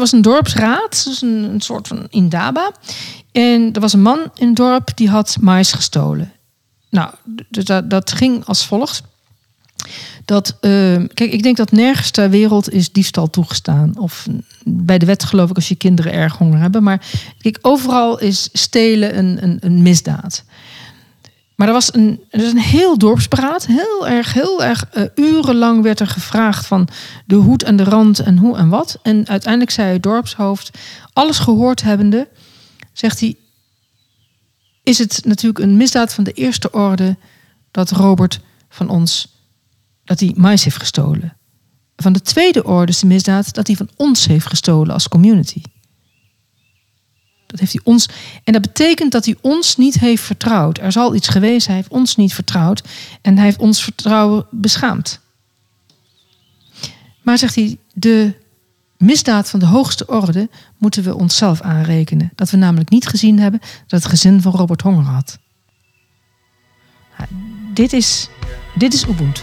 was 0.00 0.12
een 0.12 0.22
dorpsraad, 0.22 1.04
dus 1.04 1.22
een, 1.22 1.44
een 1.44 1.60
soort 1.60 1.88
van 1.88 2.06
indaba. 2.08 2.72
En 3.32 3.72
er 3.72 3.80
was 3.80 3.92
een 3.92 4.02
man 4.02 4.30
in 4.34 4.46
het 4.46 4.56
dorp 4.56 4.90
die 4.94 5.08
had 5.08 5.36
mais 5.40 5.72
gestolen. 5.72 6.32
Nou, 6.90 7.10
dat, 7.48 7.90
dat 7.90 8.12
ging 8.12 8.44
als 8.44 8.66
volgt. 8.66 9.02
Dat, 10.24 10.56
eh, 10.60 10.70
kijk, 11.14 11.32
ik 11.32 11.42
denk 11.42 11.56
dat 11.56 11.72
nergens 11.72 12.10
ter 12.10 12.30
wereld 12.30 12.72
is 12.72 12.92
diefstal 12.92 13.30
toegestaan. 13.30 13.98
Of 13.98 14.26
bij 14.64 14.98
de 14.98 15.06
wet 15.06 15.24
geloof 15.24 15.50
ik 15.50 15.56
als 15.56 15.68
je 15.68 15.74
kinderen 15.74 16.12
erg 16.12 16.36
honger 16.36 16.58
hebben. 16.58 16.82
Maar 16.82 17.06
kijk, 17.38 17.58
overal 17.62 18.18
is 18.18 18.48
stelen 18.52 19.18
een, 19.18 19.42
een, 19.42 19.56
een 19.60 19.82
misdaad. 19.82 20.44
Maar 21.60 21.68
er 21.68 21.74
was 21.74 21.94
een, 21.94 22.20
een 22.30 22.58
heel 22.58 22.98
dorpsberaad. 22.98 23.66
Heel 23.66 24.08
erg, 24.08 24.32
heel 24.32 24.64
erg 24.64 24.84
eh, 24.84 25.04
urenlang 25.14 25.82
werd 25.82 26.00
er 26.00 26.06
gevraagd 26.06 26.66
van 26.66 26.88
de 27.26 27.34
hoed 27.34 27.62
en 27.62 27.76
de 27.76 27.84
rand 27.84 28.18
en 28.18 28.38
hoe 28.38 28.56
en 28.56 28.68
wat. 28.68 28.98
En 29.02 29.28
uiteindelijk 29.28 29.70
zei 29.70 29.92
het 29.92 30.02
dorpshoofd, 30.02 30.70
alles 31.12 31.38
gehoord 31.38 31.82
hebbende, 31.82 32.28
zegt 32.92 33.20
hij, 33.20 33.36
is 34.82 34.98
het 34.98 35.20
natuurlijk 35.24 35.64
een 35.64 35.76
misdaad 35.76 36.14
van 36.14 36.24
de 36.24 36.32
eerste 36.32 36.70
orde 36.70 37.16
dat 37.70 37.90
Robert 37.90 38.40
van 38.68 38.88
ons, 38.88 39.38
dat 40.04 40.20
hij 40.20 40.32
mais 40.36 40.64
heeft 40.64 40.78
gestolen. 40.78 41.36
Van 41.96 42.12
de 42.12 42.22
tweede 42.22 42.64
orde 42.64 42.92
is 42.92 43.00
de 43.00 43.06
misdaad 43.06 43.54
dat 43.54 43.66
hij 43.66 43.76
van 43.76 43.90
ons 43.96 44.26
heeft 44.26 44.46
gestolen 44.46 44.94
als 44.94 45.08
community. 45.08 45.62
Dat 47.50 47.60
heeft 47.60 47.72
hij 47.72 47.80
ons. 47.84 48.08
En 48.44 48.52
dat 48.52 48.62
betekent 48.62 49.12
dat 49.12 49.24
hij 49.24 49.36
ons 49.40 49.76
niet 49.76 49.98
heeft 49.98 50.22
vertrouwd. 50.22 50.78
Er 50.78 50.92
zal 50.92 51.14
iets 51.14 51.28
geweest, 51.28 51.66
hij 51.66 51.76
heeft 51.76 51.88
ons 51.88 52.16
niet 52.16 52.34
vertrouwd. 52.34 52.82
En 53.22 53.36
hij 53.36 53.44
heeft 53.44 53.58
ons 53.58 53.82
vertrouwen 53.82 54.46
beschaamd. 54.50 55.20
Maar 57.22 57.38
zegt 57.38 57.54
hij, 57.54 57.78
de 57.92 58.34
misdaad 58.96 59.50
van 59.50 59.60
de 59.60 59.66
hoogste 59.66 60.06
orde 60.06 60.48
moeten 60.78 61.02
we 61.02 61.16
onszelf 61.16 61.60
aanrekenen. 61.60 62.32
Dat 62.34 62.50
we 62.50 62.56
namelijk 62.56 62.90
niet 62.90 63.06
gezien 63.06 63.38
hebben 63.38 63.60
dat 63.86 64.02
het 64.02 64.10
gezin 64.10 64.42
van 64.42 64.52
Robert 64.52 64.82
honger 64.82 65.04
had. 65.04 65.38
Nou, 67.18 67.28
dit 67.74 67.92
is, 67.92 68.28
dit 68.74 68.94
is 68.94 69.06
Ubuntu. 69.06 69.42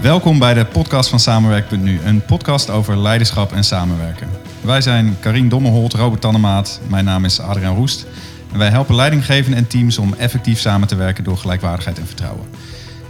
Welkom 0.00 0.38
bij 0.38 0.54
de 0.54 0.66
podcast 0.66 1.10
van 1.10 1.20
Samenwerk.nu, 1.20 2.00
een 2.00 2.24
podcast 2.24 2.70
over 2.70 2.98
leiderschap 2.98 3.52
en 3.52 3.64
samenwerken. 3.64 4.28
Wij 4.64 4.80
zijn 4.80 5.16
Karin 5.20 5.48
Dommelholt, 5.48 5.94
Robert 5.94 6.20
Tannemaat, 6.20 6.80
mijn 6.88 7.04
naam 7.04 7.24
is 7.24 7.40
Adriaan 7.40 7.74
Roest. 7.74 8.06
En 8.52 8.58
wij 8.58 8.68
helpen 8.68 8.94
leidinggevenden 8.94 9.58
en 9.58 9.66
teams 9.66 9.98
om 9.98 10.14
effectief 10.18 10.58
samen 10.58 10.88
te 10.88 10.94
werken 10.94 11.24
door 11.24 11.36
gelijkwaardigheid 11.36 11.98
en 11.98 12.06
vertrouwen. 12.06 12.46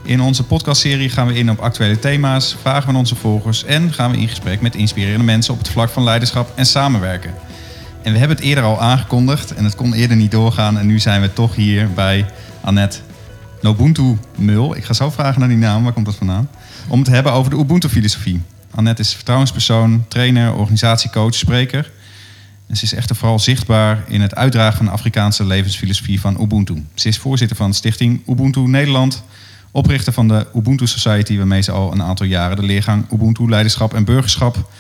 In 0.03 0.21
onze 0.21 0.45
podcastserie 0.45 1.09
gaan 1.09 1.27
we 1.27 1.35
in 1.35 1.51
op 1.51 1.59
actuele 1.59 1.99
thema's, 1.99 2.57
vragen 2.61 2.89
aan 2.89 2.97
onze 2.97 3.17
volgers 3.17 3.65
en 3.65 3.93
gaan 3.93 4.11
we 4.11 4.17
in 4.17 4.29
gesprek 4.29 4.61
met 4.61 4.75
inspirerende 4.75 5.25
mensen 5.25 5.53
op 5.53 5.59
het 5.59 5.69
vlak 5.69 5.89
van 5.89 6.03
leiderschap 6.03 6.53
en 6.55 6.67
samenwerken. 6.67 7.35
En 8.03 8.13
we 8.13 8.19
hebben 8.19 8.37
het 8.37 8.47
eerder 8.47 8.65
al 8.65 8.81
aangekondigd 8.81 9.55
en 9.55 9.65
het 9.65 9.75
kon 9.75 9.93
eerder 9.93 10.17
niet 10.17 10.31
doorgaan 10.31 10.79
en 10.79 10.87
nu 10.87 10.99
zijn 10.99 11.21
we 11.21 11.33
toch 11.33 11.55
hier 11.55 11.93
bij 11.93 12.27
Annette 12.61 12.99
Nobuntu 13.61 14.19
Mul. 14.37 14.77
Ik 14.77 14.85
ga 14.85 14.93
zo 14.93 15.11
vragen 15.11 15.41
naar 15.41 15.49
die 15.49 15.59
naam, 15.59 15.85
waar 15.85 15.93
komt 15.93 16.07
dat 16.07 16.15
vandaan? 16.15 16.49
Om 16.89 16.99
het 16.99 17.07
te 17.07 17.15
hebben 17.15 17.33
over 17.33 17.51
de 17.51 17.59
Ubuntu-filosofie. 17.59 18.43
Annette 18.75 19.03
is 19.03 19.15
vertrouwenspersoon, 19.15 20.05
trainer, 20.09 20.55
organisatiecoach, 20.55 21.35
spreker. 21.35 21.91
En 22.67 22.77
ze 22.77 22.85
is 22.85 22.95
echter 22.95 23.17
vooral 23.17 23.39
zichtbaar 23.39 24.05
in 24.07 24.21
het 24.21 24.35
uitdragen 24.35 24.77
van 24.77 24.87
de 24.87 24.93
Afrikaanse 24.93 25.45
levensfilosofie 25.45 26.21
van 26.21 26.41
Ubuntu. 26.43 26.85
Ze 26.95 27.09
is 27.09 27.19
voorzitter 27.19 27.57
van 27.57 27.71
de 27.71 27.77
stichting 27.77 28.29
Ubuntu 28.29 28.61
Nederland, 28.61 29.23
oprichter 29.71 30.13
van 30.13 30.29
de 30.29 30.47
Ubuntu 30.55 30.87
Society, 30.87 31.37
waarmee 31.37 31.61
ze 31.63 31.73
al 31.73 31.93
een 31.93 32.03
aantal 32.03 32.27
jaren 32.27 32.57
de 32.57 32.63
leergang 32.63 33.13
Ubuntu 33.13 33.49
Leiderschap 33.49 33.95
en 33.95 34.05
Burgerschap 34.05 34.71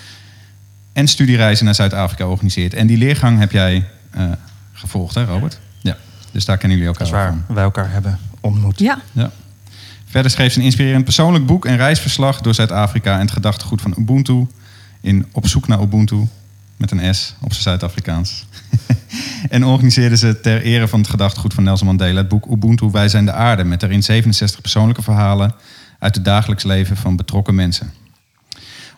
en 0.92 1.08
studiereizen 1.08 1.64
naar 1.64 1.74
Zuid-Afrika 1.74 2.26
organiseert. 2.26 2.74
En 2.74 2.86
die 2.86 2.98
leergang 2.98 3.38
heb 3.38 3.52
jij 3.52 3.86
eh, 4.10 4.24
gevolgd, 4.72 5.14
hè 5.14 5.24
Robert? 5.24 5.58
Ja. 5.80 5.96
Dus 6.32 6.44
daar 6.44 6.58
kennen 6.58 6.78
jullie 6.78 6.92
Dat 6.92 7.08
elkaar 7.08 7.20
is 7.20 7.26
ook 7.26 7.34
waar 7.34 7.44
van. 7.46 7.54
wij 7.54 7.64
elkaar 7.64 7.90
hebben 7.90 8.18
ontmoet. 8.40 8.78
Ja, 8.78 8.98
Ja. 9.12 9.30
Verder 10.14 10.32
schreef 10.32 10.52
ze 10.52 10.58
een 10.58 10.64
inspirerend 10.64 11.04
persoonlijk 11.04 11.46
boek 11.46 11.66
en 11.66 11.76
reisverslag 11.76 12.40
door 12.40 12.54
Zuid-Afrika 12.54 13.14
en 13.14 13.20
het 13.20 13.30
gedachtegoed 13.30 13.80
van 13.80 13.94
Ubuntu 13.98 14.46
in 15.00 15.26
Op 15.32 15.48
zoek 15.48 15.68
naar 15.68 15.80
Ubuntu 15.82 16.28
met 16.76 16.90
een 16.90 17.14
S 17.14 17.34
op 17.40 17.50
zijn 17.50 17.62
Zuid-Afrikaans. 17.62 18.46
en 19.50 19.64
organiseerde 19.64 20.16
ze 20.16 20.40
ter 20.40 20.62
ere 20.62 20.88
van 20.88 21.00
het 21.00 21.08
gedachtegoed 21.08 21.54
van 21.54 21.64
Nelson 21.64 21.86
Mandela 21.86 22.18
het 22.18 22.28
boek 22.28 22.46
Ubuntu 22.50 22.90
Wij 22.90 23.08
zijn 23.08 23.24
de 23.24 23.32
aarde 23.32 23.64
met 23.64 23.80
daarin 23.80 24.02
67 24.02 24.60
persoonlijke 24.60 25.02
verhalen 25.02 25.54
uit 25.98 26.14
het 26.14 26.24
dagelijks 26.24 26.64
leven 26.64 26.96
van 26.96 27.16
betrokken 27.16 27.54
mensen. 27.54 27.92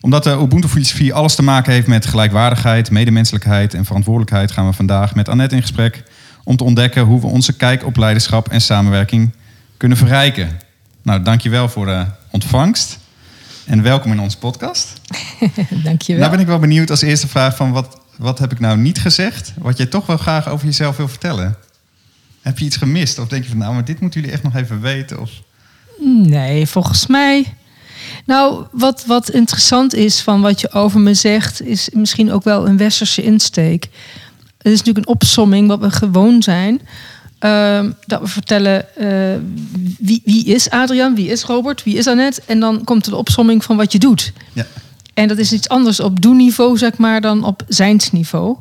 Omdat 0.00 0.24
de 0.24 0.38
Ubuntu-filosofie 0.42 1.14
alles 1.14 1.34
te 1.34 1.42
maken 1.42 1.72
heeft 1.72 1.86
met 1.86 2.06
gelijkwaardigheid, 2.06 2.90
medemenselijkheid 2.90 3.74
en 3.74 3.84
verantwoordelijkheid, 3.84 4.50
gaan 4.50 4.66
we 4.66 4.72
vandaag 4.72 5.14
met 5.14 5.28
Annette 5.28 5.54
in 5.54 5.62
gesprek 5.62 6.02
om 6.44 6.56
te 6.56 6.64
ontdekken 6.64 7.02
hoe 7.02 7.20
we 7.20 7.26
onze 7.26 7.52
kijk 7.52 7.84
op 7.84 7.96
leiderschap 7.96 8.48
en 8.48 8.60
samenwerking 8.60 9.32
kunnen 9.76 9.98
verrijken. 9.98 10.64
Nou, 11.06 11.22
dankjewel 11.22 11.68
voor 11.68 11.86
de 11.86 12.04
ontvangst 12.30 12.98
en 13.64 13.82
welkom 13.82 14.12
in 14.12 14.20
onze 14.20 14.38
podcast. 14.38 14.92
dankjewel. 15.84 16.20
Nou 16.20 16.30
ben 16.30 16.40
ik 16.40 16.46
wel 16.46 16.58
benieuwd 16.58 16.90
als 16.90 17.02
eerste 17.02 17.28
vraag 17.28 17.56
van 17.56 17.72
wat, 17.72 18.00
wat 18.16 18.38
heb 18.38 18.52
ik 18.52 18.60
nou 18.60 18.78
niet 18.78 18.98
gezegd, 18.98 19.52
wat 19.58 19.76
jij 19.76 19.86
toch 19.86 20.06
wel 20.06 20.16
graag 20.16 20.48
over 20.48 20.66
jezelf 20.66 20.96
wil 20.96 21.08
vertellen? 21.08 21.56
Heb 22.42 22.58
je 22.58 22.64
iets 22.64 22.76
gemist 22.76 23.18
of 23.18 23.28
denk 23.28 23.42
je 23.42 23.48
van 23.48 23.58
nou, 23.58 23.74
maar 23.74 23.84
dit 23.84 24.00
moeten 24.00 24.20
jullie 24.20 24.34
echt 24.34 24.44
nog 24.44 24.54
even 24.54 24.80
weten? 24.80 25.20
Of... 25.20 25.30
Nee, 26.04 26.66
volgens 26.66 27.06
mij. 27.06 27.54
Nou, 28.24 28.66
wat, 28.72 29.04
wat 29.06 29.30
interessant 29.30 29.94
is 29.94 30.20
van 30.20 30.40
wat 30.40 30.60
je 30.60 30.72
over 30.72 31.00
me 31.00 31.14
zegt, 31.14 31.62
is 31.62 31.90
misschien 31.92 32.32
ook 32.32 32.44
wel 32.44 32.68
een 32.68 32.76
westerse 32.76 33.22
insteek. 33.22 33.88
Het 34.58 34.72
is 34.72 34.78
natuurlijk 34.78 35.06
een 35.06 35.14
opsomming 35.14 35.68
wat 35.68 35.80
we 35.80 35.90
gewoon 35.90 36.42
zijn. 36.42 36.80
Ehm, 37.46 37.90
dat 38.06 38.20
we 38.20 38.26
vertellen 38.26 38.96
eh, 38.96 39.40
wie, 39.98 40.22
wie 40.24 40.44
is 40.44 40.70
Adriaan, 40.70 41.14
wie 41.14 41.28
is 41.28 41.44
Robert, 41.44 41.82
wie 41.82 41.96
is 41.96 42.06
Annette. 42.06 42.42
En 42.46 42.60
dan 42.60 42.84
komt 42.84 43.04
er 43.04 43.10
de 43.10 43.16
opsomming 43.16 43.64
van 43.64 43.76
wat 43.76 43.92
je 43.92 43.98
doet. 43.98 44.32
Ja. 44.52 44.66
En 45.14 45.28
dat 45.28 45.38
is 45.38 45.52
iets 45.52 45.68
anders 45.68 46.00
op 46.00 46.22
doeniveau, 46.22 46.78
zeg 46.78 46.96
maar, 46.96 47.20
dan 47.20 47.44
op 47.44 47.62
zijnsniveau. 47.68 48.56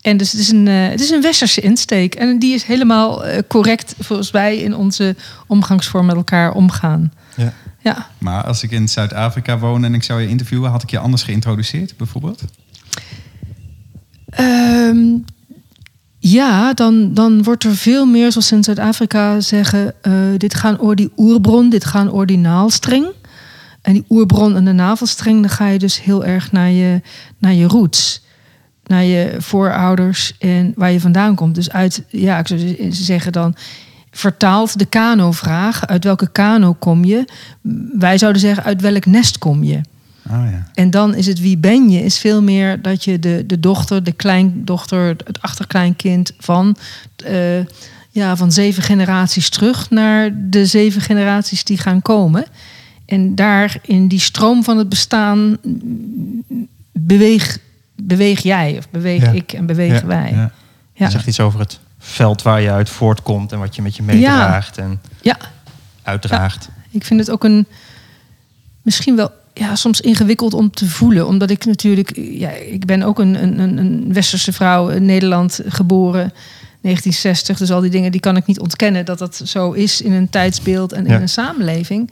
En 0.00 0.16
dus 0.16 0.32
het 0.32 0.40
is 0.40 0.50
een, 0.50 0.68
eh, 0.68 0.88
het 0.88 1.00
is 1.00 1.10
een 1.10 1.22
westerse 1.22 1.60
insteek. 1.60 2.14
En 2.14 2.38
die 2.38 2.54
is 2.54 2.62
helemaal 2.62 3.24
eh, 3.24 3.38
correct 3.48 3.94
volgens 3.98 4.30
wij 4.30 4.56
in 4.56 4.76
onze 4.76 5.16
omgangsvorm 5.46 6.06
met 6.06 6.16
elkaar 6.16 6.52
omgaan. 6.52 7.12
Ja. 7.36 7.52
Ja. 7.82 8.06
Maar 8.18 8.44
als 8.44 8.62
ik 8.62 8.70
in 8.70 8.88
Zuid-Afrika 8.88 9.58
woon 9.58 9.84
en 9.84 9.94
ik 9.94 10.02
zou 10.02 10.20
je 10.20 10.28
interviewen, 10.28 10.70
had 10.70 10.82
ik 10.82 10.90
je 10.90 10.98
anders 10.98 11.22
geïntroduceerd 11.22 11.96
bijvoorbeeld? 11.96 12.42
Ehm, 14.30 15.06
ja, 16.22 16.74
dan, 16.74 17.14
dan 17.14 17.42
wordt 17.42 17.64
er 17.64 17.76
veel 17.76 18.06
meer, 18.06 18.32
zoals 18.32 18.46
ze 18.46 18.54
in 18.54 18.64
Zuid-Afrika 18.64 19.40
zeggen, 19.40 19.94
eh, 20.02 20.12
dit 20.36 20.54
gaan 20.54 20.80
oor 20.80 20.96
die 20.96 21.12
oerbron, 21.16 21.70
dit 21.70 21.84
gaan 21.84 22.10
oor 22.10 22.26
die 22.26 22.38
naalstreng. 22.38 23.06
En 23.82 23.92
die 23.92 24.04
oerbron 24.08 24.56
en 24.56 24.64
de 24.64 24.72
navelstreng, 24.72 25.40
dan 25.40 25.50
ga 25.50 25.66
je 25.66 25.78
dus 25.78 26.02
heel 26.02 26.24
erg 26.24 26.52
naar 26.52 26.70
je, 26.70 27.00
naar 27.38 27.52
je 27.52 27.66
roots. 27.66 28.22
Naar 28.86 29.04
je 29.04 29.36
voorouders 29.38 30.36
en 30.38 30.72
waar 30.76 30.90
je 30.90 31.00
vandaan 31.00 31.34
komt. 31.34 31.54
Dus 31.54 31.70
uit, 31.70 32.02
ja, 32.08 32.38
ik 32.38 32.46
zou 32.46 32.76
zeggen 32.90 33.32
dan, 33.32 33.54
vertaald 34.10 34.78
de 34.78 34.84
kano-vraag. 34.86 35.86
Uit 35.86 36.04
welke 36.04 36.30
kano 36.30 36.72
kom 36.72 37.04
je? 37.04 37.24
Wij 37.98 38.18
zouden 38.18 38.40
zeggen, 38.40 38.64
uit 38.64 38.80
welk 38.80 39.06
nest 39.06 39.38
kom 39.38 39.64
je? 39.64 39.80
Ah 40.28 40.50
ja. 40.50 40.66
En 40.74 40.90
dan 40.90 41.14
is 41.14 41.26
het 41.26 41.40
wie 41.40 41.58
ben 41.58 41.90
je, 41.90 42.02
is 42.04 42.18
veel 42.18 42.42
meer 42.42 42.82
dat 42.82 43.04
je 43.04 43.18
de, 43.18 43.44
de 43.46 43.60
dochter, 43.60 44.04
de 44.04 44.12
kleindochter, 44.12 45.06
het 45.06 45.42
achterkleinkind 45.42 46.32
van, 46.38 46.76
eh, 47.24 47.64
ja, 48.10 48.36
van 48.36 48.52
zeven 48.52 48.82
generaties 48.82 49.48
terug 49.48 49.90
naar 49.90 50.30
de 50.50 50.66
zeven 50.66 51.00
generaties 51.00 51.64
die 51.64 51.78
gaan 51.78 52.02
komen. 52.02 52.44
En 53.06 53.34
daar 53.34 53.76
in 53.82 54.08
die 54.08 54.20
stroom 54.20 54.64
van 54.64 54.78
het 54.78 54.88
bestaan 54.88 55.56
beweeg, 56.92 57.58
beweeg 57.96 58.40
jij, 58.40 58.74
of 58.78 58.88
beweeg 58.90 59.22
Ja. 59.22 59.30
ik 59.30 59.52
en 59.52 59.66
bewegen 59.66 59.94
Ja. 60.00 60.06
wij. 60.06 60.30
ja. 60.32 60.52
Ja. 60.94 61.06
Je 61.06 61.10
zegt 61.12 61.26
iets 61.26 61.40
over 61.40 61.60
het 61.60 61.78
veld 61.98 62.42
waar 62.42 62.60
je 62.60 62.70
uit 62.70 62.88
voortkomt 62.88 63.52
en 63.52 63.58
wat 63.58 63.76
je 63.76 63.82
met 63.82 63.96
je 63.96 64.02
meedraagt 64.02 64.78
en 64.78 65.00
ja, 65.22 65.36
uitdraagt. 66.02 66.68
Ik 66.90 67.04
vind 67.04 67.20
het 67.20 67.30
ook 67.30 67.44
een 67.44 67.66
misschien 68.82 69.16
wel 69.16 69.30
ja, 69.60 69.74
soms 69.74 70.00
ingewikkeld 70.00 70.54
om 70.54 70.70
te 70.70 70.86
voelen. 70.88 71.26
Omdat 71.26 71.50
ik 71.50 71.64
natuurlijk, 71.64 72.16
ja, 72.16 72.50
ik 72.50 72.86
ben 72.86 73.02
ook 73.02 73.18
een, 73.18 73.42
een, 73.42 73.78
een- 73.78 74.12
westerse 74.12 74.52
vrouw 74.52 74.88
in 74.88 75.04
Nederland 75.04 75.60
geboren. 75.66 76.32
1960, 76.82 77.58
dus 77.58 77.70
al 77.70 77.80
die 77.80 77.90
dingen 77.90 78.12
die 78.12 78.20
kan 78.20 78.36
ik 78.36 78.46
niet 78.46 78.60
ontkennen 78.60 79.04
dat 79.04 79.18
dat 79.18 79.40
zo 79.44 79.72
is 79.72 80.00
in 80.02 80.12
een 80.12 80.30
tijdsbeeld 80.30 80.92
en 80.92 81.06
in 81.06 81.12
Ja. 81.12 81.20
een 81.20 81.28
samenleving. 81.28 82.10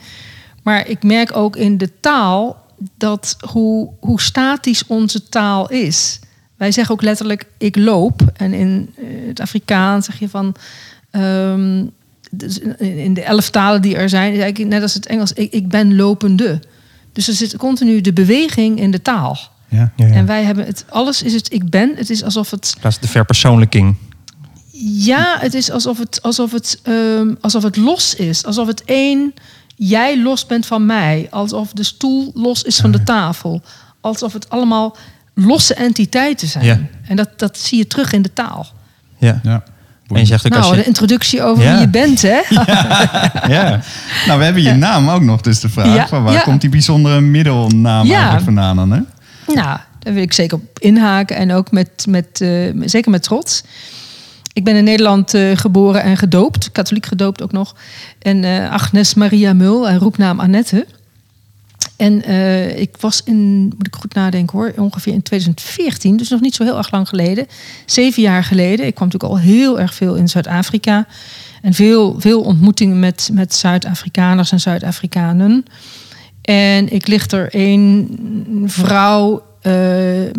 Maar 0.62 0.88
ik 0.88 1.02
merk 1.02 1.36
ook 1.36 1.56
in 1.56 1.78
de 1.78 1.90
taal 2.00 2.64
dat 2.96 3.36
hoe, 3.50 3.88
hoe 4.00 4.20
statisch 4.20 4.86
onze 4.86 5.28
taal 5.28 5.70
is. 5.70 6.20
Wij 6.56 6.72
zeggen 6.72 6.94
ook 6.94 7.02
letterlijk 7.02 7.44
ik 7.58 7.76
loop. 7.76 8.20
En 8.36 8.52
in 8.52 8.90
eh, 8.96 9.04
het 9.28 9.40
Afrikaans 9.40 10.06
zeg 10.06 10.18
je 10.18 10.28
van 10.28 10.54
ehm, 11.10 11.84
dus 12.30 12.58
in 12.58 12.78
in 12.78 13.14
de 13.14 13.22
elf 13.22 13.50
talen 13.50 13.82
die 13.82 13.96
er 13.96 14.08
zijn, 14.08 14.32
is 14.32 14.38
eigenlijk 14.40 14.70
net 14.70 14.82
als 14.82 14.94
het 14.94 15.06
Engels, 15.06 15.32
ik, 15.32 15.52
ik 15.52 15.68
ben 15.68 15.96
lopende. 15.96 16.60
Dus 17.18 17.28
er 17.28 17.34
zit 17.34 17.56
continu 17.56 18.00
de 18.00 18.12
beweging 18.12 18.80
in 18.80 18.90
de 18.90 19.02
taal. 19.02 19.38
Ja. 19.68 19.92
Ja, 19.96 20.06
ja. 20.06 20.12
En 20.12 20.26
wij 20.26 20.42
hebben 20.44 20.64
het, 20.66 20.84
alles 20.88 21.22
is 21.22 21.32
het 21.32 21.52
ik 21.52 21.70
ben. 21.70 21.92
Het 21.96 22.10
is 22.10 22.22
alsof 22.22 22.50
het, 22.50 22.76
Dat 22.80 22.92
is 22.92 22.98
de 22.98 23.08
verpersoonlijking. 23.08 23.96
ja, 24.80 25.36
het 25.40 25.54
is 25.54 25.70
alsof 25.70 25.98
het, 25.98 26.22
alsof 26.22 26.52
het, 26.52 26.80
ehm, 26.82 27.34
alsof 27.40 27.62
het 27.62 27.76
los 27.76 28.14
is. 28.14 28.44
Alsof 28.44 28.66
het 28.66 28.84
één, 28.84 29.34
jij 29.76 30.22
los 30.22 30.46
bent 30.46 30.66
van 30.66 30.86
mij. 30.86 31.26
Alsof 31.30 31.72
de 31.72 31.82
stoel 31.82 32.30
los 32.34 32.62
is 32.62 32.80
van 32.80 32.90
de 32.90 33.02
tafel. 33.02 33.62
Alsof 34.00 34.32
het 34.32 34.48
allemaal 34.50 34.96
losse 35.34 35.74
entiteiten 35.74 36.48
zijn. 36.48 36.64
Ja. 36.64 36.80
En 37.02 37.16
dat, 37.16 37.38
dat 37.38 37.58
zie 37.58 37.78
je 37.78 37.86
terug 37.86 38.12
in 38.12 38.22
de 38.22 38.32
taal. 38.32 38.66
Ja. 39.18 39.40
Ja. 39.42 39.62
En 40.08 40.20
je 40.20 40.26
zegt 40.26 40.44
ook 40.46 40.52
Nou, 40.52 40.76
als 40.76 40.87
introductie 40.87 41.43
over 41.43 41.64
Ja. 41.64 41.72
wie 41.72 41.81
je 41.81 41.88
bent, 41.88 42.22
hè? 42.22 42.40
Ja. 43.55 43.81
Nou, 44.26 44.38
we 44.38 44.44
hebben 44.44 44.62
je 44.62 44.72
naam 44.72 45.10
ook 45.10 45.22
nog, 45.22 45.40
dus 45.40 45.60
de 45.60 45.69
vraag. 45.69 45.94
Ja, 45.94 46.08
Van 46.08 46.22
waar 46.22 46.43
komt 46.43 46.60
die 46.60 46.70
bijzondere 46.70 47.20
middelnaam 47.20 48.10
eigenlijk 48.10 48.44
vandaan 48.44 48.76
dan? 48.76 48.90
Hè? 48.90 49.00
Nou, 49.55 49.78
daar 49.99 50.12
wil 50.14 50.22
ik 50.22 50.32
zeker 50.32 50.56
op 50.56 50.78
inhaken 50.78 51.37
en 51.37 51.52
ook 51.52 51.70
met, 51.70 52.05
met 52.08 52.40
eh, 52.40 52.50
zeker 52.84 53.10
met 53.10 53.22
trots. 53.22 53.62
Ik 54.52 54.64
ben 54.64 54.76
in 54.76 54.84
Nederland 54.84 55.34
eh, 55.34 55.56
geboren 55.56 56.02
en 56.02 56.16
gedoopt, 56.16 56.72
katholiek 56.72 57.06
gedoopt 57.06 57.43
ook 57.43 57.52
nog. 57.52 57.75
En 58.19 58.44
eh, 58.44 58.70
Agnes 58.72 59.14
Maria 59.14 59.52
Mul, 59.52 59.88
en 59.88 59.99
roepnaam 59.99 60.40
Annette. 60.40 60.87
En 61.98 62.24
eh, 62.24 62.78
ik 62.78 62.96
was 63.00 63.22
in, 63.24 63.62
moet 63.62 63.86
ik 63.86 63.96
goed 63.96 64.14
nadenken 64.14 64.58
hoor, 64.58 64.72
ongeveer 64.76 65.12
in 65.12 65.22
2014, 65.22 66.16
dus 66.16 66.28
nog 66.28 66.40
niet 66.40 66.54
zo 66.54 66.64
heel 66.64 66.76
erg 66.76 66.90
lang 66.90 67.08
geleden. 67.08 67.46
Zeven 67.86 68.22
jaar 68.22 68.44
geleden. 68.44 68.86
Ik 68.86 68.94
kwam 68.94 69.08
natuurlijk 69.08 69.32
al 69.32 69.46
heel 69.46 69.80
erg 69.80 69.94
veel 69.94 70.14
in 70.14 70.28
Zuid-Afrika. 70.28 71.06
En 71.62 71.74
veel, 71.74 72.20
veel 72.20 72.40
ontmoetingen 72.40 72.98
met, 72.98 73.30
met 73.32 73.54
Zuid-Afrikaners 73.54 74.52
en 74.52 74.60
Zuid-Afrikanen. 74.60 75.64
En 76.42 76.92
ik 76.92 77.06
licht 77.06 77.32
er 77.32 77.54
één 77.54 78.08
vrouw, 78.66 79.42
eh, 79.60 79.72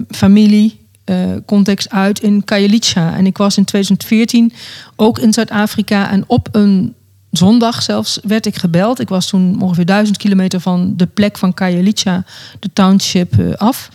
familie, 0.10 0.80
eh, 1.04 1.18
context 1.46 1.90
uit 1.90 2.20
in 2.20 2.44
Kajelica. 2.44 3.16
En 3.16 3.26
ik 3.26 3.38
was 3.38 3.58
in 3.58 3.66
2014 3.66 4.54
ook 4.96 5.20
in 5.20 5.34
Zuid-Afrika. 5.34 6.12
En 6.12 6.24
op 6.28 6.50
een 6.52 6.96
zondag 7.32 7.82
zelfs 7.82 8.20
werd 8.24 8.46
ik 8.46 8.56
gebeld. 8.56 9.00
Ik 9.00 9.10
was 9.10 9.28
toen 9.28 9.62
ongeveer 9.62 9.86
duizend 9.86 10.18
kilometer 10.18 10.60
van 10.60 10.94
de 10.98 11.06
plek 11.06 11.38
van 11.38 11.54
Kajelica, 11.54 12.24
de 12.60 12.70
township, 12.74 13.40
eh, 13.40 13.54
af. 13.54 13.90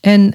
En 0.00 0.34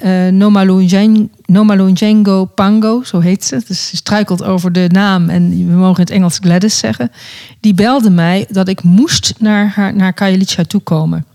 Nomalunjengo 1.46 2.46
Pango, 2.46 3.04
zo 3.04 3.20
heet 3.20 3.44
ze. 3.44 3.62
Dus 3.68 3.90
ze 3.90 3.96
struikelt 3.96 4.44
over 4.44 4.72
de 4.72 4.88
naam 4.92 5.30
en 5.30 5.50
we 5.50 5.76
mogen 5.76 5.96
in 5.96 6.02
het 6.02 6.10
Engels 6.10 6.38
Gladys 6.42 6.78
zeggen. 6.78 7.12
Die 7.60 7.74
belde 7.74 8.10
mij 8.10 8.46
dat 8.50 8.68
ik 8.68 8.84
moest 8.84 9.34
naar, 9.40 9.72
haar, 9.76 9.96
naar 9.96 10.14
Kajelica 10.14 10.64
toe 10.64 10.82
komen. 10.82 11.26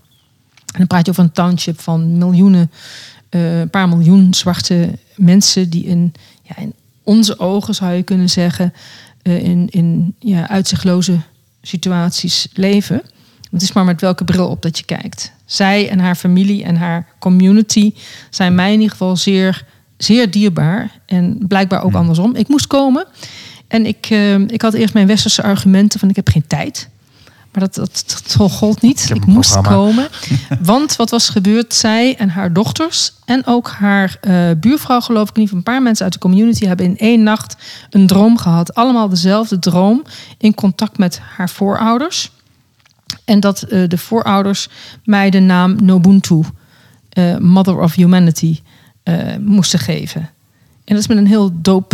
En 0.77 0.77
dan 0.77 0.87
praat 0.87 1.05
je 1.05 1.11
over 1.11 1.23
een 1.23 1.31
township 1.31 1.79
van 1.79 2.17
miljoenen, 2.17 2.71
eh, 3.29 3.59
een 3.59 3.69
paar 3.69 3.89
miljoen 3.89 4.33
zwarte 4.33 4.89
mensen 5.15 5.69
die 5.69 5.85
in, 5.85 6.13
ja, 6.41 6.57
in 6.57 6.73
onze 7.03 7.39
ogen 7.39 7.75
zou 7.75 7.93
je 7.93 8.03
kunnen 8.03 8.29
zeggen, 8.29 8.73
in, 9.27 9.67
in 9.69 10.15
ja, 10.19 10.49
uitzichtloze 10.49 11.19
situaties 11.61 12.47
leven. 12.53 13.01
Het 13.51 13.61
is 13.61 13.73
maar 13.73 13.85
met 13.85 14.01
welke 14.01 14.23
bril 14.23 14.47
op 14.47 14.61
dat 14.61 14.77
je 14.77 14.85
kijkt. 14.85 15.31
Zij 15.45 15.89
en 15.89 15.99
haar 15.99 16.15
familie 16.15 16.63
en 16.63 16.75
haar 16.75 17.07
community 17.19 17.93
zijn 18.29 18.55
mij 18.55 18.67
in 18.67 18.79
ieder 18.79 18.91
geval 18.91 19.15
zeer, 19.15 19.65
zeer 19.97 20.31
dierbaar. 20.31 20.91
En 21.05 21.37
blijkbaar 21.47 21.83
ook 21.83 21.93
andersom. 21.93 22.35
Ik 22.35 22.47
moest 22.47 22.67
komen. 22.67 23.07
En 23.67 23.85
ik, 23.85 24.07
eh, 24.09 24.39
ik 24.39 24.61
had 24.61 24.73
eerst 24.73 24.93
mijn 24.93 25.07
westerse 25.07 25.43
argumenten 25.43 25.99
van 25.99 26.09
ik 26.09 26.15
heb 26.15 26.29
geen 26.29 26.47
tijd. 26.47 26.89
Maar 27.57 27.69
dat, 27.71 27.75
dat, 27.75 28.23
dat 28.37 28.51
gold 28.51 28.81
niet. 28.81 29.09
Ik, 29.13 29.25
moest 29.25 29.51
programma. 29.51 29.83
komen. 29.83 30.07
Want 30.73 30.95
wat 30.95 31.09
was 31.09 31.29
gebeurd? 31.29 31.73
Zij 31.73 32.15
en 32.15 32.29
haar 32.29 32.53
dochters 32.53 33.13
en 33.25 33.45
ook 33.45 33.69
haar 33.69 34.17
eh, 34.21 34.49
buurvrouw, 34.59 34.99
geloof 34.99 35.29
ik, 35.29 35.35
geval 35.35 35.57
een 35.57 35.63
paar 35.63 35.81
mensen 35.81 36.03
uit 36.03 36.13
de 36.13 36.19
community 36.19 36.65
hebben 36.65 36.85
in 36.85 36.97
één 36.97 37.23
nacht 37.23 37.55
een 37.89 38.07
droom 38.07 38.37
gehad. 38.37 38.73
Allemaal 38.73 39.09
dezelfde 39.09 39.59
droom 39.59 40.03
in 40.37 40.53
contact 40.53 40.97
met 40.97 41.19
haar 41.19 41.49
voorouders. 41.49 42.31
En 43.25 43.39
dat 43.39 43.61
eh, 43.61 43.87
de 43.87 43.97
voorouders 43.97 44.69
mij 45.03 45.29
de 45.29 45.39
naam 45.39 45.75
Nobuntu, 45.83 46.41
eh, 47.09 47.37
Mother 47.37 47.79
of 47.79 47.93
Humanity, 47.93 48.59
moesten 49.39 49.79
geven. 49.79 50.21
En 50.83 50.95
dat 50.95 50.97
is 50.97 51.07
met 51.07 51.17
een 51.17 51.27
heel 51.27 51.51
doop 51.53 51.93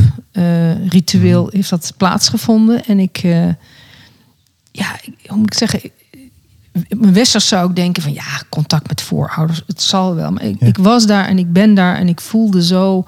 ritueel 0.88 1.50
heeft 1.52 1.70
dat 1.70 1.94
plaatsgevonden. 1.98 2.86
En 2.86 3.00
ik, 3.00 3.24
ja, 4.76 5.00
hoe 5.28 5.38
moet 5.38 5.54
ik 5.54 5.58
zeggen, 5.58 5.82
mijn 6.90 7.14
westers 7.14 7.48
zou 7.48 7.70
ik 7.70 7.76
denken 7.76 8.04
van 8.04 8.14
ja, 8.14 8.42
contact 8.50 8.88
met 8.88 9.02
voorouders, 9.02 9.64
het 9.68 9.82
zal 9.82 10.16
wel. 10.16 10.32
Maar 10.32 10.44
ik, 10.44 10.56
Ja. 10.60 10.68
ik 10.68 10.78
was 10.78 11.06
daar 11.06 11.26
en 11.28 11.38
ik 11.38 11.54
ben 11.54 11.74
daar 11.74 11.96
en 11.96 12.08
ik 12.08 12.22
voelde 12.22 12.64
zo 12.64 13.06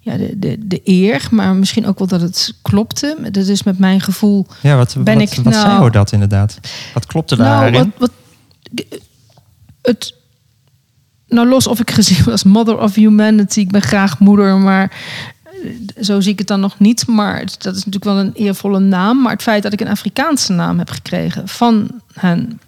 ja, 0.00 0.16
de, 0.16 0.38
de, 0.38 0.56
de 0.66 0.80
eer, 0.84 1.28
maar 1.30 1.54
misschien 1.54 1.86
ook 1.86 1.98
wel 1.98 2.08
dat 2.08 2.20
het 2.20 2.54
klopte. 2.62 3.16
Dat 3.30 3.46
is 3.46 3.62
met 3.62 3.78
mijn 3.78 4.00
gevoel 4.00 4.46
Ja, 4.62 4.76
wat, 4.76 4.96
Ben 4.98 5.18
wat, 5.18 5.22
ik 5.32 5.34
wat 5.44 5.52
nou- 5.54 5.76
zei 5.78 5.90
dat 5.90 6.12
inderdaad? 6.12 6.58
Wat 6.94 7.06
klopte 7.06 7.36
daarin? 7.36 7.72
nou, 7.72 7.90
wat, 7.98 8.10
wat, 8.72 8.82
het, 9.82 10.14
nou, 11.28 11.48
los 11.48 11.66
of 11.66 11.80
ik 11.80 11.90
gezien 11.90 12.24
was 12.24 12.44
mother 12.44 12.78
of 12.78 12.94
humanity, 12.94 13.60
ik 13.60 13.70
ben 13.70 13.82
graag 13.82 14.18
moeder, 14.18 14.56
maar 14.56 14.92
zo 16.00 16.20
zie 16.20 16.32
ik 16.32 16.38
het 16.38 16.48
dan 16.48 16.60
nog 16.60 16.78
niet. 16.78 17.06
Maar 17.06 17.38
dat 17.58 17.76
is 17.76 17.84
natuurlijk 17.84 18.04
wel 18.04 18.18
een 18.18 18.32
eervolle 18.34 18.78
naam. 18.78 19.22
Maar 19.22 19.32
het 19.32 19.42
feit 19.42 19.62
dat 19.62 19.72
ik 19.72 19.80
een 19.80 19.88
Afrikaanse 19.88 20.52
naam 20.52 20.78
heb 20.78 20.90
gekregen 20.90 21.48
van 21.48 21.90
hen. 22.12 22.60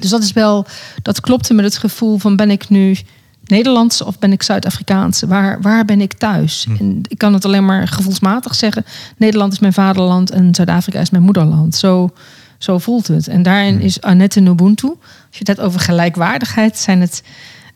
Dus 0.00 0.10
dat 0.10 0.22
is 0.22 0.32
wel, 0.32 0.66
dat 1.02 1.20
klopte 1.20 1.54
met 1.54 1.64
het 1.64 1.78
gevoel 1.78 2.18
van 2.18 2.36
ben 2.36 2.50
ik 2.50 2.68
nu 2.68 2.96
Nederlands 3.44 4.02
of 4.02 4.18
ben 4.18 4.32
ik 4.32 4.42
Zuid-Afrikaanse? 4.42 5.26
Waar, 5.26 5.60
waar 5.60 5.84
ben 5.84 6.00
ik 6.00 6.12
thuis? 6.12 6.66
En 6.78 7.00
ik 7.08 7.18
kan 7.18 7.32
het 7.32 7.44
alleen 7.44 7.64
maar 7.64 7.88
gevoelsmatig 7.88 8.54
zeggen. 8.54 8.84
Nederland 9.16 9.52
is 9.52 9.58
mijn 9.58 9.72
vaderland 9.72 10.30
en 10.30 10.54
Zuid-Afrika 10.54 11.00
is 11.00 11.10
mijn 11.10 11.22
moederland. 11.22 11.74
Zo, 11.74 12.10
zo 12.58 12.78
voelt 12.78 13.08
het. 13.08 13.28
En 13.28 13.42
daarin 13.42 13.80
is 13.80 14.00
Annette 14.00 14.40
Nobuntu. 14.40 14.86
Als 14.86 14.98
je 15.30 15.38
het 15.38 15.46
hebt 15.46 15.60
over 15.60 15.80
gelijkwaardigheid, 15.80 16.78
zijn 16.78 17.00
het, 17.00 17.22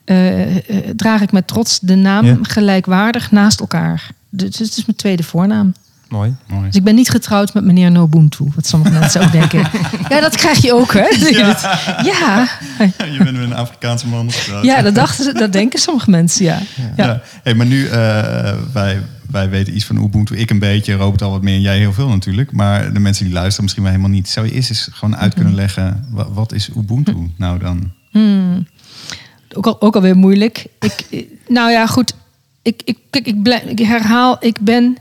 eh, 0.03 0.55
eh, 0.55 0.61
draag 0.95 1.21
ik 1.21 1.31
met 1.31 1.47
trots 1.47 1.79
de 1.79 1.95
naam 1.95 2.25
Ja. 2.25 2.37
gelijkwaardig 2.41 3.31
naast 3.31 3.59
elkaar. 3.59 4.09
Dus 4.29 4.57
het 4.59 4.77
is 4.77 4.85
mijn 4.85 4.97
tweede 4.97 5.23
voornaam. 5.23 5.73
Mooi. 6.09 6.35
Mooi. 6.47 6.65
Dus 6.65 6.75
ik 6.75 6.83
ben 6.83 6.95
niet 6.95 7.09
getrouwd 7.09 7.53
met 7.53 7.63
meneer 7.63 7.91
Nobuntu. 7.91 8.45
Wat 8.55 8.67
sommige 8.67 8.91
mensen 8.91 9.21
ook 9.21 9.31
denken. 9.31 9.59
Ja, 10.09 10.19
dat 10.21 10.35
krijg 10.35 10.57
je 10.61 10.73
ook, 10.73 10.93
hè? 10.93 11.07
Ja, 11.29 11.57
ja. 12.11 12.47
Je 13.11 13.17
bent 13.17 13.31
met 13.37 13.43
een 13.43 13.53
Afrikaanse 13.55 14.07
man 14.07 14.31
getrouwd. 14.31 14.63
ja 14.65 14.81
dat, 14.81 14.95
dachten 14.95 15.23
ze, 15.23 15.33
dat 15.33 15.53
denken 15.53 15.79
sommige 15.79 16.09
mensen, 16.09 16.45
ja. 16.45 16.59
ja. 16.95 17.05
Ja. 17.05 17.21
Hey, 17.43 17.53
maar 17.53 17.65
nu, 17.65 17.85
eh, 17.87 18.53
wij, 18.73 19.01
wij 19.31 19.49
weten 19.49 19.75
iets 19.75 19.85
van 19.85 20.03
Ubuntu. 20.03 20.35
Ik 20.35 20.49
een 20.49 20.59
beetje, 20.59 20.93
Robert 20.93 21.21
al 21.21 21.31
wat 21.31 21.41
meer 21.41 21.55
en 21.55 21.61
jij 21.61 21.77
heel 21.77 21.93
veel 21.93 22.07
natuurlijk. 22.09 22.51
Maar 22.51 22.93
de 22.93 22.99
mensen 22.99 23.23
die 23.25 23.33
luisteren 23.33 23.61
misschien 23.63 23.83
wel 23.83 23.91
helemaal 23.91 24.13
niet. 24.15 24.29
Zou 24.29 24.45
je 24.45 24.51
eerst 24.51 24.69
eens 24.69 24.89
gewoon 24.91 25.17
uit 25.17 25.33
kunnen 25.33 25.55
leggen, 25.55 26.05
wa- 26.11 26.31
wat 26.31 26.53
is 26.53 26.69
Ubuntu 26.75 27.15
nou 27.37 27.59
dan? 27.59 27.91
Ook, 29.53 29.65
al, 29.67 29.81
ook 29.81 29.95
alweer 29.95 30.15
moeilijk. 30.15 30.65
Ik, 31.09 31.25
nou 31.47 31.71
ja, 31.71 31.87
goed. 31.87 32.13
Ik, 32.67 32.81
ik, 32.83 32.97
ik 33.65 33.79
herhaal, 33.79 34.37
ik 34.39 34.59
ben 34.59 34.97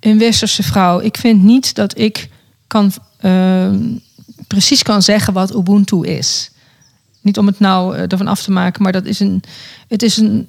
een 0.00 0.18
westerse 0.18 0.62
vrouw. 0.62 1.00
Ik 1.00 1.16
vind 1.16 1.42
niet 1.42 1.74
dat 1.74 1.98
ik 1.98 2.28
kan, 2.66 2.92
ehm, 3.20 3.78
precies 4.46 4.82
kan 4.82 5.02
zeggen 5.02 5.32
wat 5.32 5.54
Ubuntu 5.54 6.06
is. 6.06 6.50
Niet 7.20 7.38
om 7.38 7.46
het 7.46 7.58
nou 7.58 7.96
eh, 7.96 8.12
ervan 8.12 8.26
af 8.26 8.42
te 8.42 8.50
maken, 8.50 8.82
maar 8.82 8.92
dat 8.92 9.04
is 9.04 9.20
een, 9.20 9.42
het 9.88 10.02
is 10.02 10.16
een 10.16 10.48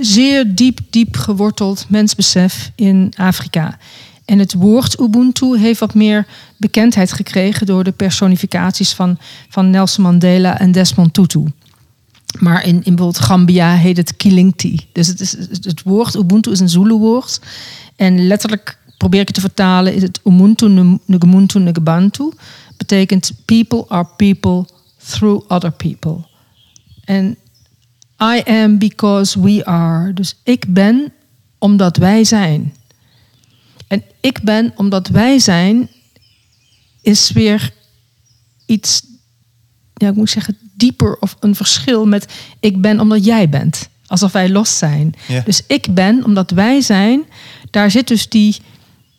zeer 0.00 0.54
diep, 0.54 0.78
diep 0.90 1.16
geworteld 1.16 1.84
mensbesef 1.88 2.70
in 2.74 3.12
Afrika. 3.16 3.78
En 4.24 4.38
het 4.38 4.54
woord 4.54 5.00
Ubuntu 5.00 5.58
heeft 5.58 5.80
wat 5.80 5.94
meer 5.94 6.26
bekendheid 6.56 7.12
gekregen 7.12 7.66
door 7.66 7.84
de 7.84 7.92
personificaties 7.92 8.92
van, 8.92 9.18
van 9.48 9.70
Nelson 9.70 10.04
Mandela 10.04 10.58
en 10.58 10.72
Desmond 10.72 11.14
Tutu. 11.14 11.44
Maar 12.40 12.64
in, 12.64 12.74
in 12.74 12.94
bijvoorbeeld 12.94 13.24
Gambia 13.24 13.74
heet 13.74 13.96
het 13.96 14.16
Kilingti. 14.16 14.86
Dus 14.92 15.06
het, 15.06 15.20
is, 15.20 15.32
het 15.50 15.82
woord 15.82 16.14
Ubuntu 16.14 16.50
is 16.50 16.60
een 16.60 16.68
Zulu-woord. 16.68 17.40
En 17.96 18.26
letterlijk 18.26 18.78
probeer 18.96 19.20
ik 19.20 19.26
het 19.26 19.34
te 19.34 19.40
vertalen, 19.40 19.94
is 19.94 20.02
het 20.02 20.20
Ubuntu 20.24 20.98
Ngumuntu 21.06 21.58
Ngubantu. 21.58 22.32
Betekent 22.76 23.32
people 23.44 23.84
are 23.88 24.06
people 24.16 24.66
through 25.06 25.50
other 25.50 25.72
people. 25.72 26.24
En 27.04 27.36
I 28.22 28.42
am 28.44 28.78
because 28.78 29.40
we 29.40 29.64
are. 29.64 30.12
Dus 30.12 30.36
ik 30.42 30.64
ben 30.68 31.12
omdat 31.58 31.96
wij 31.96 32.24
zijn. 32.24 32.74
En 33.86 34.02
ik 34.20 34.40
ben 34.42 34.72
omdat 34.76 35.08
wij 35.08 35.38
zijn 35.38 35.88
is 37.06 37.30
weer 37.30 37.72
iets, 38.66 39.02
ja, 39.98 40.08
ik 40.08 40.14
moet 40.14 40.30
zeggen, 40.30 40.56
dieper 40.74 41.16
of 41.20 41.36
een 41.40 41.54
verschil 41.54 42.06
met 42.06 42.32
ik 42.60 42.80
ben 42.80 43.00
omdat 43.00 43.24
jij 43.24 43.48
bent. 43.48 43.88
Alsof 44.06 44.32
wij 44.32 44.48
los 44.48 44.78
zijn. 44.78 45.14
Ja. 45.28 45.42
Dus 45.44 45.62
ik 45.66 45.94
ben 45.94 46.24
omdat 46.24 46.50
wij 46.50 46.80
zijn. 46.80 47.24
Daar 47.70 47.90
zit 47.90 48.08
dus 48.08 48.28
die, 48.28 48.56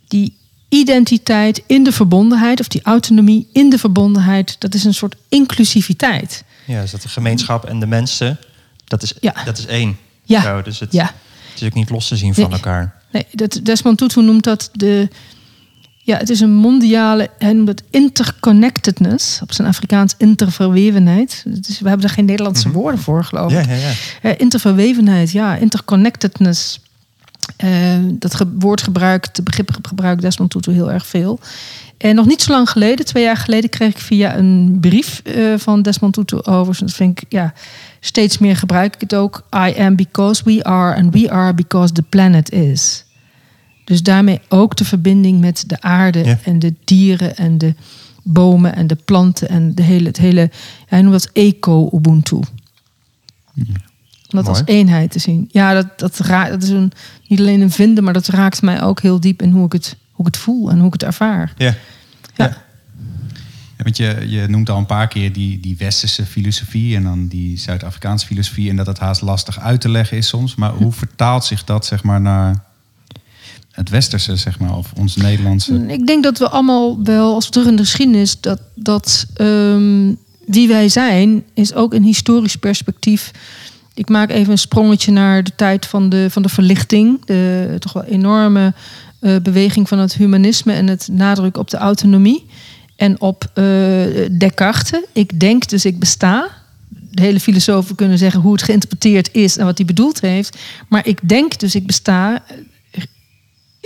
die 0.07 0.35
identiteit 0.69 1.63
in 1.67 1.83
de 1.83 1.91
verbondenheid, 1.91 2.59
of 2.59 2.67
die 2.67 2.81
autonomie 2.83 3.47
in 3.53 3.69
de 3.69 3.77
verbondenheid. 3.77 4.55
Dat 4.59 4.73
is 4.73 4.83
een 4.83 4.93
soort 4.93 5.15
inclusiviteit. 5.29 6.43
Ja, 6.65 6.81
dus 6.81 6.91
dat 6.91 7.01
de 7.01 7.09
gemeenschap 7.09 7.65
en 7.65 7.79
de 7.79 7.87
mensen, 7.87 8.39
dat 8.85 9.03
is, 9.03 9.13
Ja. 9.21 9.33
dat 9.45 9.57
is 9.57 9.65
één. 9.65 9.97
Ja. 10.23 10.41
Zo, 10.41 10.61
dus 10.61 10.79
het, 10.79 10.91
Ja, 10.91 11.05
het 11.51 11.61
is 11.61 11.67
ook 11.67 11.73
niet 11.73 11.89
los 11.89 12.07
te 12.07 12.15
zien 12.15 12.33
van 12.33 12.43
Nee. 12.43 12.53
elkaar. 12.53 13.01
nee, 13.11 13.25
dat, 13.31 13.59
Desmond 13.63 13.97
Tutu 13.97 14.21
noemt 14.21 14.43
dat 14.43 14.69
de... 14.73 15.07
Ja, 16.07 16.17
het 16.17 16.29
is 16.29 16.39
een 16.39 16.53
mondiale... 16.53 17.29
Hij 17.37 17.53
noemt 17.53 17.67
het 17.67 17.83
interconnectedness. 17.89 19.41
Op 19.41 19.51
zijn 19.53 19.67
Afrikaans 19.67 20.13
interverwevenheid. 20.17 21.43
We 21.79 21.87
hebben 21.89 22.07
er 22.07 22.13
geen 22.13 22.25
Nederlandse 22.25 22.71
woorden 22.71 22.99
voor, 22.99 23.23
geloof 23.23 23.51
ik. 23.51 23.65
Ja, 23.65 23.73
ja, 23.73 23.79
ja. 23.79 23.91
Eh, 24.21 24.31
interverwevenheid, 24.37 25.31
ja, 25.31 25.55
interconnectedness. 25.55 26.79
Eh, 27.57 27.69
dat 28.03 28.35
ge- 28.35 28.51
woord 28.59 28.81
gebruikt, 28.81 29.35
de 29.35 29.43
begrip 29.43 29.77
gebruikt 29.87 30.21
Desmond 30.21 30.49
Tutu 30.51 30.71
heel 30.71 30.91
erg 30.91 31.05
veel. 31.07 31.39
En 31.97 32.15
nog 32.15 32.25
niet 32.25 32.41
zo 32.41 32.51
lang 32.51 32.69
geleden, 32.69 33.05
twee 33.05 33.23
jaar 33.23 33.37
geleden, 33.37 33.69
kreeg 33.69 33.89
ik 33.89 33.97
via 33.97 34.35
een 34.37 34.77
brief 34.81 35.21
eh, 35.23 35.53
van 35.57 35.81
Desmond 35.81 36.13
Tutu 36.13 36.43
over. 36.43 36.77
Dat 36.79 36.91
vind 36.93 37.21
ik, 37.21 37.25
ja, 37.29 37.53
steeds 37.99 38.37
meer 38.37 38.55
gebruik 38.55 38.93
ik 38.95 39.01
het 39.01 39.15
ook. 39.15 39.43
I 39.55 39.73
am 39.79 39.95
because 39.95 40.41
we 40.45 40.63
are 40.63 40.95
and 40.95 41.13
we 41.13 41.31
are 41.31 41.53
because 41.53 41.93
the 41.93 42.01
planet 42.01 42.51
is. 42.51 43.05
Dus 43.87 44.03
daarmee 44.03 44.39
ook 44.49 44.75
de 44.75 44.85
verbinding 44.85 45.39
met 45.39 45.63
de 45.67 45.81
aarde 45.81 46.23
Ja. 46.23 46.39
en 46.43 46.59
de 46.59 46.73
dieren 46.83 47.35
en 47.37 47.57
de 47.57 47.73
bomen 48.23 48.75
en 48.75 48.87
de 48.87 48.95
planten 48.95 49.49
en 49.49 49.75
de 49.75 49.83
hele, 49.83 50.07
het 50.07 50.17
hele, 50.17 50.51
hij 50.85 51.01
noemt 51.01 51.13
dat 51.21 51.29
eco-ubuntu. 51.33 52.35
Om 52.35 52.45
dat 54.27 54.43
Mooi. 54.43 54.47
als 54.47 54.61
eenheid 54.65 55.11
te 55.11 55.19
zien. 55.19 55.49
Ja, 55.51 55.73
dat, 55.73 55.99
dat, 55.99 56.17
raakt, 56.17 56.49
dat 56.49 56.63
is 56.63 56.69
een, 56.69 56.91
niet 57.27 57.39
alleen 57.39 57.61
een 57.61 57.71
vinden, 57.71 58.03
maar 58.03 58.13
dat 58.13 58.27
raakt 58.27 58.61
mij 58.61 58.81
ook 58.81 59.01
heel 59.01 59.19
diep 59.19 59.41
in 59.41 59.51
hoe 59.51 59.65
ik 59.65 59.71
het, 59.71 59.95
hoe 60.11 60.27
ik 60.27 60.33
het 60.33 60.41
voel 60.43 60.69
en 60.69 60.77
hoe 60.77 60.87
ik 60.87 60.93
het 60.93 61.03
ervaar. 61.03 61.53
Ja. 61.57 61.75
Ja. 62.35 62.57
Ja, 63.77 63.83
want 63.83 63.97
je, 63.97 64.23
je 64.27 64.47
noemt 64.47 64.69
al 64.69 64.77
een 64.77 64.85
paar 64.85 65.07
keer 65.07 65.33
die, 65.33 65.59
die 65.59 65.77
westerse 65.77 66.25
filosofie 66.25 66.95
en 66.95 67.03
dan 67.03 67.27
die 67.27 67.57
Zuid-Afrikaanse 67.57 68.25
filosofie. 68.25 68.69
En 68.69 68.75
dat 68.75 68.87
het 68.87 68.99
haast 68.99 69.21
lastig 69.21 69.59
uit 69.59 69.81
te 69.81 69.89
leggen 69.89 70.17
is 70.17 70.27
soms. 70.27 70.55
Maar 70.55 70.71
hoe 70.71 70.91
vertaalt 70.91 71.45
zich 71.45 71.63
dat 71.63 71.85
zeg 71.85 72.03
maar 72.03 72.21
naar 72.21 72.63
het 73.77 73.89
westerse, 73.89 74.35
zeg 74.35 74.59
maar, 74.59 74.77
of 74.77 74.91
ons 74.95 75.15
Nederlandse? 75.15 75.85
Ik 75.87 76.07
denk 76.07 76.23
dat 76.23 76.37
we 76.37 76.49
allemaal 76.49 77.03
wel, 77.03 77.33
als 77.33 77.45
we 77.45 77.51
terug 77.51 77.67
in 77.67 77.75
de 77.75 77.83
geschiedenis, 77.83 78.39
dat, 78.39 78.59
dat 78.75 79.25
ehm, 79.33 80.13
wie 80.45 80.67
wij 80.67 80.89
zijn, 80.89 81.43
is 81.53 81.73
ook 81.73 81.93
een 81.93 82.03
historisch 82.03 82.55
perspectief. 82.55 83.31
Ik 83.93 84.09
maak 84.09 84.29
even 84.29 84.51
een 84.51 84.57
sprongetje 84.57 85.11
naar 85.11 85.43
de 85.43 85.51
tijd 85.55 85.85
van 85.85 86.09
de, 86.09 86.27
van 86.29 86.41
de 86.41 86.49
verlichting. 86.49 87.25
De 87.25 87.75
toch 87.79 87.93
wel 87.93 88.03
enorme 88.03 88.73
eh, 89.19 89.35
beweging 89.41 89.87
van 89.87 89.99
het 89.99 90.13
humanisme 90.13 90.73
en 90.73 90.87
het 90.87 91.07
nadruk 91.11 91.57
op 91.57 91.69
de 91.69 91.77
autonomie. 91.77 92.45
En 92.95 93.21
op 93.21 93.51
eh, 93.53 93.63
Descartes. 94.31 95.01
Ik 95.13 95.39
denk, 95.39 95.69
dus 95.69 95.85
ik 95.85 95.99
besta. 95.99 96.49
De 97.11 97.21
hele 97.21 97.39
filosofen 97.39 97.95
kunnen 97.95 98.17
zeggen 98.17 98.41
hoe 98.41 98.51
het 98.51 98.63
geïnterpreteerd 98.63 99.29
is 99.31 99.57
en 99.57 99.65
wat 99.65 99.77
hij 99.77 99.85
bedoeld 99.85 100.21
heeft. 100.21 100.57
Maar 100.87 101.07
ik 101.07 101.19
denk, 101.21 101.59
dus 101.59 101.75
ik 101.75 101.85
besta 101.85 102.43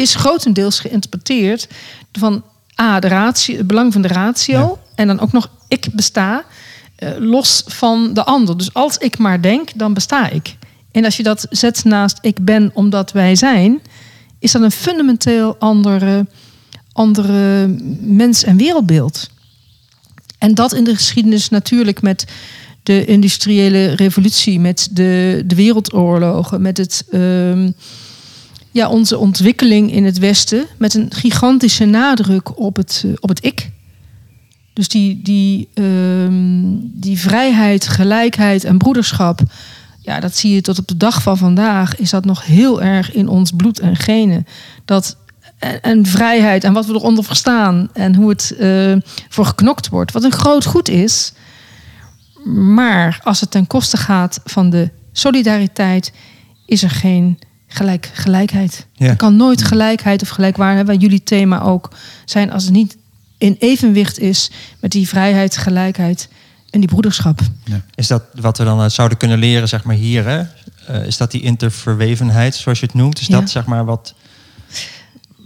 is 0.01 0.15
grotendeels 0.15 0.79
geïnterpreteerd 0.79 1.67
van 2.11 2.43
A, 2.81 2.99
de 2.99 3.07
ratio, 3.07 3.57
het 3.57 3.67
belang 3.67 3.93
van 3.93 4.01
de 4.01 4.07
ratio. 4.07 4.59
Ja. 4.59 4.75
En 4.95 5.07
dan 5.07 5.19
ook 5.19 5.31
nog 5.31 5.49
ik 5.67 5.87
besta, 5.91 6.43
eh, 6.95 7.09
los 7.17 7.63
van 7.65 8.13
de 8.13 8.23
ander. 8.23 8.57
Dus 8.57 8.73
als 8.73 8.97
ik 8.97 9.17
maar 9.17 9.41
denk, 9.41 9.69
dan 9.75 9.93
besta 9.93 10.29
ik. 10.29 10.57
En 10.91 11.05
als 11.05 11.17
je 11.17 11.23
dat 11.23 11.45
zet 11.49 11.83
naast 11.83 12.17
ik 12.21 12.45
ben 12.45 12.71
omdat 12.73 13.11
wij 13.11 13.35
zijn, 13.35 13.81
is 14.39 14.51
dat 14.51 14.61
een 14.61 14.71
fundamenteel 14.71 15.55
andere, 15.59 16.25
andere 16.91 17.67
mens- 17.99 18.43
en 18.43 18.57
wereldbeeld. 18.57 19.29
En 20.37 20.53
dat 20.53 20.73
in 20.73 20.83
de 20.83 20.95
geschiedenis 20.95 21.49
natuurlijk 21.49 22.01
met 22.01 22.25
de 22.83 23.05
industriële 23.05 23.95
revolutie, 23.95 24.59
met 24.59 24.89
de, 24.91 25.43
de 25.45 25.55
wereldoorlogen, 25.55 26.61
met 26.61 26.77
het, 26.77 27.05
ehm, 27.11 27.71
ja, 28.71 28.89
onze 28.89 29.17
ontwikkeling 29.17 29.91
in 29.91 30.05
het 30.05 30.17
Westen, 30.17 30.65
met 30.77 30.93
een 30.93 31.13
gigantische 31.13 31.85
nadruk 31.85 32.59
op 32.59 32.75
het, 32.75 33.03
eh, 33.05 33.11
op 33.19 33.29
het 33.29 33.45
ik. 33.45 33.71
Dus 34.73 34.87
die, 34.87 35.21
die, 35.21 35.69
ehm, 35.73 36.75
die 36.81 37.19
vrijheid, 37.19 37.87
gelijkheid 37.87 38.63
en 38.63 38.77
broederschap, 38.77 39.41
ja, 40.01 40.19
dat 40.19 40.35
zie 40.35 40.53
je 40.53 40.61
tot 40.61 40.79
op 40.79 40.87
de 40.87 40.97
dag 40.97 41.21
van 41.21 41.37
vandaag, 41.37 41.95
is 41.95 42.09
dat 42.09 42.25
nog 42.25 42.45
heel 42.45 42.81
erg 42.81 43.13
in 43.13 43.27
ons 43.27 43.51
bloed 43.51 43.79
en 43.79 43.95
genen. 43.95 44.47
Dat 44.85 45.17
en, 45.81 46.05
vrijheid 46.05 46.63
en 46.63 46.73
wat 46.73 46.85
we 46.85 46.93
eronder 46.93 47.23
verstaan 47.23 47.89
en 47.93 48.15
hoe 48.15 48.29
het 48.29 48.55
eh, 48.59 48.93
voor 49.29 49.45
geknokt 49.45 49.89
wordt. 49.89 50.11
Wat 50.11 50.23
een 50.23 50.31
groot 50.31 50.65
goed 50.65 50.89
is. 50.89 51.33
Maar 52.53 53.19
als 53.23 53.39
het 53.39 53.51
ten 53.51 53.67
koste 53.67 53.97
gaat 53.97 54.41
van 54.43 54.69
de 54.69 54.89
solidariteit, 55.11 56.13
is 56.65 56.83
er 56.83 56.89
geen 56.89 57.39
gelijk, 57.73 58.09
gelijkheid. 58.13 58.85
Ja. 58.93 59.07
Er 59.07 59.15
kan 59.15 59.35
nooit 59.35 59.63
gelijkheid 59.63 60.21
of 60.21 60.29
gelijkwaardigheid, 60.29 60.87
waar 60.87 60.97
jullie 61.09 61.23
thema 61.23 61.61
ook 61.61 61.89
zijn, 62.25 62.51
als 62.51 62.63
het 62.63 62.73
niet 62.73 62.97
in 63.37 63.55
evenwicht 63.59 64.19
is 64.19 64.51
met 64.79 64.91
die 64.91 65.07
vrijheid, 65.07 65.57
gelijkheid 65.57 66.29
en 66.69 66.79
die 66.79 66.89
broederschap. 66.89 67.39
Is 67.95 68.07
dat 68.07 68.23
wat 68.41 68.57
we 68.57 68.63
dan 68.63 68.81
eh, 68.83 68.89
zouden 68.89 69.17
kunnen 69.17 69.37
leren, 69.37 69.67
zeg 69.67 69.83
maar 69.83 69.95
hier? 69.95 70.25
Hè? 70.25 70.43
Eh, 70.87 71.05
is 71.05 71.17
dat 71.17 71.31
die 71.31 71.41
interverwevenheid, 71.41 72.55
zoals 72.55 72.79
je 72.79 72.85
het 72.85 72.95
noemt? 72.95 73.19
Is 73.19 73.27
Ja. 73.27 73.39
dat 73.39 73.49
zeg 73.49 73.65
maar 73.65 73.85
wat, 73.85 74.13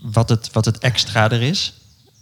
wat, 0.02 0.30
het, 0.30 0.50
wat 0.52 0.66
het 0.66 0.78
extra 0.78 1.32
er 1.32 1.42
is? 1.42 1.74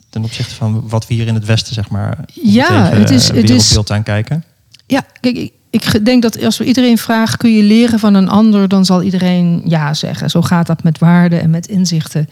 Ten 0.09 0.23
opzichte 0.23 0.55
van 0.55 0.89
wat 0.89 1.07
we 1.07 1.13
hier 1.13 1.27
in 1.27 1.33
het 1.33 1.45
Westen, 1.45 1.73
zeg 1.73 1.89
maar, 1.89 2.17
Ja, 2.33 2.67
tegen, 2.89 2.99
het 3.01 3.09
is- 3.09 3.29
eh, 3.29 3.35
het 3.35 3.43
is- 3.43 3.49
wereldbeeld 3.49 3.91
aankijken? 3.91 4.43
Ja, 4.87 5.05
kijk, 5.19 5.51
ik, 5.73 6.05
denk 6.05 6.21
dat 6.21 6.43
als 6.43 6.57
we 6.57 6.65
iedereen 6.65 6.97
vragen, 6.97 7.37
kun 7.37 7.51
je 7.51 7.63
leren 7.63 7.99
van 7.99 8.13
een 8.13 8.29
ander, 8.29 8.67
dan 8.67 8.85
zal 8.85 9.01
iedereen 9.01 9.61
ja 9.65 9.93
zeggen. 9.93 10.29
Zo 10.29 10.41
gaat 10.41 10.67
dat 10.67 10.83
met 10.83 10.99
waarden 10.99 11.41
en 11.41 11.49
met 11.49 11.67
inzichten. 11.67 12.29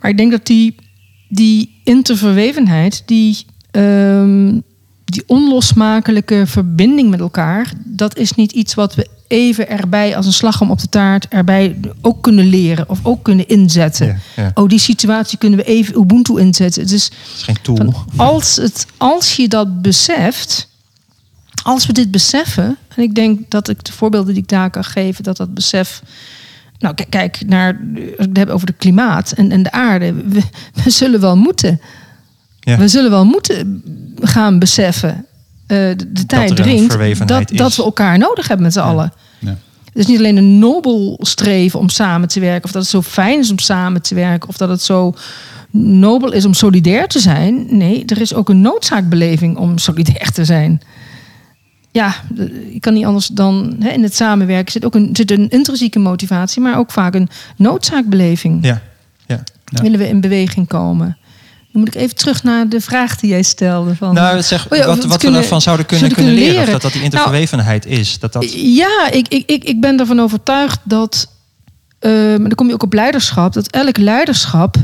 Maar 0.00 0.10
ik 0.10 0.16
denk 0.16 0.30
dat 0.30 0.46
die, 0.46 0.74
die 1.28 1.80
interverwevenheid, 1.84 3.02
die, 3.06 3.44
ehm, 3.70 4.60
die 5.04 5.22
onlosmakelijke 5.26 6.42
verbinding 6.46 7.10
met 7.10 7.20
elkaar, 7.20 7.72
dat 7.84 8.16
is 8.16 8.32
niet 8.32 8.52
iets 8.52 8.74
wat 8.74 8.94
we 8.94 9.08
even 9.28 9.68
erbij 9.68 10.16
als 10.16 10.26
een 10.26 10.32
slagroom 10.32 10.70
op 10.70 10.80
de 10.80 10.88
taart 10.88 11.28
erbij 11.28 11.76
ook 12.00 12.22
kunnen 12.22 12.46
leren 12.46 12.88
of 12.88 12.98
ook 13.02 13.22
kunnen 13.22 13.48
inzetten. 13.48 14.06
Ja, 14.06 14.42
ja. 14.42 14.50
Oh, 14.54 14.68
die 14.68 14.78
situatie 14.78 15.38
kunnen 15.38 15.58
we 15.58 15.64
even 15.64 15.98
Ubuntu 15.98 16.40
inzetten. 16.40 16.82
Het 16.82 16.92
is 16.92 17.04
Het 17.04 17.36
is 17.36 17.42
geen 17.42 17.56
tool. 17.62 17.76
van 17.76 17.94
als, 18.16 18.56
het, 18.56 18.86
als 18.96 19.36
je 19.36 19.48
dat 19.48 19.82
beseft, 19.82 20.72
als 21.64 21.86
we 21.86 21.92
dit 21.92 22.10
beseffen, 22.10 22.76
en 22.96 23.02
ik 23.02 23.14
denk 23.14 23.50
dat 23.50 23.68
ik 23.68 23.84
de 23.84 23.92
voorbeelden 23.92 24.34
die 24.34 24.42
ik 24.42 24.48
daar 24.48 24.70
kan 24.70 24.84
geven, 24.84 25.24
dat 25.24 25.36
dat 25.36 25.54
besef. 25.54 26.02
Nou, 26.78 26.94
kijk 27.08 27.42
naar 27.46 27.80
we 28.16 28.28
hebben 28.32 28.54
over 28.54 28.66
het 28.66 28.76
klimaat 28.76 29.32
en, 29.32 29.50
en 29.50 29.62
de 29.62 29.72
aarde. 29.72 30.12
We, 30.14 30.42
we 30.84 30.90
zullen 30.90 31.20
wel 31.20 31.36
moeten. 31.36 31.80
Ja. 32.60 32.78
We 32.78 32.88
zullen 32.88 33.10
wel 33.10 33.24
moeten 33.24 33.82
gaan 34.20 34.58
beseffen. 34.58 35.26
eh, 35.66 35.76
de, 35.96 36.12
de 36.12 36.26
tijd 36.26 36.56
dringt 36.56 37.28
dat, 37.28 37.48
dat 37.48 37.76
we 37.76 37.82
elkaar 37.82 38.18
nodig 38.18 38.48
hebben 38.48 38.64
met 38.66 38.74
z'n 38.74 38.80
allen. 38.80 39.12
Ja. 39.38 39.56
Het 39.84 40.02
is 40.02 40.06
niet 40.06 40.18
alleen 40.18 40.36
een 40.36 40.58
nobel 40.58 41.18
streven 41.22 41.78
om 41.78 41.88
samen 41.88 42.28
te 42.28 42.40
werken, 42.40 42.64
of 42.64 42.72
dat 42.72 42.82
het 42.82 42.90
zo 42.90 43.02
fijn 43.02 43.38
is 43.38 43.50
om 43.50 43.58
samen 43.58 44.02
te 44.02 44.14
werken, 44.14 44.48
of 44.48 44.56
dat 44.56 44.68
het 44.68 44.82
zo 44.82 45.14
nobel 45.70 46.32
is 46.32 46.44
om 46.44 46.54
solidair 46.54 47.06
te 47.08 47.20
zijn. 47.20 47.66
Nee, 47.68 48.04
er 48.06 48.20
is 48.20 48.34
ook 48.34 48.48
een 48.48 48.60
noodzaakbeleving 48.60 49.56
om 49.56 49.78
solidair 49.78 50.30
te 50.30 50.44
zijn. 50.44 50.80
Ja, 51.94 52.14
ik 52.70 52.80
kan 52.80 52.92
niet 52.94 53.04
anders 53.04 53.26
dan 53.26 53.76
hè, 53.80 53.90
in 53.90 54.02
het 54.02 54.14
samenwerken 54.14 54.72
zit 54.72 54.84
ook 54.84 54.94
een, 54.94 55.08
zit 55.12 55.30
een 55.30 55.48
intrinsieke 55.48 55.98
motivatie, 55.98 56.62
maar 56.62 56.78
ook 56.78 56.90
vaak 56.90 57.14
een 57.14 57.28
noodzaakbeleving. 57.56 58.64
Ja, 58.64 58.82
ja. 59.26 59.42
Ja. 59.64 59.82
Willen 59.82 59.98
we 59.98 60.08
in 60.08 60.20
beweging 60.20 60.68
komen? 60.68 61.16
Dan 61.72 61.82
moet 61.82 61.94
ik 61.94 62.00
even 62.00 62.16
terug 62.16 62.42
naar 62.42 62.68
de 62.68 62.80
vraag 62.80 63.16
die 63.20 63.30
jij 63.30 63.42
stelde. 63.42 63.94
Van, 63.96 64.14
Nou, 64.14 64.42
zeg, 64.42 64.66
Oh 64.72 64.78
ja, 64.78 64.86
wat, 64.86 64.96
wat 64.96 65.04
wat 65.04 65.16
kunnen- 65.18 65.34
we 65.36 65.40
daarvan 65.40 65.60
zouden 65.60 65.86
kunnen, 65.86 66.08
kunnen 66.12 66.24
kunnen 66.32 66.44
leren. 66.44 66.62
Of 66.64 66.70
dat 66.70 66.82
dat 66.82 66.92
die 66.92 67.02
interverwevenheid 67.02 67.86
is. 67.86 68.18
Dat 68.18 68.32
dat, 68.32 68.52
Ja, 68.52 69.10
ik, 69.10 69.28
ik, 69.28 69.50
ik, 69.50 69.64
ik 69.64 69.80
ben 69.80 69.98
ervan 70.00 70.20
overtuigd 70.20 70.78
dat. 70.84 71.28
maar 72.00 72.38
dan 72.38 72.54
kom 72.54 72.66
je 72.66 72.72
ook 72.74 72.82
op 72.82 72.92
leiderschap. 72.92 73.52
Dat 73.52 73.68
elk 73.70 73.96
leiderschap. 73.96 74.76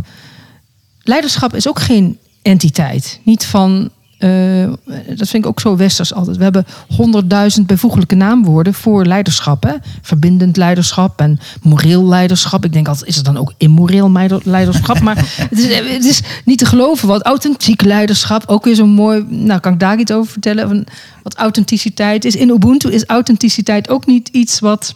Leiderschap 1.02 1.54
is 1.54 1.68
ook 1.68 1.80
geen 1.80 2.18
entiteit. 2.42 3.20
Niet 3.24 3.44
van. 3.46 3.90
Eh, 4.20 4.68
dat 5.16 5.28
vind 5.28 5.44
ik 5.44 5.46
ook 5.46 5.60
zo 5.60 5.76
westers 5.76 6.14
altijd. 6.14 6.36
We 6.36 6.42
hebben 6.42 6.66
honderdduizend 6.96 7.66
bijvoeglijke 7.66 8.14
naamwoorden 8.14 8.74
voor 8.74 9.04
leiderschap. 9.04 9.62
Hè? 9.62 9.74
Verbindend 10.02 10.56
leiderschap 10.56 11.20
en 11.20 11.38
moreel 11.62 12.06
leiderschap. 12.06 12.64
Ik 12.64 12.72
denk 12.72 12.88
altijd, 12.88 13.08
is 13.08 13.16
het 13.16 13.24
dan 13.24 13.36
ook 13.36 13.52
immoreel 13.56 14.12
leiderschap? 14.44 15.00
Maar 15.00 15.16
het 15.50 15.58
is, 15.58 15.76
het 15.76 16.04
is 16.04 16.22
niet 16.44 16.58
te 16.58 16.66
geloven. 16.66 17.08
Wat 17.08 17.22
authentiek 17.22 17.82
leiderschap, 17.82 18.42
ook 18.46 18.64
weer 18.64 18.74
zo 18.74 18.86
mooi. 18.86 19.24
Nou, 19.28 19.60
kan 19.60 19.72
ik 19.72 19.80
daar 19.80 19.98
iets 19.98 20.12
over 20.12 20.32
vertellen? 20.32 20.86
Wat 21.22 21.34
authenticiteit 21.34 22.24
is. 22.24 22.36
In 22.36 22.48
Ubuntu 22.48 22.92
is 22.92 23.04
authenticiteit 23.04 23.88
ook 23.88 24.06
niet 24.06 24.28
iets 24.28 24.58
wat... 24.58 24.94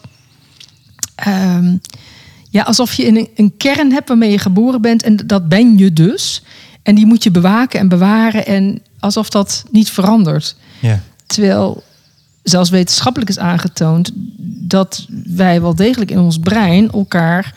ehm, 1.15 1.77
ja, 2.51 2.63
alsof 2.63 2.93
je 2.93 3.07
een, 3.07 3.29
een 3.35 3.57
kern 3.57 3.93
hebt 3.93 4.09
waarmee 4.09 4.31
je 4.31 4.39
geboren 4.39 4.81
bent. 4.81 5.03
En 5.03 5.17
dat 5.27 5.49
ben 5.49 5.79
je 5.79 5.93
dus. 5.93 6.43
En 6.83 6.95
die 6.95 7.07
moet 7.07 7.23
je 7.23 7.31
bewaken 7.31 7.81
en 7.81 7.89
bewaren. 7.89 8.47
En 8.47 8.83
alsof 9.05 9.29
dat 9.29 9.65
niet 9.71 9.91
verandert. 9.91 10.57
ja. 10.81 11.01
Terwijl 11.27 11.83
zelfs 12.43 12.71
wetenschappelijk 12.71 13.31
is 13.31 13.39
aangetoond 13.39 14.11
dat 14.69 15.07
wij 15.27 15.61
wel 15.61 15.75
degelijk 15.75 16.11
in 16.11 16.19
ons 16.19 16.39
brein 16.39 16.91
elkaar 16.91 17.55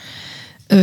eh, 0.68 0.80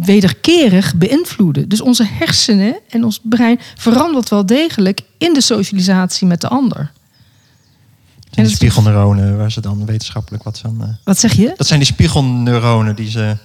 wederkerig 0.00 0.94
beïnvloeden. 0.94 1.68
Dus 1.68 1.80
onze 1.80 2.04
hersenen 2.08 2.76
en 2.88 3.04
ons 3.04 3.20
brein 3.22 3.58
verandert 3.74 4.28
wel 4.28 4.46
degelijk 4.46 5.00
in 5.18 5.32
de 5.34 5.40
socialisatie 5.40 6.26
met 6.26 6.40
de 6.40 6.48
ander. 6.48 6.92
En 8.34 8.44
is- 8.44 8.52
spiegelneuronen, 8.52 9.36
waar 9.36 9.52
ze 9.52 9.60
dan 9.60 9.84
wetenschappelijk 9.86 10.42
wat 10.44 10.58
van... 10.58 10.76
eh, 10.82 10.88
Wat 11.04 11.18
zeg 11.18 11.32
je? 11.32 11.54
dat 11.56 11.66
zijn 11.66 11.78
die 11.80 11.88
spiegelneuronen 11.88 12.96
die 12.96 13.10
ze... 13.10 13.36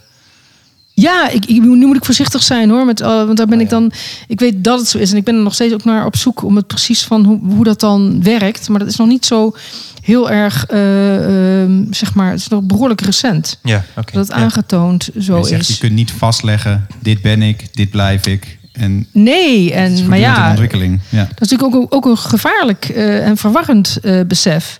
Ja, 0.93 1.29
ik, 1.29 1.45
ik, 1.45 1.62
nu 1.62 1.86
moet 1.86 1.95
ik 1.95 2.05
voorzichtig 2.05 2.43
zijn 2.43 2.69
hoor. 2.69 2.86
Met, 2.86 3.01
eh, 3.01 3.07
want 3.07 3.38
daar 3.38 3.45
ben 3.48 3.57
Ah, 3.57 3.63
ik 3.63 3.69
dan. 3.69 3.91
Ik 4.27 4.39
weet 4.39 4.63
dat 4.63 4.79
het 4.79 4.88
zo 4.88 4.98
is. 4.98 5.12
En 5.12 5.17
ik 5.17 5.24
ben 5.24 5.36
er 5.36 5.41
nog 5.41 5.53
steeds 5.53 5.74
ook 5.74 5.83
naar 5.83 6.05
op 6.05 6.15
zoek 6.15 6.43
om 6.43 6.55
het 6.55 6.67
precies 6.67 7.03
van 7.03 7.25
hoe, 7.25 7.39
hoe 7.55 7.63
dat 7.63 7.79
dan 7.79 8.24
werkt. 8.24 8.69
Maar 8.69 8.79
dat 8.79 8.88
is 8.88 8.95
nog 8.95 9.07
niet 9.07 9.25
zo 9.25 9.55
heel 10.01 10.29
erg, 10.31 10.65
eh, 10.65 11.62
ehm, 11.62 11.83
zeg 11.93 12.13
maar, 12.13 12.29
het 12.31 12.39
is 12.39 12.48
nog 12.48 12.62
behoorlijk 12.62 13.01
recent. 13.01 13.60
Ja. 13.63 13.83
Dat 13.95 14.13
het 14.13 14.27
Ja. 14.27 14.33
aangetoond 14.33 15.10
zo 15.19 15.38
je 15.38 15.45
zegt, 15.45 15.67
je 15.67 15.74
is. 15.74 15.79
kunt 15.79 15.93
niet 15.93 16.12
vastleggen, 16.12 16.88
dit 17.00 17.21
ben 17.21 17.41
ik, 17.41 17.67
dit 17.75 17.89
blijf 17.89 18.25
ik. 18.27 18.60
En 18.71 19.07
Nee, 19.13 19.74
en, 19.74 20.07
maar 20.07 20.19
ja, 20.19 20.43
een 20.43 20.50
ontwikkeling. 20.50 21.00
Ja. 21.10 21.24
Dat 21.24 21.41
is 21.41 21.50
natuurlijk 21.50 21.75
ook, 21.75 21.93
ook 21.95 22.05
een 22.05 22.17
gevaarlijk 22.17 22.86
eh, 22.89 23.27
en 23.27 23.38
verwarrend 23.38 23.98
besef. 24.27 24.79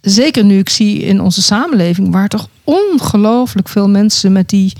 Zeker 0.00 0.44
nu 0.44 0.58
ik 0.58 0.68
zie 0.68 0.98
in 1.02 1.20
onze 1.20 1.42
samenleving, 1.42 2.12
waar 2.12 2.28
toch 2.28 2.48
ongelooflijk 2.64 3.68
veel 3.68 3.88
mensen 3.88 4.32
met 4.32 4.48
die, 4.48 4.72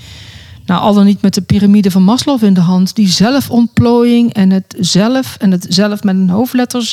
nou 0.67 0.81
al 0.81 0.95
dan 0.95 1.05
niet 1.05 1.23
met 1.23 1.35
de 1.35 1.43
piramide 1.43 1.91
van 1.91 2.03
Maslow 2.03 2.45
in 2.45 2.55
de 2.55 2.61
hand, 2.61 2.95
die 2.95 3.09
zelfontplooiing 3.09 4.33
en 4.33 4.51
het 4.51 4.75
zelf 4.79 5.37
en 5.39 5.51
het 5.51 5.67
zelf 5.69 6.03
met 6.03 6.15
een 6.15 6.29
hoofdletter 6.29 6.83
Z 6.83 6.93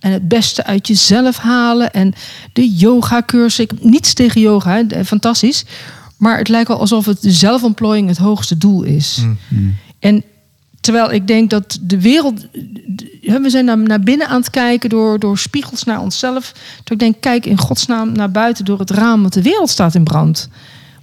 en 0.00 0.12
het 0.12 0.28
beste 0.28 0.64
uit 0.64 0.86
jezelf 0.88 1.36
halen 1.36 1.92
en 1.92 2.14
de 2.52 2.70
yoga-cursus. 2.70 3.64
Ik 3.64 3.70
heb 3.70 3.82
niets 3.82 4.12
tegen 4.12 4.40
yoga, 4.40 4.70
hè, 4.70 4.82
eh, 4.82 5.04
fantastisch. 5.04 5.64
Maar 6.16 6.38
het 6.38 6.48
lijkt 6.48 6.68
wel 6.68 6.80
alsof 6.80 7.06
het 7.06 7.22
de 7.22 7.30
zelfontplooiing 7.30 8.08
het 8.08 8.18
hoogste 8.18 8.58
doel 8.58 8.82
is. 8.82 9.24
En 9.98 10.24
terwijl 10.80 11.12
ik 11.12 11.26
denk 11.26 11.50
dat 11.50 11.78
de 11.82 12.00
wereld. 12.00 12.46
We 13.20 13.50
zijn 13.50 13.64
naar, 13.64 13.78
naar 13.78 14.00
binnen 14.00 14.28
aan 14.28 14.40
het 14.40 14.50
kijken 14.50 14.90
door, 14.90 15.18
door 15.18 15.38
spiegels 15.38 15.84
naar 15.84 16.00
onszelf. 16.00 16.52
Dat 16.84 16.92
ik 16.92 16.98
denk, 16.98 17.20
kijk 17.20 17.46
in 17.46 17.58
godsnaam 17.58 18.12
naar 18.12 18.30
buiten 18.30 18.64
door 18.64 18.78
het 18.78 18.90
raam, 18.90 19.20
want 19.20 19.32
de 19.32 19.42
wereld 19.42 19.70
staat 19.70 19.94
in 19.94 20.04
brand. 20.04 20.48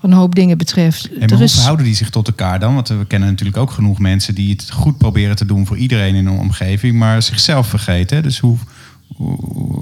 Een 0.06 0.14
hoop 0.14 0.36
dingen 0.36 0.58
betreft. 0.58 1.10
En 1.20 1.34
hoe 1.34 1.44
is, 1.44 1.54
verhouden 1.54 1.86
die 1.86 1.96
zich 1.96 2.10
tot 2.10 2.28
elkaar 2.28 2.60
dan? 2.60 2.74
Want 2.74 2.88
we 2.88 3.06
kennen 3.08 3.30
natuurlijk 3.30 3.58
ook 3.58 3.72
genoeg 3.72 4.00
mensen 4.00 4.36
die 4.36 4.50
het 4.52 4.72
goed 4.72 4.98
proberen 4.98 5.36
te 5.36 5.46
doen 5.46 5.66
voor 5.66 5.78
iedereen 5.78 6.16
in 6.16 6.26
hun 6.26 6.40
omgeving, 6.40 6.96
maar 6.96 7.22
zichzelf 7.22 7.68
vergeten. 7.68 8.24
Dus 8.24 8.40
hoe. 8.40 8.58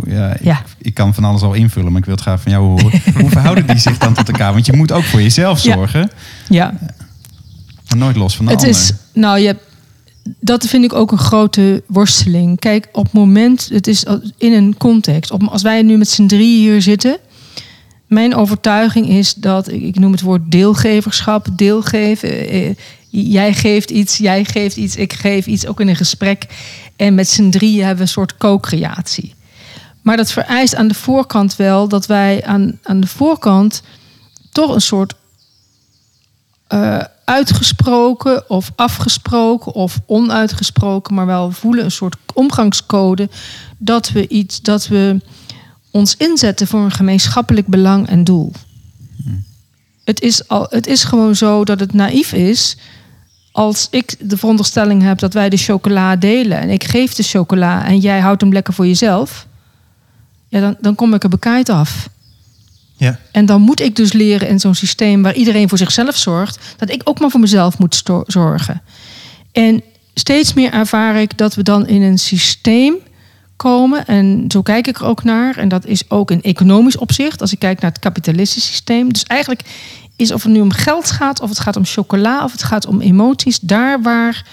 ja, 0.08 0.34
ik, 0.34 0.44
Ja. 0.44 0.62
ik 0.78 0.94
kan 0.94 1.14
van 1.14 1.24
alles 1.24 1.42
al 1.42 1.54
invullen, 1.54 1.92
maar 1.92 2.00
ik 2.00 2.06
wil 2.06 2.16
het 2.16 2.24
graag 2.24 2.42
van 2.42 2.52
jou 2.52 2.64
horen. 2.66 3.02
hoe 3.22 3.30
verhouden 3.30 3.68
die 3.68 3.78
zich 3.80 3.98
dan 3.98 4.14
tot 4.14 4.28
elkaar? 4.28 4.54
Want 4.54 4.66
je 4.66 4.76
moet 4.76 4.92
ook 4.92 5.04
voor 5.04 5.22
jezelf 5.22 5.60
zorgen, 5.60 6.12
ja, 6.50 6.74
maar 7.88 7.98
nooit 7.98 8.16
los 8.16 8.36
van 8.36 8.46
de 8.46 8.52
het 8.52 8.62
ander. 8.62 8.76
is. 8.78 8.92
Nou, 9.14 9.40
je, 9.40 9.56
dat 10.40 10.68
vind 10.68 10.84
ik 10.84 10.94
ook 10.94 11.12
een 11.12 11.18
grote 11.18 11.84
worsteling. 11.88 12.60
Kijk, 12.60 12.90
op 12.92 13.04
het 13.04 13.14
moment, 13.14 13.70
het 13.74 13.88
is 13.88 14.06
in 14.38 14.54
een 14.54 14.76
context. 14.78 15.32
Op, 15.32 15.44
als 15.44 15.62
wij 15.62 15.82
nu 15.82 15.98
met 15.98 16.10
z'n 16.10 16.26
drieën 16.26 16.60
hier 16.72 16.82
zitten. 16.82 17.18
Mijn 18.14 18.36
overtuiging 18.36 19.08
is 19.08 19.34
dat, 19.34 19.72
ik 19.72 20.00
noem 20.00 20.12
het 20.12 20.22
woord 20.22 20.42
deelgeverschap, 20.46 21.48
deelgeven. 21.56 22.30
eh, 22.30 22.70
eh, 22.70 22.76
Jij 23.10 23.54
geeft 23.54 23.92
iets, 23.92 24.18
jij 24.18 24.46
geeft 24.46 24.78
iets, 24.78 24.96
ik 24.96 25.14
geef 25.14 25.46
iets, 25.46 25.68
ook 25.68 25.80
in 25.80 25.88
een 25.88 25.96
gesprek. 25.96 26.46
En 26.96 27.16
met 27.16 27.30
z'n 27.30 27.50
drieën 27.50 27.80
hebben 27.80 27.96
we 27.96 28.02
een 28.02 28.08
soort 28.08 28.38
co-creatie. 28.38 29.36
Maar 30.02 30.18
dat 30.18 30.32
vereist 30.32 30.76
aan 30.76 30.88
de 30.88 30.94
voorkant 30.94 31.56
wel 31.56 31.88
dat 31.88 32.06
wij 32.06 32.46
aan, 32.46 32.80
aan 32.84 33.00
de 33.00 33.08
voorkant 33.08 33.84
toch 34.52 34.74
een 34.74 34.82
soort 34.82 35.14
eh, 36.68 37.00
uitgesproken 37.26 38.50
of 38.50 38.72
afgesproken 38.76 39.74
of 39.74 40.00
onuitgesproken, 40.06 41.14
maar 41.14 41.26
wel 41.26 41.52
voelen 41.52 41.84
een 41.84 41.92
soort 41.92 42.16
omgangscode 42.34 43.30
dat 43.78 44.10
we 44.10 44.28
iets 44.28 44.62
dat 44.62 44.88
we 44.88 45.22
ons 45.94 46.18
inzetten 46.18 46.68
voor 46.68 46.80
een 46.80 46.92
gemeenschappelijk 46.92 47.68
belang 47.68 48.08
en 48.08 48.24
doel. 48.24 48.52
Het, 50.04 50.22
is 50.22 50.48
al, 50.48 50.68
het 50.70 50.88
is 50.88 51.04
gewoon 51.04 51.36
zo 51.36 51.64
dat 51.66 51.80
het 51.80 51.94
naïef 51.94 52.34
is 52.34 52.78
als 53.52 53.88
ik 53.92 54.16
de 54.20 54.38
veronderstelling 54.38 55.02
heb 55.02 55.20
dat 55.20 55.34
wij 55.34 55.50
de 55.50 55.58
chocola 55.58 56.16
delen 56.16 56.60
en 56.60 56.70
ik 56.70 56.84
geef 56.84 57.14
de 57.14 57.24
chocola 57.24 57.86
en 57.86 58.00
jij 58.00 58.20
houdt 58.20 58.42
hem 58.42 58.54
lekker 58.54 58.74
voor 58.74 58.88
jezelf, 58.88 59.48
ja, 60.48 60.60
dan, 60.60 60.78
dan 60.80 60.96
kom 60.96 61.14
ik 61.14 61.24
er 61.24 61.30
bekijkt 61.30 61.70
af. 61.70 62.10
Ja. 62.98 63.20
En 63.32 63.46
dan 63.46 63.62
moet 63.62 63.82
ik 63.82 63.96
dus 63.96 64.14
leren 64.14 64.48
in 64.48 64.60
zo'n 64.60 64.76
systeem 64.76 65.22
waar 65.22 65.36
iedereen 65.36 65.70
voor 65.70 65.78
zichzelf 65.78 66.18
zorgt, 66.18 66.60
dat 66.78 66.90
ik 66.90 67.02
ook 67.04 67.20
maar 67.20 67.30
voor 67.30 67.40
mezelf 67.40 67.78
moet 67.78 68.04
zorgen. 68.28 68.82
En 69.52 69.84
steeds 70.14 70.54
meer 70.54 70.72
ervaar 70.72 71.16
ik 71.16 71.38
dat 71.38 71.56
we 71.56 71.64
dan 71.64 71.88
in 71.88 72.02
een 72.02 72.20
systeem 72.20 72.96
komen, 73.64 74.06
en 74.06 74.46
zo 74.48 74.62
kijk 74.62 74.88
ik 74.88 74.98
er 75.00 75.06
ook 75.06 75.24
naar, 75.24 75.58
en 75.58 75.68
dat 75.68 75.86
is 75.86 76.10
ook 76.10 76.32
in 76.32 76.42
economisch 76.42 76.98
opzicht, 76.98 77.42
als 77.42 77.52
ik 77.52 77.60
kijk 77.60 77.82
naar 77.82 77.92
het 77.92 78.00
kapitalistisch 78.00 78.66
systeem. 78.66 79.14
Dus 79.14 79.24
eigenlijk 79.24 79.62
is 80.16 80.32
of 80.32 80.44
het 80.44 80.52
nu 80.52 80.60
om 80.60 80.72
geld 80.72 81.12
gaat, 81.12 81.42
of 81.42 81.50
het 81.50 81.60
gaat 81.60 81.76
om 81.76 81.86
chocola, 81.86 82.44
of 82.44 82.52
het 82.52 82.64
gaat 82.64 82.86
om 82.86 83.02
emoties, 83.02 83.60
daar 83.60 84.02
waar 84.02 84.46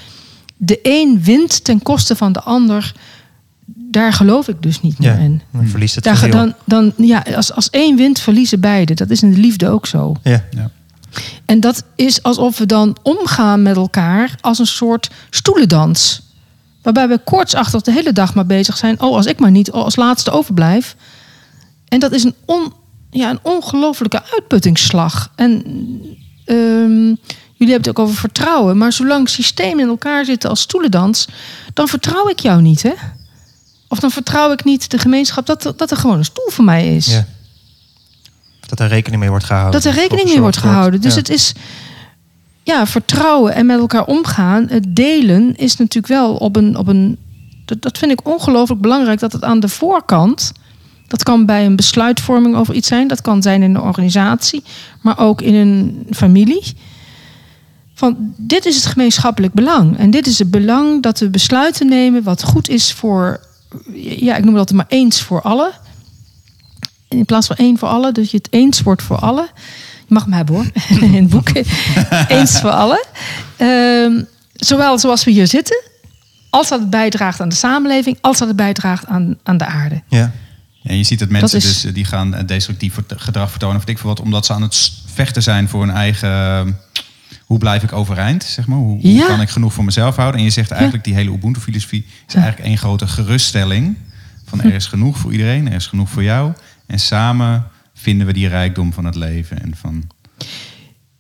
de 0.57 0.79
een 0.83 1.23
wint 1.23 1.65
ten 1.65 1.83
koste 1.83 2.17
van 2.17 2.33
de 2.33 2.41
ander, 2.41 2.93
daar 3.75 4.13
geloof 4.13 4.49
ik 4.49 4.63
dus 4.63 4.81
niet 4.81 4.97
Ja, 4.99 5.15
meer 5.15 5.25
in. 5.25 5.43
dan 5.53 5.67
verliest 5.67 5.95
het 5.95 6.05
Daar, 6.05 6.31
dan, 6.31 6.55
dan, 6.65 6.93
ja, 6.97 7.25
als, 7.37 7.53
als 7.53 7.71
één 7.71 7.97
wint, 7.97 8.19
verliezen 8.21 8.61
beide. 8.61 8.95
Dat 8.95 9.11
is 9.11 9.23
in 9.23 9.31
de 9.33 9.41
liefde 9.41 9.69
ook 9.69 9.87
zo. 9.87 10.17
Ja. 10.23 10.45
Ja. 10.51 10.71
En 11.45 11.61
dat 11.61 11.85
is 11.97 12.23
alsof 12.23 12.59
we 12.59 12.67
dan 12.67 12.97
omgaan 13.03 13.63
met 13.63 13.77
elkaar 13.77 14.35
als 14.41 14.59
een 14.59 14.67
soort 14.67 15.11
stoelendans. 15.31 16.23
Waarbij 16.83 17.09
we 17.09 17.19
koortsachtig 17.19 17.81
de 17.81 17.93
hele 17.93 18.13
dag 18.13 18.35
maar 18.35 18.47
bezig 18.47 18.77
zijn. 18.77 19.01
Oh, 19.01 19.17
als 19.17 19.27
ik 19.27 19.39
maar 19.41 19.51
niet 19.51 19.71
als 19.71 19.97
laatste 19.97 20.31
overblijf. 20.31 20.97
En 21.89 22.01
dat 22.01 22.13
is 22.13 22.25
een, 22.25 22.35
on, 22.45 22.73
ja, 23.11 23.31
een 23.31 23.39
ongelofelijke 23.43 24.23
uitputtingsslag. 24.33 25.33
En 25.37 25.63
ehm, 26.45 27.05
jullie 27.55 27.73
hebben 27.73 27.77
het 27.77 27.89
ook 27.89 27.99
over 27.99 28.15
vertrouwen. 28.15 28.79
Maar 28.79 28.93
zolang 28.93 29.29
systemen 29.29 29.81
in 29.81 29.89
elkaar 29.89 30.25
zitten 30.25 30.51
als 30.51 30.61
stoelendans... 30.61 31.29
dan 31.75 31.89
vertrouw 31.89 32.29
ik 32.29 32.39
jou 32.39 32.63
niet, 32.63 32.83
hè? 32.83 32.93
Of 33.89 33.99
dan 33.99 34.11
vertrouw 34.11 34.53
ik 34.53 34.65
niet 34.65 34.91
de 34.91 34.99
gemeenschap 34.99 35.47
dat 35.47 35.65
er, 35.65 35.77
dat 35.77 35.91
er 35.91 35.97
gewoon 35.97 36.19
een 36.19 36.25
stoel 36.25 36.51
voor 36.51 36.65
mij 36.65 36.97
is. 36.97 37.07
Ja. 37.07 37.27
Dat 38.67 38.81
er 38.81 38.89
rekening 38.89 39.21
mee 39.21 39.31
wordt 39.31 39.45
gehouden. 39.45 39.81
Dat 39.83 39.93
er 39.93 40.01
rekening 40.01 40.29
mee 40.29 40.41
wordt 40.41 40.57
gehouden. 40.57 41.01
Dus 41.01 41.13
Ja. 41.13 41.19
het 41.19 41.29
is 41.29 41.53
ja, 42.71 42.87
vertrouwen 42.87 43.55
en 43.55 43.67
met 43.67 43.79
elkaar 43.79 44.05
omgaan. 44.05 44.67
Het 44.69 44.97
delen 44.97 45.57
is 45.57 45.77
natuurlijk 45.77 46.13
wel 46.13 46.35
op 46.35 46.57
een. 46.57 46.77
Op 46.77 46.87
een 46.87 47.19
dat, 47.65 47.83
dat 47.83 47.99
vind 47.99 48.13
ik 48.13 48.29
ongelooflijk 48.29 48.81
belangrijk 48.81 49.21
dat 49.21 49.33
het 49.33 49.45
aan 49.45 49.61
de 49.61 49.69
voorkant. 49.69 50.53
Dat 51.07 51.23
kan 51.23 51.47
bij 51.47 51.67
een 51.67 51.77
besluitvorming 51.77 52.57
over 52.57 52.75
iets 52.75 52.89
zijn. 52.89 53.09
Dat 53.09 53.21
kan 53.21 53.43
zijn 53.43 53.63
in 53.63 53.75
een 53.75 53.83
organisatie. 53.83 54.63
Maar 55.01 55.19
ook 55.19 55.43
in 55.43 55.55
een 55.55 56.07
familie. 56.11 56.75
Van 57.95 58.35
dit 58.37 58.67
is 58.67 58.77
het 58.77 58.87
gemeenschappelijk 58.87 59.53
belang. 59.53 59.99
En 59.99 60.11
dit 60.11 60.27
is 60.27 60.39
het 60.39 60.51
belang 60.51 61.03
dat 61.03 61.19
we 61.19 61.31
besluiten 61.31 61.89
nemen 61.89 62.23
wat 62.23 62.43
goed 62.43 62.69
is 62.69 62.93
voor. 62.93 63.41
Ja, 63.95 64.37
ik 64.37 64.45
noem 64.45 64.55
dat 64.55 64.73
maar 64.73 64.87
eens 64.89 65.23
voor 65.23 65.43
allen. 65.43 65.71
In 67.09 67.25
plaats 67.25 67.47
van 67.47 67.57
één 67.57 67.79
voor 67.79 67.89
allen. 67.89 68.15
Dus 68.15 68.31
je 68.31 68.37
het 68.37 68.49
eens 68.51 68.83
wordt 68.83 69.03
voor 69.03 69.19
allen. 69.19 69.49
Mag 70.11 70.25
hem 70.25 70.33
hebben 70.33 70.55
hoor. 70.55 70.65
In 71.03 71.15
het 71.15 71.29
boek. 71.29 71.49
eens 72.29 72.61
voor 72.61 72.71
allen. 72.71 73.07
Ehm, 73.57 74.23
zowel 74.55 74.99
zoals 74.99 75.25
we 75.25 75.31
hier 75.31 75.47
zitten. 75.47 75.83
Als 76.51 76.69
dat 76.69 76.81
het 76.81 76.91
bijdraagt 76.91 77.41
aan 77.41 77.49
de 77.49 77.55
samenleving. 77.55 78.19
Als 78.21 78.39
dat 78.39 78.49
het 78.49 78.57
bijdraagt 78.57 79.07
aan, 79.07 79.39
aan 79.43 79.57
de 79.59 79.65
aarde. 79.67 80.03
Ja. 80.09 80.33
En 80.83 80.97
je 80.97 81.03
ziet 81.05 81.19
dat 81.19 81.29
mensen 81.29 81.51
Dat 81.61 81.69
is- 81.69 81.73
dus 81.75 81.85
eh, 81.85 81.95
die 81.95 82.05
gaan 82.05 82.35
eh, 82.35 82.47
destructief 82.47 82.99
gedrag 83.17 83.51
vertonen 83.51 83.77
of 83.77 83.87
ik 83.87 83.99
veel 83.99 84.09
wat, 84.09 84.21
omdat 84.21 84.47
ze 84.47 84.53
aan 84.53 84.63
het 84.63 84.93
vechten 85.15 85.43
zijn 85.43 85.69
voor 85.69 85.81
hun 85.87 85.95
eigen. 85.95 86.29
eh, 86.31 86.73
Hoe 87.45 87.59
blijf 87.59 87.83
ik 87.83 87.93
overeind? 87.93 88.45
Zeg 88.45 88.67
maar? 88.67 88.79
Hoe, 88.79 89.01
hoe 89.01 89.13
Ja. 89.13 89.27
kan 89.27 89.41
ik 89.41 89.49
genoeg 89.51 89.73
voor 89.73 89.85
mezelf 89.85 90.17
houden? 90.17 90.39
En 90.41 90.47
je 90.47 90.53
zegt 90.53 90.71
eigenlijk 90.71 91.05
die 91.05 91.15
hele 91.15 91.31
Ubuntu-filosofie 91.31 92.05
is 92.27 92.35
Ja. 92.35 92.41
eigenlijk 92.41 92.69
één 92.69 92.79
grote 92.79 93.07
geruststelling. 93.07 93.97
Van 94.47 94.61
er 94.63 94.75
is 94.75 94.87
genoeg 94.87 95.19
voor 95.19 95.33
iedereen, 95.33 95.67
er 95.69 95.75
is 95.75 95.87
genoeg 95.87 96.11
voor 96.11 96.23
jou. 96.23 96.53
En 96.87 96.99
samen 97.01 97.67
vinden 98.01 98.27
we 98.27 98.33
die 98.33 98.49
rijkdom 98.49 98.93
van 98.93 99.05
het 99.05 99.15
leven. 99.15 99.63
En 99.63 99.77
van, 99.77 100.03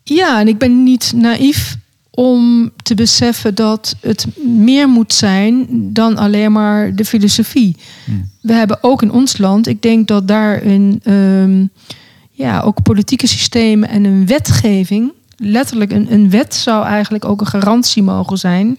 Ja, 0.02 0.40
en 0.40 0.48
ik 0.48 0.58
ben 0.58 0.82
niet 0.82 1.12
naïef 1.16 1.76
om 2.10 2.70
te 2.82 2.94
beseffen 2.94 3.54
dat 3.54 3.96
het 4.00 4.26
meer 4.44 4.88
moet 4.88 5.12
zijn 5.12 5.66
dan 5.92 6.16
alleen 6.16 6.52
maar 6.52 6.94
de 6.94 7.04
filosofie. 7.04 7.76
We 8.40 8.52
hebben 8.52 8.82
ook 8.82 9.02
in 9.02 9.12
ons 9.12 9.38
land, 9.38 9.66
ik 9.66 9.82
denk 9.82 10.08
dat 10.08 10.28
daar 10.28 10.66
een, 10.66 11.00
ehm, 11.02 11.66
ja, 12.30 12.60
ook 12.60 12.82
politieke 12.82 13.26
systemen 13.26 13.88
en 13.88 14.04
een 14.04 14.26
wetgeving, 14.26 15.12
letterlijk 15.36 15.92
een, 15.92 16.12
een 16.12 16.30
wet 16.30 16.54
zou 16.54 16.84
eigenlijk 16.84 17.24
ook 17.24 17.40
een 17.40 17.46
garantie 17.46 18.02
mogen 18.02 18.38
zijn. 18.38 18.78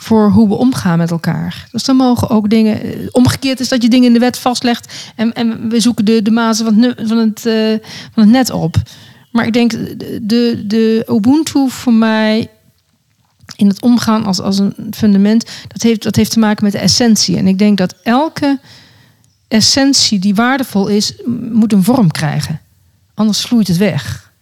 Voor 0.00 0.30
hoe 0.30 0.48
we 0.48 0.54
omgaan 0.54 0.98
met 0.98 1.10
elkaar. 1.10 1.68
Dus 1.72 1.84
dan 1.84 1.96
mogen 1.96 2.28
ook 2.30 2.50
dingen. 2.50 2.80
Omgekeerd 3.12 3.60
is 3.60 3.68
dat 3.68 3.82
je 3.82 3.88
dingen 3.88 4.06
in 4.06 4.12
de 4.12 4.18
wet 4.18 4.38
vastlegt 4.38 5.12
en, 5.16 5.32
en 5.32 5.68
we 5.68 5.80
zoeken 5.80 6.04
de, 6.04 6.22
de 6.22 6.30
mazen 6.30 6.64
van 6.64 6.82
het, 6.82 7.08
van, 7.08 7.18
het, 7.18 7.46
eh, 7.46 7.88
van 8.12 8.22
het 8.22 8.28
net 8.32 8.50
op. 8.50 8.76
Maar 9.32 9.46
ik 9.46 9.52
denk 9.52 9.70
de, 10.22 10.64
de, 10.66 11.04
Ubuntu 11.10 11.70
voor 11.70 11.92
mij 11.92 12.50
in 13.56 13.68
het 13.68 13.82
omgaan 13.82 14.24
als, 14.24 14.40
als 14.40 14.58
een 14.58 14.74
fundament, 14.90 15.44
dat 15.68 15.82
heeft, 15.82 16.02
dat 16.02 16.16
heeft 16.16 16.30
te 16.30 16.38
maken 16.38 16.64
met 16.64 16.72
de 16.72 16.78
essentie. 16.78 17.36
En 17.36 17.46
ik 17.46 17.58
denk 17.58 17.78
dat 17.78 17.94
elke 18.02 18.58
essentie 19.48 20.18
die 20.18 20.34
waardevol 20.34 20.86
is, 20.86 21.14
moet 21.52 21.72
een 21.72 21.82
vorm 21.84 22.10
krijgen. 22.10 22.60
Anders 23.14 23.40
vloeit 23.40 23.68
het 23.68 23.76
weg. 23.76 24.32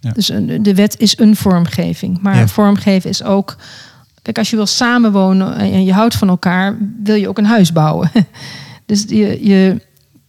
Ja. 0.00 0.10
Dus 0.12 0.28
een- 0.28 0.62
de 0.62 0.74
wet 0.74 0.98
is 0.98 1.18
een 1.18 1.36
vormgeving. 1.36 2.20
Maar 2.20 2.36
Ja. 2.36 2.48
vormgeven 2.48 3.10
is 3.10 3.22
ook. 3.22 3.56
Kijk, 4.22 4.38
als 4.38 4.50
je 4.50 4.56
wil 4.56 4.66
samenwonen 4.66 5.56
en 5.56 5.84
je 5.84 5.92
houdt 5.92 6.14
van 6.14 6.28
elkaar, 6.28 6.76
wil 7.02 7.14
je 7.14 7.28
ook 7.28 7.38
een 7.38 7.44
huis 7.46 7.72
bouwen. 7.72 8.10
Dus 8.86 9.04
je, 9.08 9.46
je, 9.46 9.80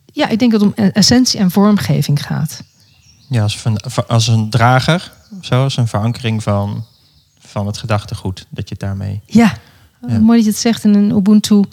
ja, 0.05 0.27
ik 0.27 0.39
denk 0.39 0.51
dat 0.51 0.61
het 0.61 0.69
om 0.77 0.85
essentie 0.85 1.39
en 1.39 1.51
vormgeving 1.51 2.23
gaat. 2.25 2.63
Ja, 3.29 3.41
als, 3.41 3.59
van, 3.59 3.77
als 4.07 4.27
een 4.27 4.49
drager, 4.49 5.11
zo, 5.41 5.63
als 5.63 5.77
een 5.77 5.87
verankering 5.87 6.43
van, 6.43 6.85
van 7.39 7.67
het 7.67 7.77
gedachtegoed. 7.77 8.45
Dat 8.49 8.69
je 8.69 8.75
daarmee. 8.77 9.21
Ja, 9.25 9.53
Ja. 10.07 10.19
mooi 10.19 10.35
dat 10.37 10.45
je 10.45 10.51
het 10.51 10.59
zegt. 10.59 10.83
In 10.83 10.93
een 10.93 11.09
Ubuntu 11.11 11.63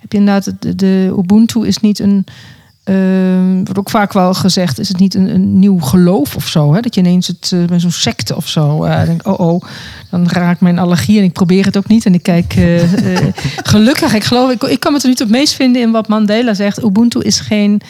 heb 0.00 0.12
je 0.12 0.18
inderdaad, 0.18 0.78
de 0.78 1.14
Ubuntu 1.18 1.66
is 1.66 1.78
niet 1.78 1.98
een, 1.98 2.24
ehm, 2.84 3.54
wordt 3.54 3.78
ook 3.78 3.90
vaak 3.90 4.12
wel 4.12 4.34
gezegd, 4.34 4.78
is 4.78 4.88
het 4.88 4.98
niet 4.98 5.14
een, 5.14 5.34
een 5.34 5.58
nieuw 5.58 5.78
geloof 5.78 6.36
of 6.36 6.48
zo? 6.48 6.74
Hè? 6.74 6.80
Dat 6.80 6.94
je 6.94 7.00
ineens 7.00 7.26
het 7.26 7.54
met 7.70 7.80
zo'n 7.80 7.90
secte 7.90 8.36
of 8.36 8.48
zo 8.48 8.84
eh, 8.84 9.04
denkt, 9.04 9.26
oh 9.26 9.40
oh, 9.40 9.62
dan 10.10 10.28
raakt 10.28 10.60
mijn 10.60 10.78
allergie 10.78 11.18
en 11.18 11.24
ik 11.24 11.32
probeer 11.32 11.64
het 11.64 11.76
ook 11.76 11.88
niet. 11.88 12.06
En 12.06 12.14
ik 12.14 12.22
kijk, 12.22 12.54
eh, 12.54 12.82
gelukkig, 13.72 14.14
ik 14.14 14.24
geloof, 14.24 14.50
ik, 14.50 14.62
ik 14.62 14.80
kan 14.80 14.92
me 14.92 15.00
er 15.00 15.08
niet 15.08 15.22
op 15.22 15.28
meest 15.28 15.54
vinden 15.54 15.82
in 15.82 15.90
wat 15.90 16.08
Mandela 16.08 16.54
zegt. 16.54 16.84
Ubuntu 16.84 17.20
is 17.20 17.40
geen, 17.40 17.80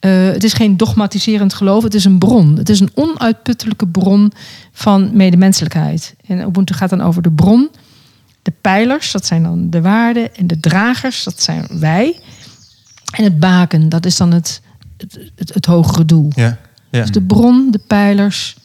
het 0.00 0.44
is 0.44 0.52
geen 0.52 0.76
dogmatiserend 0.76 1.54
geloof, 1.54 1.82
het 1.82 1.94
is 1.94 2.04
een 2.04 2.18
bron. 2.18 2.56
Het 2.56 2.68
is 2.68 2.80
een 2.80 2.90
onuitputtelijke 2.94 3.86
bron 3.86 4.32
van 4.72 5.10
medemenselijkheid. 5.12 6.14
En 6.26 6.40
Ubuntu 6.40 6.74
gaat 6.74 6.90
dan 6.90 7.00
over 7.00 7.22
de 7.22 7.32
bron, 7.32 7.70
de 8.42 8.52
pijlers, 8.60 9.12
dat 9.12 9.26
zijn 9.26 9.42
dan 9.42 9.70
de 9.70 9.80
waarden. 9.80 10.36
En 10.36 10.46
de 10.46 10.60
dragers, 10.60 11.24
dat 11.24 11.42
zijn 11.42 11.66
wij. 11.70 12.20
En 13.16 13.24
het 13.24 13.38
baken, 13.38 13.88
dat 13.88 14.06
is 14.06 14.16
dan 14.16 14.32
het, 14.32 14.60
het, 14.96 15.18
het, 15.36 15.54
het 15.54 15.66
hogere 15.66 16.04
doel. 16.04 16.30
Ja, 16.34 16.56
ja. 16.90 17.00
Dus 17.00 17.10
de 17.10 17.22
bron, 17.22 17.70
de 17.70 17.80
pijlers, 17.86 18.56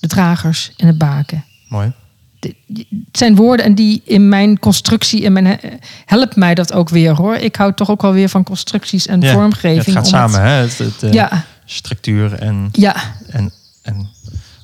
de 0.00 0.06
dragers 0.06 0.72
en 0.76 0.86
het 0.86 0.98
baken. 0.98 1.44
mooi. 1.68 1.92
De- 2.38 2.54
Het 2.88 3.18
zijn 3.18 3.34
woorden 3.36 3.64
en 3.66 3.74
die 3.74 4.02
in 4.04 4.28
mijn 4.28 4.58
constructie, 4.58 5.20
in 5.20 5.32
mijn, 5.32 5.60
helpt 6.06 6.36
mij 6.36 6.54
dat 6.54 6.72
ook 6.72 6.88
weer 6.88 7.14
hoor. 7.14 7.34
Ik 7.34 7.56
hou 7.56 7.74
toch 7.74 7.90
ook 7.90 8.02
wel 8.02 8.12
weer 8.12 8.28
van 8.28 8.42
constructies 8.44 9.06
en 9.06 9.20
Ja, 9.20 9.32
vormgeving. 9.32 9.84
Het 9.84 9.94
gaat 9.94 10.06
samen, 10.08 10.40
hè? 10.42 10.48
Het, 10.50 10.78
het, 10.78 11.02
eh, 11.02 11.12
Ja, 11.12 11.44
Structuur 11.64 12.32
en, 12.32 12.68
ja, 12.72 12.94
en, 13.28 13.52
en 13.82 14.08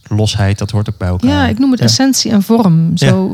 losheid, 0.08 0.58
dat 0.58 0.70
hoort 0.70 0.88
ook 0.88 0.98
bij 0.98 1.08
elkaar. 1.08 1.30
ja, 1.30 1.46
ik 1.46 1.58
noem 1.58 1.70
het 1.70 1.80
essentie 1.80 2.30
en 2.30 2.42
vorm. 2.42 2.96
Zo, 2.96 3.30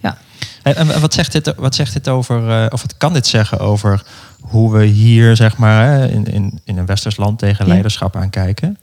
Ja. 0.00 0.18
En, 0.62 0.76
en 0.76 1.00
wat 1.00 1.14
zegt 1.14 1.32
dit, 1.32 1.52
wat 1.56 1.74
zegt 1.74 1.92
dit 1.92 2.08
over, 2.08 2.50
eh, 2.50 2.66
of 2.72 2.82
wat 2.82 2.96
kan 2.96 3.12
dit 3.12 3.26
zeggen 3.26 3.58
over 3.58 4.02
hoe 4.48 4.72
we 4.72 4.84
hier, 4.84 5.36
zeg 5.36 5.56
maar, 5.56 6.10
in, 6.10 6.24
in, 6.24 6.60
in 6.64 6.78
een 6.78 6.86
westers 6.86 7.16
land 7.16 7.38
tegen 7.38 7.64
Ja. 7.64 7.70
leiderschap 7.72 8.16
aankijken? 8.16 8.78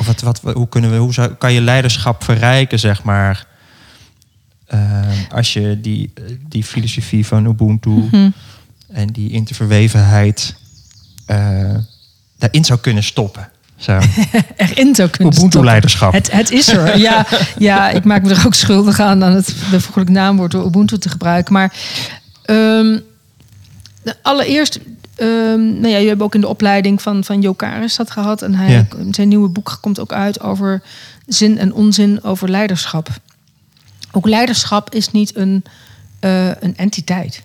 Of 0.00 0.06
wat, 0.06 0.20
wat, 0.20 0.40
hoe, 0.54 0.68
kunnen 0.68 0.90
we, 0.90 0.96
hoe 0.96 1.12
zou, 1.12 1.34
kan 1.34 1.52
je 1.52 1.60
leiderschap 1.60 2.24
verrijken, 2.24 2.78
zeg 2.78 3.02
maar, 3.02 3.46
eh, 4.66 5.02
als 5.30 5.52
je 5.52 5.80
die, 5.80 6.12
die 6.48 6.64
filosofie 6.64 7.26
van 7.26 7.46
Ubuntu 7.46 8.08
Hm. 8.10 8.30
en 8.92 9.06
die 9.06 9.30
interverwevenheid 9.30 10.54
eh, 11.26 11.74
daarin 12.38 12.64
zou 12.64 12.78
kunnen 12.80 13.02
stoppen? 13.02 13.48
Zo. 13.76 13.98
erin 14.56 14.94
zou 14.94 15.08
kunnen 15.08 15.32
stoppen. 15.32 15.36
Ubuntu-leiderschap. 15.36 16.12
Het, 16.12 16.32
het 16.32 16.50
is 16.50 16.68
er. 16.68 16.98
Ja, 16.98 17.26
ja, 17.58 17.90
ik 17.90 18.04
maak 18.04 18.22
me 18.22 18.34
er 18.34 18.46
ook 18.46 18.54
schuldig 18.54 19.00
aan 19.00 19.24
aan 19.24 19.32
het 19.34 19.54
bijvoorbeeld 19.70 20.08
naamwoord 20.08 20.50
door 20.50 20.66
Ubuntu 20.66 20.98
te 20.98 21.08
gebruiken. 21.08 21.52
Maar 21.52 21.72
ehm, 22.44 22.98
allereerst, 24.22 24.80
ehm 25.14 25.64
nou 25.80 25.88
ja, 25.88 25.96
je 25.96 26.08
hebt 26.08 26.22
ook 26.22 26.34
in 26.34 26.40
de 26.40 26.48
opleiding 26.48 27.02
van, 27.02 27.24
van 27.24 27.40
Jo 27.40 27.52
Karis 27.52 27.96
dat 27.96 28.10
gehad. 28.10 28.42
En 28.42 28.54
hij, 28.54 28.70
Ja. 28.70 28.86
zijn 29.10 29.28
nieuwe 29.28 29.48
boek 29.48 29.78
komt 29.80 30.00
ook 30.00 30.12
uit 30.12 30.40
over 30.40 30.82
zin 31.26 31.58
en 31.58 31.72
onzin 31.72 32.22
over 32.22 32.50
leiderschap. 32.50 33.08
Ook 34.12 34.26
leiderschap 34.26 34.94
is 34.94 35.10
niet 35.10 35.36
een, 35.36 35.64
eh, 36.20 36.46
een 36.46 36.76
entiteit. 36.76 37.42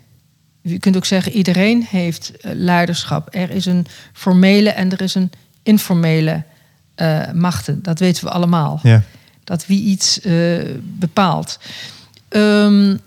Je 0.62 0.80
kunt 0.80 0.95
ook 0.95 1.06
zeggen, 1.06 1.32
iedereen 1.32 1.86
heeft 1.89 2.32
eh, 2.38 2.52
leiderschap. 2.56 3.28
Er 3.32 3.50
is 3.50 3.65
een 3.65 3.86
formele 4.13 4.69
en 4.69 4.91
er 4.91 5.02
is 5.02 5.15
een 5.15 5.32
informele 5.63 6.43
eh, 6.95 7.32
machten. 7.32 7.84
Dat 7.84 8.00
weten 8.00 8.24
we 8.24 8.30
allemaal. 8.32 8.80
Ja. 8.84 9.02
Dat 9.43 9.65
wie 9.65 9.84
iets 9.84 10.19
bepaalt. 10.82 11.60
Dat 12.30 13.00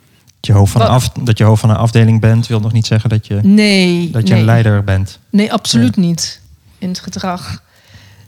je, 0.47 0.53
hoofd 0.53 0.73
van 0.73 0.81
een 0.81 0.87
af, 0.87 1.09
dat 1.09 1.39
je 1.39 1.45
hoofd 1.45 1.61
van 1.61 1.71
een 1.71 1.77
afdeling 1.77 2.21
bent, 2.21 2.47
wil 2.47 2.61
nog 2.61 2.73
niet 2.73 2.87
zeggen 2.87 3.11
dat 3.11 3.27
je, 3.27 3.39
nee, 3.43 4.11
dat 4.11 4.23
je 4.23 4.33
nee. 4.33 4.41
een 4.41 4.47
leider 4.47 4.85
bent. 4.85 5.19
Nee, 5.31 5.53
absoluut 5.53 5.97
niet. 5.97 6.41
In 6.79 6.89
het 6.89 7.01
gedrag. 7.01 7.63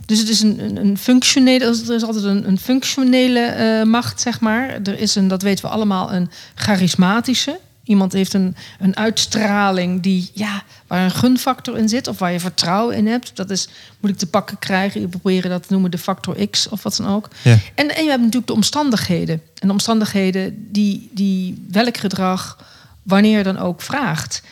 Dus 0.07 0.19
het 0.19 0.29
is 0.29 0.43
een, 0.43 0.65
een, 0.65 0.77
een 0.77 0.99
functionele, 0.99 1.65
er 1.65 1.95
is 1.95 2.05
altijd 2.05 2.25
een, 2.25 2.49
een 2.49 2.59
functionele 2.59 3.41
eh, 3.41 3.83
macht, 3.83 4.21
zeg 4.21 4.41
maar. 4.41 4.69
Er 4.85 4.99
is 4.99 5.15
een, 5.15 5.29
dat 5.29 5.43
weten 5.43 5.65
we 5.65 5.71
allemaal, 5.71 6.13
een 6.13 6.31
charismatische. 6.55 7.61
Iemand 7.85 8.13
heeft 8.13 8.35
een, 8.35 8.57
een 8.79 8.97
uitstraling 8.97 10.03
die, 10.03 10.31
ja, 10.35 10.63
waar 10.87 11.05
een 11.05 11.11
gunfactor 11.11 11.79
in 11.79 11.89
zit 11.89 12.07
of 12.07 12.19
waar 12.19 12.33
je 12.33 12.41
vertrouwen 12.41 12.97
in 12.97 13.07
hebt. 13.07 13.37
Dat 13.37 13.51
is 13.51 13.69
moeilijk 14.01 14.19
te 14.19 14.31
pakken 14.31 14.59
krijgen. 14.59 15.01
Je 15.01 15.09
proberen 15.09 15.51
dat 15.51 15.63
te 15.67 15.73
noemen 15.73 15.91
de 15.91 15.99
factor 15.99 16.49
X 16.49 16.69
of 16.69 16.83
wat 16.83 16.97
dan 16.97 17.09
ook. 17.09 17.29
Ja. 17.43 17.59
En, 17.75 17.95
en 17.95 18.03
je 18.03 18.11
hebt 18.11 18.23
natuurlijk 18.23 18.47
de 18.47 18.53
omstandigheden. 18.53 19.43
En 19.59 19.67
de 19.67 19.73
omstandigheden 19.73 20.67
die, 20.73 21.11
die 21.13 21.67
welk 21.71 21.97
gedrag 21.97 22.59
wanneer 23.03 23.45
dan 23.45 23.59
ook 23.59 23.83
vraagt. 23.83 24.43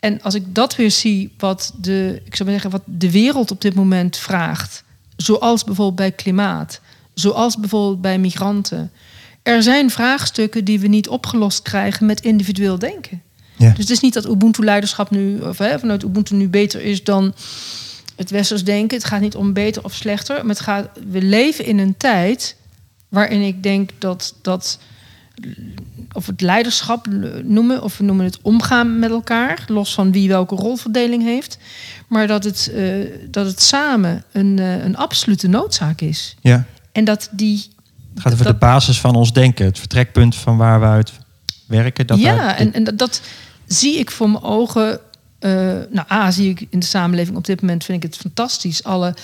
En 0.00 0.22
als 0.22 0.34
ik 0.34 0.54
dat 0.54 0.76
weer 0.76 0.90
zie, 0.90 1.34
wat 1.38 1.72
de, 1.80 2.22
ik 2.24 2.36
zou 2.36 2.50
maar 2.50 2.60
zeggen, 2.60 2.78
wat 2.78 2.98
de 2.98 3.10
wereld 3.10 3.50
op 3.50 3.60
dit 3.60 3.74
moment 3.74 4.16
vraagt, 4.16 4.84
zoals 5.16 5.64
bijvoorbeeld 5.64 5.96
bij 5.96 6.12
klimaat, 6.12 6.80
zoals 7.14 7.58
bijvoorbeeld 7.58 8.00
bij 8.00 8.18
migranten. 8.18 8.90
Er 9.48 9.62
zijn 9.62 9.90
vraagstukken 9.90 10.64
die 10.64 10.80
we 10.80 10.86
niet 10.86 11.08
opgelost 11.08 11.62
krijgen 11.62 12.06
met 12.06 12.20
individueel 12.20 12.78
denken. 12.78 13.22
Ja. 13.56 13.68
Dus 13.68 13.78
het 13.78 13.90
is 13.90 14.00
niet 14.00 14.14
dat 14.14 14.28
Ubuntu-leiderschap 14.28 15.10
nu, 15.10 15.40
of 15.40 15.58
hè, 15.58 15.78
vanuit 15.78 16.02
Ubuntu 16.02 16.34
nu 16.34 16.48
beter 16.48 16.82
is 16.82 17.04
dan 17.04 17.34
het 18.16 18.30
westers 18.30 18.64
denken. 18.64 18.96
Het 18.96 19.06
gaat 19.06 19.20
niet 19.20 19.36
om 19.36 19.52
beter 19.52 19.84
of 19.84 19.94
slechter. 19.94 20.36
Maar 20.36 20.54
het 20.54 20.64
gaat, 20.64 20.88
we 21.10 21.22
leven 21.22 21.64
in 21.64 21.78
een 21.78 21.96
tijd 21.96 22.56
waarin 23.08 23.42
ik 23.42 23.62
denk 23.62 23.90
dat, 23.98 24.34
dat 24.42 24.78
of 26.12 26.26
het 26.26 26.40
leiderschap 26.40 27.06
noemen, 27.42 27.82
of 27.82 27.98
we 27.98 28.04
noemen 28.04 28.24
het 28.24 28.38
omgaan 28.42 28.98
met 28.98 29.10
elkaar, 29.10 29.64
los 29.66 29.94
van 29.94 30.12
wie 30.12 30.28
welke 30.28 30.54
rolverdeling 30.54 31.22
heeft, 31.22 31.58
maar 32.08 32.26
dat 32.26 32.44
het, 32.44 32.70
eh, 32.74 32.84
dat 33.30 33.46
het 33.46 33.62
samen 33.62 34.24
een, 34.32 34.58
eh, 34.58 34.84
een 34.84 34.96
absolute 34.96 35.48
noodzaak 35.48 36.00
is. 36.00 36.36
Ja. 36.40 36.64
En 36.92 37.04
dat 37.04 37.28
die. 37.32 37.68
Het 38.18 38.26
gaat 38.26 38.32
over 38.32 38.44
dat- 38.44 38.60
de 38.60 38.66
basis 38.66 39.00
van 39.00 39.14
ons 39.14 39.32
denken. 39.32 39.64
Het 39.66 39.78
vertrekpunt 39.78 40.36
van 40.36 40.56
waar 40.56 40.80
we 40.80 40.86
uit 40.86 41.12
werken. 41.66 42.06
Dat 42.06 42.18
ja, 42.18 42.56
en, 42.56 42.72
en 42.72 42.84
dat, 42.84 42.98
dat 42.98 43.20
zie 43.66 43.98
ik 43.98 44.10
voor 44.10 44.30
mijn 44.30 44.42
ogen. 44.44 45.00
eh, 45.38 45.50
nou, 45.90 46.12
A, 46.12 46.30
zie 46.30 46.50
ik 46.50 46.66
in 46.70 46.78
de 46.78 46.86
samenleving 46.86 47.36
op 47.36 47.44
dit 47.46 47.60
moment, 47.60 47.84
vind 47.84 48.04
ik 48.04 48.10
het 48.10 48.20
fantastisch. 48.20 48.84
Alle, 48.84 49.14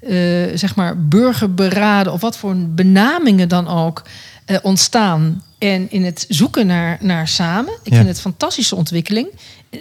eh, 0.00 0.10
zeg 0.54 0.74
maar, 0.76 1.06
burgerberaden 1.06 2.12
of 2.12 2.20
wat 2.20 2.36
voor 2.36 2.56
benamingen 2.68 3.48
dan 3.48 3.68
ook 3.68 4.02
eh, 4.44 4.56
ontstaan. 4.62 5.42
En 5.58 5.90
in 5.90 6.04
het 6.04 6.24
zoeken 6.28 6.66
naar, 6.66 6.98
naar 7.00 7.28
samen. 7.28 7.72
Ik 7.82 7.90
Ja. 7.90 7.96
vind 7.96 8.06
het 8.08 8.16
een 8.16 8.22
fantastische 8.22 8.76
ontwikkeling. 8.76 9.28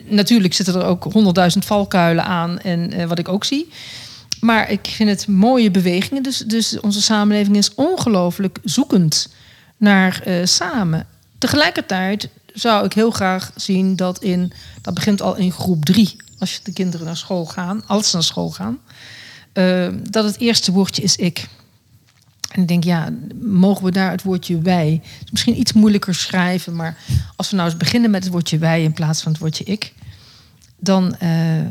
Natuurlijk 0.08 0.54
zitten 0.54 0.76
er 0.76 0.84
ook 0.86 1.04
honderdduizend 1.04 1.66
valkuilen 1.66 2.26
aan. 2.26 2.60
En 2.60 3.08
wat 3.08 3.20
ik 3.20 3.28
ook 3.30 3.44
zie. 3.46 3.70
Maar 4.42 4.72
ik 4.72 4.88
vind 4.88 5.10
het 5.10 5.28
mooie 5.28 5.72
bewegingen. 5.72 6.24
Dus, 6.24 6.38
dus 6.38 6.80
onze 6.80 7.02
samenleving 7.02 7.58
is 7.58 7.74
ongelooflijk 7.74 8.60
zoekend 8.64 9.30
naar 9.78 10.22
eh, 10.24 10.46
samen. 10.46 11.08
Tegelijkertijd 11.38 12.30
zou 12.54 12.86
ik 12.86 12.94
heel 12.94 13.12
graag 13.12 13.52
zien 13.56 13.96
dat 13.96 14.24
in, 14.24 14.52
dat 14.82 14.94
begint 14.94 15.22
al 15.22 15.36
in 15.36 15.52
groep 15.52 15.86
drie, 15.86 16.16
als 16.40 16.60
de 16.64 16.74
kinderen 16.74 17.06
naar 17.06 17.18
school 17.18 17.46
gaan, 17.46 17.84
als 17.88 18.10
ze 18.10 18.16
naar 18.16 18.26
school 18.26 18.50
gaan, 18.50 18.80
eh, 19.54 19.88
dat 20.10 20.24
het 20.24 20.40
eerste 20.40 20.72
woordje 20.72 21.02
is 21.02 21.16
ik. 21.16 21.48
En 22.52 22.62
ik 22.62 22.68
denk, 22.68 22.84
ja, 22.84 23.10
mogen 23.42 23.86
we 23.86 23.92
daar 23.92 24.12
het 24.12 24.24
woordje 24.24 24.62
wij? 24.62 25.02
Misschien 25.32 25.60
iets 25.60 25.74
moeilijker 25.74 26.16
schrijven, 26.16 26.76
maar 26.76 26.98
als 27.36 27.50
we 27.50 27.56
nou 27.56 27.70
eens 27.70 27.78
beginnen 27.78 28.12
met 28.12 28.24
het 28.24 28.32
woordje 28.32 28.58
wij 28.58 28.84
in 28.84 28.94
plaats 28.94 29.22
van 29.22 29.32
het 29.32 29.42
woordje 29.42 29.64
ik, 29.64 29.94
dan, 30.80 31.16
eh, 31.16 31.62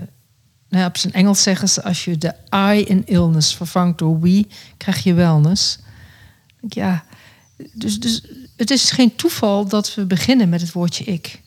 nou 0.68 0.86
op 0.86 0.96
zijn 0.96 1.12
Engels 1.12 1.42
zeggen 1.42 1.68
ze, 1.68 1.82
als 1.82 2.04
je 2.04 2.18
de 2.18 2.34
I 2.54 2.84
in 2.84 3.06
illness 3.06 3.54
vervangt 3.54 3.98
door 3.98 4.20
we, 4.20 4.46
krijg 4.76 5.02
je 5.02 5.14
wellness. 5.14 5.78
Ja, 6.68 7.04
Dus, 7.72 8.00
dus 8.00 8.22
het 8.56 8.70
is 8.70 8.90
geen 8.90 9.16
toeval 9.16 9.68
dat 9.68 9.94
we 9.94 10.04
beginnen 10.04 10.48
met 10.48 10.60
het 10.60 10.72
woordje 10.72 11.04
ik. 11.04 11.40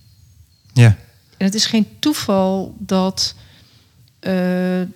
Ja. 0.74 0.96
En 1.38 1.46
het 1.46 1.56
is 1.56 1.66
geen 1.66 1.88
toeval 2.00 2.76
dat 2.78 3.36
eh, 4.20 4.32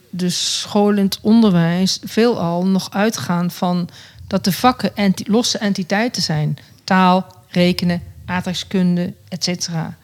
de 0.10 0.30
scholen 0.30 0.98
in 0.98 1.06
het 1.06 1.20
onderwijs 1.22 2.00
veelal 2.04 2.66
nog 2.66 2.92
uitgaan 2.92 3.52
van 3.52 3.90
dat 4.28 4.44
de 4.44 4.52
vakken 4.52 4.96
enti 4.96 5.24
losse 5.28 5.58
entiteiten 5.58 6.22
zijn. 6.22 6.58
Taal, 6.84 7.26
rekenen, 7.50 8.02
aardrijkskunde, 8.26 9.14
et 9.28 9.44
cetera. 9.44 9.98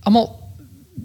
Allemaal 0.00 0.47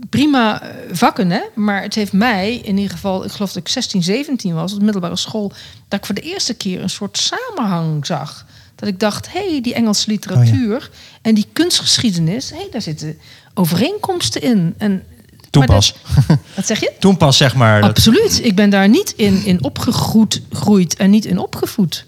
prima 0.10 0.62
eh, 0.62 0.70
vakken, 0.92 1.30
hè? 1.30 1.42
maar 1.56 1.82
het 1.82 1.96
heeft 1.96 2.14
mij 2.14 2.56
in 2.56 2.78
ieder 2.78 2.92
geval, 2.92 3.26
ik 3.26 3.32
geloof 3.32 3.52
dat 3.52 3.62
ik 3.64 3.68
16, 3.68 4.04
17 4.04 4.54
was, 4.54 4.72
op 4.74 4.78
de 4.80 4.84
middelbare 4.84 5.16
school, 5.16 5.52
dat 5.88 6.00
ik 6.00 6.06
voor 6.06 6.16
de 6.16 6.22
eerste 6.22 6.54
keer 6.54 6.82
een 6.82 6.90
soort 6.90 7.18
samenhang 7.18 8.06
zag. 8.06 8.46
Dat 8.76 8.90
ik 8.90 9.00
dacht, 9.00 9.32
hé, 9.34 9.50
hey, 9.50 9.62
die 9.62 9.74
Engelse 9.74 10.10
literatuur 10.10 10.90
en 11.22 11.34
die 11.36 11.48
kunstgeschiedenis, 11.54 12.50
hé, 12.50 12.56
hey, 12.56 12.68
daar 12.72 12.82
zitten 12.82 13.18
overeenkomsten 13.54 14.42
in. 14.42 14.74
En, 14.78 15.04
Toen 15.50 15.66
pas. 15.66 15.96
dat- 16.28 16.38
wat 16.56 16.66
zeg 16.66 16.80
je? 16.80 16.92
Toen 17.00 17.18
pas, 17.18 17.38
zeg 17.38 17.56
maar. 17.56 17.82
Dat, 17.82 17.90
Absoluut. 17.90 18.40
Ik 18.44 18.56
ben 18.56 18.70
daar 18.70 18.90
niet 18.90 19.14
in, 19.16 19.46
in 19.46 19.64
opgegroeid 19.64 20.42
groeid 20.52 20.96
en 20.96 21.10
niet 21.10 21.26
in 21.26 21.38
opgevoed. 21.38 22.06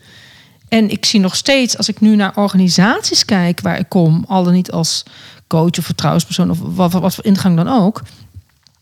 En 0.68 0.90
ik 0.90 1.06
zie 1.06 1.20
nog 1.20 1.36
steeds, 1.36 1.78
als 1.78 1.90
ik 1.90 2.00
nu 2.02 2.16
naar 2.16 2.36
organisaties 2.36 3.26
kijk 3.26 3.62
waar 3.62 3.80
ik 3.80 3.90
kom, 3.90 4.26
al 4.28 4.44
dan 4.44 4.54
niet 4.54 4.72
als 4.72 5.04
coach 5.48 5.78
of 5.78 5.86
vertrouwenspersoon 5.86 6.50
of 6.50 6.60
wat, 6.92 7.16
voor 7.16 7.26
ingang 7.26 7.56
dan 7.56 7.68
ook. 7.68 8.02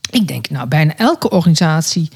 Ik 0.09 0.27
denk, 0.27 0.49
nou, 0.49 0.67
bijna 0.67 0.95
elke 0.97 1.29
organisatie. 1.29 2.09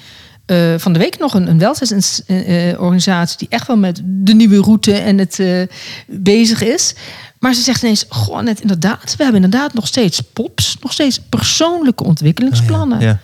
eh, 0.46 0.74
van 0.78 0.94
de 0.94 1.00
week 1.00 1.18
nog 1.18 1.34
een, 1.34 1.50
een 1.50 1.60
welzijnsorganisatie 1.60 3.38
die 3.38 3.48
echt 3.50 3.68
wel 3.68 3.78
met 3.78 4.02
de 4.06 4.34
nieuwe 4.34 4.62
route 4.62 4.94
en 4.94 5.18
het 5.18 5.40
eh, 5.40 5.62
bezig 6.08 6.62
is. 6.62 6.96
Maar 7.40 7.54
ze 7.54 7.62
zegt 7.62 7.82
ineens, 7.84 8.06
goh, 8.10 8.42
net 8.42 8.62
inderdaad, 8.62 9.16
we 9.18 9.24
hebben 9.24 9.44
inderdaad 9.44 9.74
nog 9.74 9.88
steeds 9.88 10.22
POPs, 10.22 10.78
nog 10.82 10.94
steeds 10.94 11.20
persoonlijke 11.20 12.04
ontwikkelingsplannen. 12.04 13.00
Ja. 13.00 13.20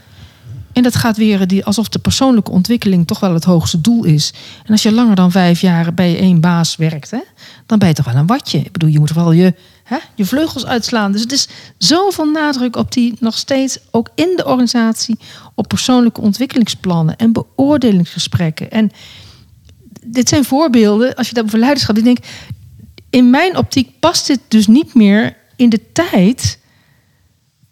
En 0.74 0.84
dat 0.84 0.96
gaat 0.96 1.18
weer 1.18 1.48
die, 1.48 1.66
alsof 1.66 1.90
de 1.90 2.00
persoonlijke 2.00 2.52
ontwikkeling 2.52 3.08
toch 3.08 3.20
wel 3.20 3.34
het 3.34 3.44
hoogste 3.44 3.82
doel 3.82 4.04
is. 4.04 4.34
En 4.66 4.72
als 4.72 4.84
je 4.84 4.92
langer 4.92 5.16
dan 5.16 5.32
vijf 5.32 5.62
jaar 5.62 5.94
bij 5.94 6.20
één 6.20 6.42
baas 6.42 6.76
werkt, 6.76 7.12
hè, 7.12 7.20
dan 7.66 7.80
ben 7.80 7.88
je 7.88 7.94
toch 7.94 8.06
wel 8.06 8.16
een 8.16 8.28
watje. 8.28 8.58
Ik 8.58 8.72
bedoel, 8.72 8.90
je 8.90 9.00
moet 9.00 9.14
wel 9.14 9.32
je, 9.32 9.54
hè, 9.84 9.98
je 10.16 10.26
vleugels 10.26 10.66
uitslaan. 10.66 11.12
Dus 11.12 11.22
het 11.22 11.32
is 11.32 11.48
zoveel 11.78 12.26
nadruk 12.26 12.76
op 12.76 12.92
die 12.92 13.16
nog 13.20 13.38
steeds, 13.38 13.80
ook 13.92 14.10
in 14.16 14.34
de 14.36 14.46
organisatie, 14.46 15.18
op 15.56 15.68
persoonlijke 15.68 16.22
ontwikkelingsplannen 16.22 17.18
en 17.18 17.32
beoordelingsgesprekken. 17.32 18.72
En 18.72 18.92
dit 20.06 20.30
zijn 20.30 20.44
voorbeelden, 20.44 21.16
als 21.16 21.28
je 21.28 21.34
dat 21.34 21.44
over 21.44 21.60
leiderschap, 21.60 21.98
ik 21.98 22.04
denk, 22.04 22.18
in 23.10 23.30
mijn 23.30 23.58
optiek 23.58 24.00
past 24.00 24.28
dit 24.28 24.40
dus 24.48 24.68
niet 24.68 24.94
meer 24.94 25.36
in 25.56 25.70
de 25.70 25.92
tijd 25.92 26.60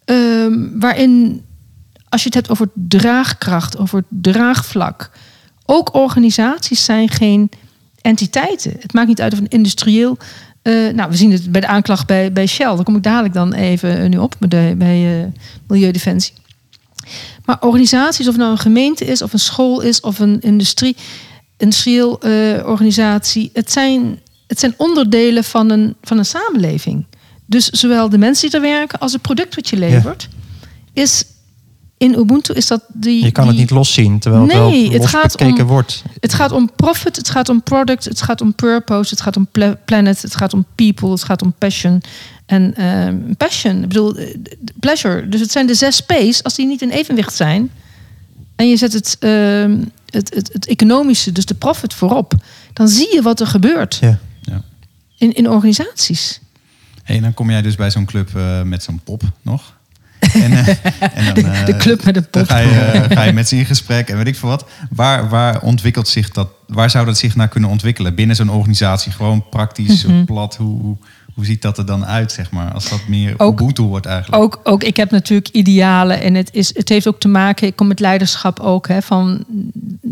ehm, 0.04 0.78
waarin 0.78 1.42
als 2.12 2.22
je 2.22 2.26
het 2.26 2.34
hebt 2.34 2.50
over 2.50 2.68
draagkracht, 2.74 3.78
over 3.78 4.04
draagvlak. 4.08 5.10
Ook 5.66 5.94
organisaties 5.94 6.84
zijn 6.84 7.08
geen 7.08 7.50
entiteiten. 8.00 8.76
Het 8.78 8.92
maakt 8.92 9.08
niet 9.08 9.20
uit 9.20 9.32
of 9.32 9.38
een 9.38 9.48
industrieel. 9.48 10.18
eh, 10.62 10.72
nou, 10.94 11.10
we 11.10 11.16
zien 11.16 11.32
het 11.32 11.52
bij 11.52 11.60
de 11.60 11.66
aanklacht 11.66 12.06
bij, 12.06 12.32
bij 12.32 12.46
Shell. 12.46 12.74
Daar 12.74 12.84
kom 12.84 12.96
ik 12.96 13.02
dadelijk 13.02 13.34
dan 13.34 13.52
even 13.52 13.98
eh, 13.98 14.08
nu 14.08 14.18
op 14.18 14.34
bij, 14.38 14.48
de, 14.48 14.74
bij 14.76 15.20
eh, 15.20 15.26
Milieudefensie. 15.66 16.34
Maar 17.44 17.56
organisaties, 17.60 18.28
of 18.28 18.36
nou 18.36 18.50
een 18.50 18.58
gemeente 18.58 19.04
is, 19.04 19.22
of 19.22 19.32
een 19.32 19.38
school 19.38 19.80
is, 19.80 20.00
of 20.00 20.18
een 20.18 20.40
industrie, 20.40 20.96
industrieel 21.56 22.20
eh, 22.20 22.66
organisatie, 22.66 23.50
het 23.52 23.72
zijn, 23.72 24.20
het 24.46 24.60
zijn 24.60 24.74
onderdelen 24.76 25.44
van 25.44 25.70
een, 25.70 25.96
van 26.02 26.18
een 26.18 26.24
samenleving. 26.24 27.06
Dus 27.46 27.68
zowel 27.68 28.08
de 28.08 28.18
mensen 28.18 28.50
die 28.50 28.60
er 28.60 28.66
werken 28.66 28.98
als 28.98 29.12
het 29.12 29.22
product 29.22 29.54
wat 29.54 29.68
je 29.68 29.76
levert, 29.76 30.28
is 30.92 31.24
in 32.02 32.18
Ubuntu 32.18 32.52
is 32.52 32.66
dat 32.66 32.82
die. 32.92 33.24
Je 33.24 33.30
kan 33.30 33.46
het 33.46 33.56
niet 33.56 33.70
loszien, 33.70 34.18
terwijl 34.18 34.42
het 34.42 34.52
Nee, 34.52 34.60
wel 34.82 34.90
het 34.92 35.00
los 35.00 35.10
gaat 35.10 35.36
bekeken 35.36 35.62
om- 35.62 35.66
wordt. 35.70 36.02
Het 36.20 36.34
gaat 36.34 36.52
om 36.52 36.70
profit, 36.76 37.16
het 37.16 37.30
gaat 37.30 37.48
om 37.48 37.62
product, 37.62 38.04
het 38.04 38.22
gaat 38.22 38.40
om 38.40 38.54
purpose, 38.54 39.10
het 39.10 39.20
gaat 39.20 39.36
om 39.36 39.46
pla- 39.52 39.76
planet, 39.84 40.22
het 40.22 40.36
gaat 40.36 40.52
om 40.54 40.64
people, 40.74 41.10
het 41.10 41.24
gaat 41.24 41.42
om 41.42 41.52
passion. 41.58 42.02
En 42.46 42.74
ehm, 42.74 43.16
passion, 43.36 43.82
ik 43.82 43.88
bedoel, 43.88 44.16
eh, 44.16 44.36
pleasure. 44.80 45.28
Dus 45.28 45.40
het 45.40 45.50
zijn 45.50 45.66
de 45.66 45.74
zes 45.74 46.00
P's. 46.00 46.42
Als 46.42 46.54
die 46.54 46.66
niet 46.66 46.82
in 46.82 46.90
evenwicht 46.90 47.34
zijn 47.34 47.70
en 48.56 48.68
je 48.68 48.76
zet 48.76 48.92
het, 48.92 49.16
ehm, 49.20 49.78
het, 50.10 50.34
het, 50.34 50.50
het 50.52 50.66
economische, 50.66 51.32
dus 51.32 51.46
de 51.46 51.54
profit 51.54 51.94
voorop, 51.94 52.32
dan 52.72 52.88
zie 52.88 53.14
je 53.14 53.22
wat 53.22 53.40
er 53.40 53.46
gebeurt 53.46 53.98
Ja. 54.00 54.18
Ja. 54.42 54.62
in, 55.18 55.32
in 55.32 55.48
organisaties. 55.50 56.40
Hey, 57.02 57.16
en 57.16 57.22
dan 57.22 57.34
kom 57.34 57.50
jij 57.50 57.62
dus 57.62 57.74
bij 57.74 57.90
zo'n 57.90 58.04
club 58.04 58.36
eh, 58.36 58.62
met 58.62 58.82
zo'n 58.82 59.00
pop 59.04 59.22
nog. 59.42 59.72
En, 60.32 60.52
eh, 60.52 60.68
en 61.18 61.24
dan, 61.24 61.34
De, 61.34 61.40
eh, 61.42 61.66
de 61.66 61.76
club 61.76 62.04
met 62.04 62.16
een 62.16 62.30
pop. 62.30 62.46
ga 62.46 62.58
je, 62.58 62.68
eh, 62.70 63.16
ga 63.16 63.22
je 63.22 63.32
met 63.32 63.48
ze 63.48 63.56
in 63.56 63.64
gesprek 63.64 64.08
en 64.08 64.16
weet 64.16 64.26
ik 64.26 64.36
veel 64.36 64.48
wat. 64.48 64.64
Waar, 64.90 65.28
waar 65.28 65.60
ontwikkelt 65.62 66.08
zich 66.08 66.30
dat? 66.30 66.48
Waar 66.66 66.90
zou 66.90 67.06
dat 67.06 67.18
zich 67.18 67.36
naar 67.36 67.48
kunnen 67.48 67.70
ontwikkelen 67.70 68.14
binnen 68.14 68.36
zo'n 68.36 68.50
organisatie? 68.50 69.12
Gewoon 69.12 69.48
praktisch, 69.50 70.04
Mhm. 70.06 70.24
plat. 70.24 70.56
Hoe, 70.56 70.96
hoe, 71.34 71.44
ziet 71.44 71.62
dat 71.62 71.78
er 71.78 71.86
dan 71.86 72.06
uit, 72.06 72.32
zeg 72.32 72.50
maar? 72.50 72.72
Als 72.72 72.88
dat 72.88 73.00
meer 73.08 73.34
Ook- 73.36 73.60
Ubuntu 73.60 73.82
wordt 73.82 74.06
eigenlijk. 74.06 74.42
Ook, 74.42 74.60
ook, 74.64 74.82
ik 74.84 74.96
heb 74.96 75.10
natuurlijk 75.10 75.48
idealen 75.48 76.20
en 76.22 76.34
het, 76.34 76.48
is, 76.52 76.74
het 76.76 76.88
heeft 76.88 77.08
ook 77.08 77.20
te 77.20 77.28
maken, 77.28 77.66
ik 77.66 77.76
kom 77.76 77.86
met 77.86 78.00
leiderschap 78.00 78.60
ook, 78.60 78.88
hè, 78.88 79.02
van 79.02 79.44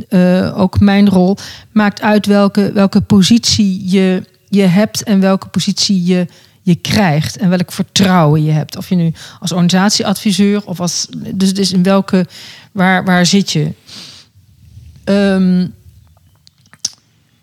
eh, 0.09 0.59
ook 0.59 0.81
mijn 0.81 1.09
rol, 1.09 1.37
maakt 1.73 2.03
uit 2.03 2.27
welke, 2.27 2.71
welke 2.75 3.01
positie 3.01 3.91
je, 3.91 4.23
je 4.49 4.63
hebt 4.63 5.03
en 5.03 5.21
welke 5.21 5.49
positie 5.49 6.05
je, 6.05 6.27
je 6.63 6.75
krijgt 6.75 7.37
en 7.37 7.49
welk 7.49 7.73
vertrouwen 7.73 8.45
je 8.45 8.51
hebt. 8.51 8.77
Of 8.77 8.89
je 8.89 8.95
nu 8.95 9.13
als 9.41 9.53
organisatieadviseur 9.53 10.65
of 10.65 10.81
als, 10.81 11.07
dus, 11.35 11.55
dus 11.55 11.73
in 11.73 11.83
welke, 11.83 12.27
waar, 12.73 13.05
waar 13.05 13.27
zit 13.27 13.51
je? 13.53 13.73
Ehm, 15.05 15.67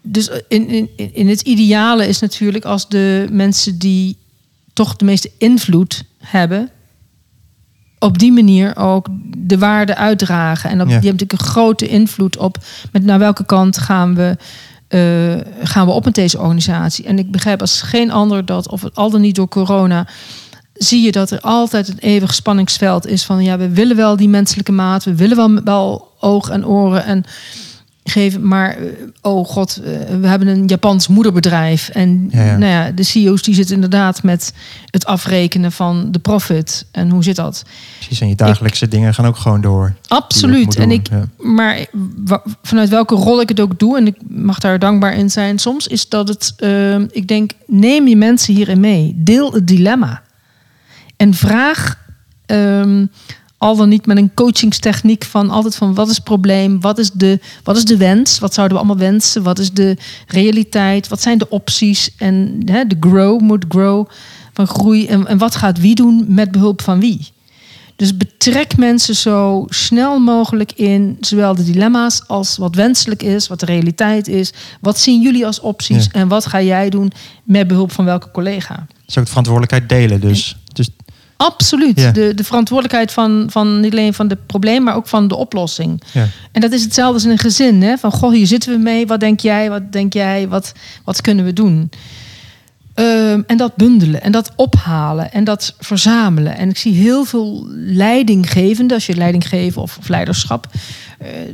dus 0.02 0.30
in, 0.48 0.68
in, 0.70 0.90
in 1.14 1.28
het 1.28 1.42
ideale 1.42 2.08
is 2.08 2.20
natuurlijk 2.20 2.66
als 2.66 2.90
de 2.90 3.28
mensen 3.32 3.78
die 3.78 4.18
toch 4.74 4.96
de 4.96 5.06
meeste 5.06 5.32
invloed 5.38 6.04
hebben, 6.18 6.70
op 8.00 8.18
die 8.20 8.32
manier 8.32 8.76
ook 8.76 9.08
de 9.38 9.58
waarde 9.58 9.96
uitdragen. 9.96 10.70
En 10.70 10.82
op, 10.82 10.88
Ja. 10.88 11.00
die 11.00 11.08
hebben 11.10 11.12
natuurlijk 11.28 11.42
een 11.42 11.54
grote 11.54 11.88
invloed 11.88 12.38
op 12.38 12.58
met 12.92 13.04
naar 13.04 13.20
welke 13.20 13.46
kant 13.46 13.78
gaan 13.78 14.16
we, 14.16 14.38
eh, 14.88 15.36
gaan 15.64 15.86
we 15.86 15.92
op 15.92 16.06
met 16.06 16.16
deze 16.16 16.40
organisatie. 16.40 17.06
En 17.06 17.20
ik 17.20 17.32
begrijp 17.32 17.62
als 17.62 17.82
geen 17.82 18.12
ander 18.12 18.46
dat, 18.46 18.70
of 18.70 18.82
het 18.82 18.96
al 18.96 19.10
dan 19.10 19.22
niet 19.22 19.36
door 19.36 19.48
corona, 19.48 20.08
zie 20.74 21.02
je 21.02 21.12
dat 21.12 21.32
er 21.32 21.42
altijd 21.42 21.88
een 21.88 22.00
eeuwig 22.00 22.34
spanningsveld 22.34 23.08
is 23.08 23.24
van 23.24 23.44
ja, 23.44 23.58
we 23.58 23.70
willen 23.70 23.96
wel 23.96 24.16
die 24.16 24.30
menselijke 24.30 24.72
maat, 24.72 25.04
we 25.04 25.16
willen 25.16 25.38
wel, 25.38 25.64
wel 25.64 26.12
oog 26.20 26.50
en 26.50 26.68
oren 26.68 27.06
en 27.06 27.24
geven, 28.10 28.48
maar 28.48 28.78
eh, 28.78 28.84
oh 29.22 29.46
god, 29.46 29.82
eh, 29.84 29.92
we 30.20 30.28
hebben 30.28 30.48
een 30.48 30.66
Japans 30.66 31.08
moederbedrijf 31.08 31.90
en 31.90 32.30
Ja, 32.32 32.44
ja. 32.44 32.58
nou 32.58 32.72
ja, 32.72 32.92
de 32.92 33.04
CEO's 33.04 33.42
die 33.42 33.56
zitten 33.56 33.76
inderdaad 33.76 34.24
met 34.24 34.54
het 34.90 35.06
afrekenen 35.06 35.72
van 35.72 36.12
de 36.12 36.20
profit 36.20 36.86
en 36.92 37.10
hoe 37.10 37.24
zit 37.24 37.36
dat? 37.36 37.66
Precies, 37.98 38.22
en 38.22 38.28
je 38.28 38.36
dagelijkse 38.36 38.88
dingen 38.88 39.14
gaan 39.14 39.26
ook 39.26 39.38
gewoon 39.38 39.62
door. 39.62 39.94
Absoluut. 40.08 40.76
En 40.76 40.92
ik, 40.92 41.10
maar 41.38 41.86
vanuit 42.62 42.90
welke 42.90 43.16
rol 43.16 43.42
ik 43.42 43.50
het 43.50 43.60
ook 43.60 43.80
doe, 43.80 43.98
en 43.98 44.08
ik 44.08 44.16
mag 44.28 44.60
daar 44.60 44.80
dankbaar 44.80 45.14
in 45.14 45.30
zijn, 45.30 45.60
soms 45.60 45.88
is 45.88 46.10
dat 46.10 46.28
het, 46.28 46.54
ehm, 46.58 47.06
ik 47.12 47.28
denk, 47.28 47.52
neem 47.66 48.08
je 48.08 48.16
mensen 48.16 48.54
hierin 48.54 48.80
mee. 48.80 49.14
Deel 49.16 49.54
het 49.54 49.68
dilemma. 49.68 50.22
En 51.18 51.34
vraag, 51.34 51.98
ehm, 52.46 53.06
al 53.58 53.76
dan 53.76 53.90
niet 53.90 54.06
met 54.06 54.18
een 54.18 54.34
coachingstechniek 54.34 55.24
van 55.24 55.50
altijd 55.50 55.76
van 55.76 55.94
wat 55.94 56.10
is 56.10 56.16
het 56.16 56.24
probleem, 56.24 56.82
wat 56.82 56.98
is 56.98 57.12
de, 57.12 57.40
wat 57.64 57.78
is 57.78 57.86
de 57.86 57.98
wens, 57.98 58.40
wat 58.40 58.54
zouden 58.54 58.78
we 58.78 58.84
allemaal 58.84 59.08
wensen, 59.10 59.44
wat 59.44 59.60
is 59.60 59.72
de 59.72 59.98
realiteit, 60.28 61.08
wat 61.08 61.22
zijn 61.22 61.38
de 61.38 61.50
opties 61.50 62.10
en 62.18 62.62
hè, 62.66 62.86
de 62.88 62.98
grow 63.00 63.42
moet 63.42 63.66
grow 63.70 64.08
van 64.54 64.68
groei 64.68 65.08
en, 65.08 65.28
en 65.28 65.38
wat 65.38 65.56
gaat 65.56 65.80
wie 65.80 65.96
doen 65.96 66.26
met 66.28 66.52
behulp 66.52 66.82
van 66.82 67.00
wie. 67.00 67.28
Dus 67.96 68.18
betrek 68.18 68.78
mensen 68.78 69.16
zo 69.16 69.66
snel 69.70 70.20
mogelijk 70.20 70.72
in 70.72 71.18
zowel 71.20 71.56
de 71.56 71.64
dilemma's 71.64 72.28
als 72.28 72.58
wat 72.58 72.76
wenselijk 72.76 73.24
is, 73.24 73.48
wat 73.48 73.60
de 73.60 73.66
realiteit 73.66 74.28
is. 74.28 74.54
Wat 74.82 75.00
zien 75.00 75.22
jullie 75.22 75.46
als 75.46 75.60
opties 75.60 76.06
Ja. 76.06 76.12
en 76.12 76.28
wat 76.28 76.46
ga 76.46 76.62
jij 76.62 76.90
doen 76.90 77.12
met 77.44 77.68
behulp 77.68 77.92
van 77.92 78.06
welke 78.06 78.32
collega? 78.32 78.86
Dus 79.06 79.18
ook 79.18 79.24
de 79.24 79.30
verantwoordelijkheid 79.30 79.90
delen. 79.90 80.22
Dus, 80.22 80.56
dus 80.74 80.90
Absoluut. 81.38 82.00
Ja. 82.00 82.12
De, 82.12 82.34
de 82.34 82.44
verantwoordelijkheid 82.44 83.12
van, 83.12 83.48
van 83.50 83.80
niet 83.80 83.92
alleen 83.92 84.14
van 84.14 84.30
het 84.30 84.46
probleem, 84.46 84.84
maar 84.84 84.96
ook 84.96 85.08
van 85.08 85.28
de 85.28 85.36
oplossing. 85.36 86.02
ja. 86.12 86.28
En 86.52 86.62
dat 86.62 86.72
is 86.72 86.84
hetzelfde 86.84 87.14
als 87.14 87.24
in 87.24 87.30
een 87.30 87.38
gezin. 87.38 87.82
Hè? 87.82 87.98
Van, 87.98 88.12
goh, 88.12 88.32
hier 88.32 88.48
zitten 88.48 88.72
we 88.72 88.78
mee. 88.78 89.08
Wat 89.08 89.20
denk 89.20 89.40
jij? 89.40 89.70
Wat 89.70 89.92
denk 89.92 90.14
jij? 90.14 90.48
Wat, 90.48 90.72
wat 91.04 91.22
kunnen 91.22 91.46
we 91.46 91.54
doen? 91.54 91.90
Ehm, 92.94 93.42
en 93.48 93.58
dat 93.58 93.76
bundelen 93.76 94.22
en 94.22 94.32
dat 94.32 94.52
ophalen 94.56 95.32
en 95.32 95.44
dat 95.44 95.76
verzamelen. 95.80 96.58
En 96.58 96.70
ik 96.70 96.78
zie 96.78 96.94
heel 96.94 97.26
veel 97.26 97.68
leidinggevenden, 97.76 98.96
als 98.96 99.06
je 99.06 99.16
leiding 99.16 99.48
geeft 99.48 99.78
of, 99.78 99.98
of 99.98 100.08
leiderschap, 100.08 100.68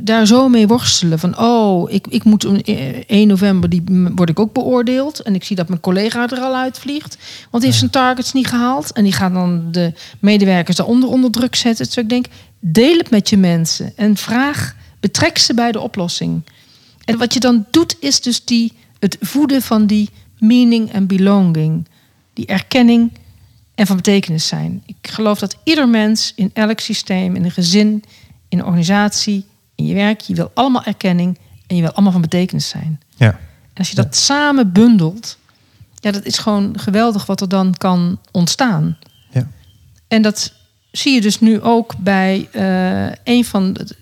daar 0.00 0.26
zo 0.26 0.48
mee 0.48 0.66
worstelen. 0.66 1.18
Van, 1.18 1.38
oh, 1.38 1.90
ik, 1.90 2.06
ik 2.06 2.24
moet 2.24 2.44
eh, 2.44 3.02
1 3.06 3.28
november, 3.28 3.68
die 3.68 3.82
word 4.14 4.28
ik 4.28 4.40
ook 4.40 4.52
beoordeeld. 4.52 5.20
En 5.20 5.34
ik 5.34 5.44
zie 5.44 5.56
dat 5.56 5.68
mijn 5.68 5.80
collega 5.80 6.28
er 6.28 6.38
al 6.38 6.56
uitvliegt. 6.56 7.16
Want 7.50 7.62
die 7.62 7.64
heeft 7.64 7.78
zijn 7.78 7.90
targets 7.90 8.32
niet 8.32 8.46
gehaald. 8.46 8.92
En 8.92 9.04
die 9.04 9.12
gaat 9.12 9.34
dan 9.34 9.72
de 9.72 9.92
medewerkers 10.18 10.76
daaronder 10.76 11.08
onder 11.08 11.30
druk 11.30 11.54
zetten. 11.54 11.84
Dus 11.84 11.96
ik 11.96 12.08
denk, 12.08 12.26
deel 12.60 12.96
het 12.96 13.10
met 13.10 13.28
je 13.28 13.36
mensen. 13.36 13.92
En 13.96 14.16
vraag, 14.16 14.76
betrek 15.00 15.38
ze 15.38 15.54
bij 15.54 15.72
de 15.72 15.80
oplossing. 15.80 16.42
En 17.04 17.18
wat 17.18 17.34
je 17.34 17.40
dan 17.40 17.66
doet, 17.70 17.96
is 18.00 18.20
dus 18.20 18.44
die, 18.44 18.72
het 18.98 19.16
voeden 19.20 19.62
van 19.62 19.86
die 19.86 20.10
meaning 20.38 20.92
en 20.92 21.06
belonging. 21.06 21.86
Die 22.32 22.46
erkenning 22.46 23.12
en 23.74 23.86
van 23.86 23.96
betekenis 23.96 24.46
zijn. 24.46 24.82
Ik 24.86 24.96
geloof 25.02 25.38
dat 25.38 25.56
ieder 25.64 25.88
mens 25.88 26.32
in 26.36 26.50
elk 26.52 26.80
systeem, 26.80 27.34
in 27.34 27.44
een 27.44 27.50
gezin, 27.50 28.04
in 28.48 28.58
een 28.58 28.64
organisatie, 28.64 29.44
in 29.74 29.86
je 29.86 29.94
werk, 29.94 30.20
je 30.20 30.34
wil 30.34 30.50
allemaal 30.54 30.84
erkenning 30.84 31.38
en 31.66 31.76
je 31.76 31.82
wil 31.82 31.92
allemaal 31.92 32.12
van 32.12 32.20
betekenis 32.20 32.68
zijn. 32.68 33.00
Ja. 33.16 33.30
En 33.72 33.80
als 33.80 33.88
je 33.88 33.94
dat 33.94 34.16
samen 34.16 34.72
bundelt, 34.72 35.38
ja, 35.94 36.10
dat 36.10 36.24
is 36.24 36.38
gewoon 36.38 36.78
geweldig 36.78 37.26
wat 37.26 37.40
er 37.40 37.48
dan 37.48 37.74
kan 37.76 38.18
ontstaan. 38.30 38.98
Ja. 39.30 39.48
En 40.08 40.22
dat 40.22 40.52
zie 40.90 41.14
je 41.14 41.20
dus 41.20 41.40
nu 41.40 41.60
ook 41.60 41.94
bij 41.98 42.48
eh, 42.52 43.12
een, 43.24 43.44
van 43.44 43.72
de, 43.72 43.96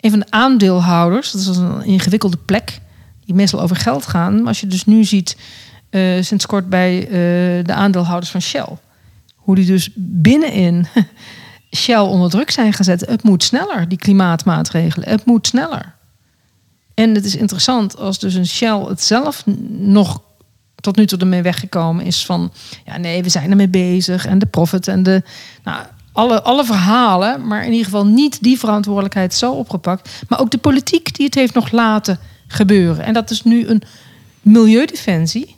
een 0.00 0.10
van 0.10 0.18
de 0.18 0.30
aandeelhouders. 0.30 1.30
Dat 1.30 1.40
is 1.40 1.46
een 1.46 1.84
ingewikkelde 1.84 2.36
plek, 2.36 2.80
die 3.24 3.34
meestal 3.34 3.60
over 3.60 3.76
geld 3.76 4.06
gaan. 4.06 4.36
Maar 4.36 4.46
als 4.46 4.60
je 4.60 4.66
dus 4.66 4.84
nu 4.84 5.04
ziet, 5.04 5.36
eh, 5.90 6.22
sinds 6.22 6.46
kort 6.46 6.68
bij 6.68 7.00
eh, 7.02 7.10
de 7.64 7.72
aandeelhouders 7.72 8.30
van 8.30 8.42
Shell, 8.42 8.78
hoe 9.34 9.54
die 9.54 9.66
dus 9.66 9.88
binnenin 9.94 10.86
Shell 11.76 12.00
onder 12.00 12.30
druk 12.30 12.50
zijn 12.50 12.72
gezet. 12.72 13.00
Het 13.00 13.22
moet 13.22 13.44
sneller, 13.44 13.88
die 13.88 13.98
klimaatmaatregelen. 13.98 15.08
Het 15.08 15.24
moet 15.24 15.46
sneller. 15.46 15.94
En 16.94 17.14
het 17.14 17.24
is 17.24 17.36
interessant 17.36 17.96
als 17.96 18.18
dus 18.18 18.34
een 18.34 18.46
Shell 18.46 18.80
het 18.80 19.02
zelf 19.02 19.42
nog 19.70 20.22
tot 20.74 20.96
nu 20.96 21.06
toe 21.06 21.18
ermee 21.18 21.42
weggekomen 21.42 22.04
is 22.04 22.26
van... 22.26 22.52
ja, 22.84 22.96
nee, 22.96 23.22
we 23.22 23.28
zijn 23.28 23.50
ermee 23.50 23.68
bezig 23.68 24.26
en 24.26 24.38
de 24.38 24.46
profit 24.46 24.88
en 24.88 25.02
de... 25.02 25.22
Nou, 25.64 25.84
alle, 26.12 26.42
alle 26.42 26.64
verhalen, 26.64 27.46
maar 27.46 27.64
in 27.64 27.70
ieder 27.70 27.84
geval 27.84 28.06
niet 28.06 28.42
die 28.42 28.58
verantwoordelijkheid 28.58 29.34
zo 29.34 29.52
opgepakt. 29.52 30.22
Maar 30.28 30.40
ook 30.40 30.50
de 30.50 30.58
politiek 30.58 31.14
die 31.16 31.26
het 31.26 31.34
heeft 31.34 31.54
nog 31.54 31.70
laten 31.70 32.18
gebeuren. 32.46 33.04
En 33.04 33.12
dat 33.12 33.30
is 33.30 33.42
nu 33.42 33.66
een 33.66 33.82
milieudefensie. 34.40 35.56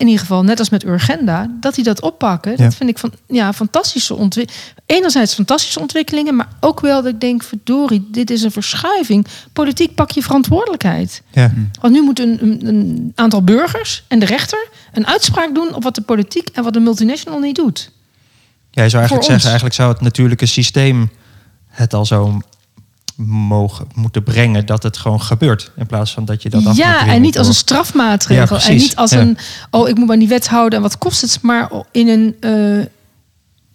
In 0.00 0.06
ieder 0.06 0.20
geval, 0.20 0.42
net 0.42 0.58
als 0.58 0.68
met 0.68 0.84
Urgenda, 0.84 1.50
dat 1.60 1.74
die 1.74 1.84
dat 1.84 2.00
oppakken. 2.00 2.50
Ja. 2.50 2.56
Dat 2.56 2.74
vind 2.74 2.90
ik 2.90 2.98
van 2.98 3.12
ja, 3.26 3.52
fantastische 3.52 4.14
ontwikkelingen. 4.14 4.64
Enerzijds 4.86 5.34
fantastische 5.34 5.80
ontwikkelingen, 5.80 6.36
maar 6.36 6.48
ook 6.60 6.80
wel 6.80 7.02
dat 7.02 7.12
ik 7.12 7.20
denk, 7.20 7.42
verdorie, 7.42 8.08
dit 8.10 8.30
is 8.30 8.42
een 8.42 8.50
verschuiving. 8.50 9.26
Politiek 9.52 9.94
pak 9.94 10.10
je 10.10 10.22
verantwoordelijkheid. 10.22 11.22
Ja. 11.30 11.52
Want 11.80 11.94
nu 11.94 12.02
moet 12.02 12.18
een, 12.18 12.38
een, 12.42 12.66
een 12.66 13.12
aantal 13.14 13.42
burgers 13.44 14.04
en 14.08 14.18
de 14.18 14.26
rechter 14.26 14.68
een 14.92 15.06
uitspraak 15.06 15.54
doen 15.54 15.74
op 15.74 15.82
wat 15.82 15.94
de 15.94 16.02
politiek 16.02 16.48
en 16.48 16.62
wat 16.62 16.72
de 16.72 16.80
multinational 16.80 17.38
niet 17.38 17.56
doet. 17.56 17.90
Ja, 18.70 18.82
je 18.82 18.88
zou 18.88 19.02
eigenlijk 19.02 19.08
Voor 19.08 19.16
ons. 19.16 19.26
zeggen, 19.26 19.48
eigenlijk 19.48 19.74
zou 19.74 19.92
het 19.92 20.00
natuurlijke 20.00 20.46
systeem 20.46 21.10
het 21.68 21.94
al 21.94 22.06
zo 22.06 22.40
mogen 23.26 23.86
moeten 23.94 24.22
brengen 24.22 24.66
dat 24.66 24.82
het 24.82 24.96
gewoon 24.96 25.22
gebeurt. 25.22 25.72
In 25.76 25.86
plaats 25.86 26.12
van 26.12 26.24
dat 26.24 26.42
je 26.42 26.50
dat 26.50 26.66
af 26.66 26.76
ja, 26.76 27.06
en 27.06 27.20
niet 27.22 27.38
als 27.38 27.46
een 27.46 27.54
strafmaatregel. 27.54 28.56
Ja, 28.56 28.66
en 28.66 28.76
niet 28.76 28.96
als 28.96 29.10
Ja. 29.10 29.18
een, 29.20 29.38
oh, 29.70 29.88
ik 29.88 29.96
moet 29.98 30.06
maar 30.06 30.18
die 30.18 30.28
wet 30.28 30.48
houden 30.48 30.76
en 30.76 30.82
wat 30.82 30.98
kost 30.98 31.20
het, 31.20 31.38
maar 31.42 31.70
in 31.92 32.08
een. 32.08 32.36
eh, 32.40 32.50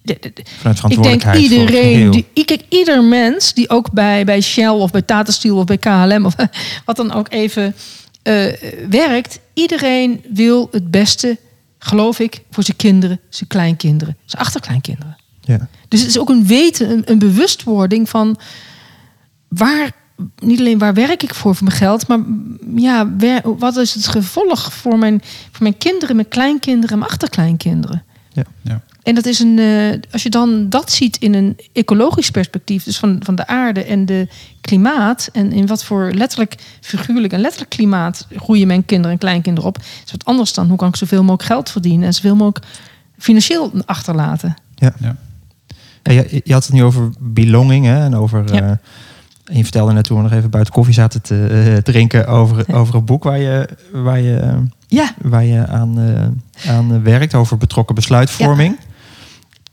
de- 0.02 0.16
de- 0.20 0.30
de- 0.34 0.44
vanuit 0.44 0.44
ik 0.44 0.62
denk 0.62 0.74
verantwoordelijkheid 0.76 1.38
iedereen, 1.42 2.10
die, 2.10 2.26
ik- 2.32 2.62
ieder 2.68 3.04
mens 3.04 3.54
die 3.54 3.70
ook 3.70 3.92
bij, 3.92 4.24
bij 4.24 4.40
Shell 4.40 4.68
of 4.68 4.90
bij 4.90 5.02
Tata 5.02 5.32
Steel 5.32 5.56
of 5.56 5.64
bij 5.64 5.78
KLM 5.78 6.26
of 6.26 6.34
wat 6.84 6.96
dan 6.96 7.12
ook 7.12 7.26
even 7.32 7.74
eh, 8.22 8.52
werkt, 8.90 9.38
iedereen 9.54 10.24
wil 10.32 10.68
het 10.70 10.90
beste, 10.90 11.38
geloof 11.78 12.18
ik, 12.18 12.40
voor 12.50 12.62
zijn 12.64 12.76
kinderen, 12.76 13.20
zijn 13.28 13.48
kleinkinderen, 13.48 14.16
zijn 14.24 14.42
achterkleinkinderen. 14.42 15.16
Ja. 15.40 15.68
Dus 15.88 16.00
het 16.00 16.08
is 16.08 16.18
ook 16.18 16.28
een 16.28 16.46
weten, 16.46 16.90
een, 16.90 17.02
een 17.04 17.18
bewustwording 17.18 18.08
van 18.08 18.38
waar, 19.48 19.90
niet 20.38 20.58
alleen 20.58 20.78
waar 20.78 20.94
werk 20.94 21.22
ik 21.22 21.34
voor 21.34 21.54
voor 21.54 21.66
mijn 21.66 21.76
geld, 21.76 22.06
maar 22.08 22.18
mm, 22.18 22.58
ja, 22.78 23.16
wer- 23.16 23.56
wat 23.58 23.76
is 23.76 23.94
het 23.94 24.06
gevolg 24.06 24.72
voor 24.72 24.98
mijn, 24.98 25.20
voor 25.50 25.62
mijn 25.62 25.78
kinderen, 25.78 26.16
mijn 26.16 26.28
kleinkinderen 26.28 26.90
en 26.90 26.98
mijn 26.98 27.10
achterkleinkinderen. 27.10 28.02
Ja. 28.62 28.80
En 29.02 29.14
dat 29.14 29.26
is 29.26 29.38
een, 29.38 29.58
eh, 29.58 30.12
als 30.12 30.22
je 30.22 30.30
dan 30.30 30.68
dat 30.68 30.92
ziet 30.92 31.16
in 31.16 31.34
een 31.34 31.56
ecologisch 31.72 32.30
perspectief, 32.30 32.84
dus 32.84 32.98
van, 32.98 33.20
van 33.24 33.34
de 33.34 33.46
aarde 33.46 33.84
en 33.84 34.06
de 34.06 34.28
klimaat, 34.60 35.28
en 35.32 35.52
in 35.52 35.66
wat 35.66 35.84
voor 35.84 36.10
letterlijk, 36.12 36.54
figuurlijk 36.80 37.32
en 37.32 37.40
letterlijk 37.40 37.70
klimaat 37.70 38.26
groeien 38.36 38.66
mijn 38.66 38.84
kinderen 38.84 39.12
en 39.12 39.18
kleinkinderen 39.18 39.68
op, 39.68 39.78
is 40.04 40.10
wat 40.10 40.24
anders 40.24 40.52
dan 40.52 40.68
hoe 40.68 40.76
kan 40.78 40.88
ik 40.88 40.96
zoveel 40.96 41.20
mogelijk 41.22 41.42
geld 41.42 41.70
verdienen 41.70 42.06
en 42.06 42.14
zoveel 42.14 42.36
mogelijk 42.36 42.66
financieel 43.18 43.72
achterlaten. 43.84 44.56
Ja. 44.74 44.94
Ja. 45.00 45.16
Ja, 46.02 46.12
je, 46.12 46.40
je 46.44 46.52
had 46.52 46.64
het 46.64 46.72
nu 46.72 46.82
over 46.82 47.10
belonging 47.18 47.84
hè, 47.84 48.04
en 48.04 48.14
over. 48.16 48.54
Ja. 48.54 48.60
eh, 48.70 48.76
en 49.46 49.56
je 49.56 49.62
vertelde 49.62 49.92
net 49.92 50.04
toen 50.04 50.16
we 50.16 50.22
nog 50.22 50.32
even 50.32 50.50
buiten 50.50 50.72
koffie 50.74 50.94
zaten 50.94 51.22
te 51.22 51.46
eh, 51.46 51.76
drinken 51.82 52.26
over, 52.26 52.64
over 52.78 52.94
een 52.94 53.04
boek 53.04 53.24
waar 53.24 53.38
je, 53.38 53.68
waar 53.92 54.20
je, 54.20 54.36
eh, 54.36 54.56
Ja, 54.86 55.10
waar 55.22 55.44
je 55.44 55.66
aan, 55.66 55.98
eh, 56.00 56.70
aan 56.76 57.02
werkt, 57.02 57.34
over 57.34 57.58
betrokken 57.58 57.94
besluitvorming. 57.94 58.76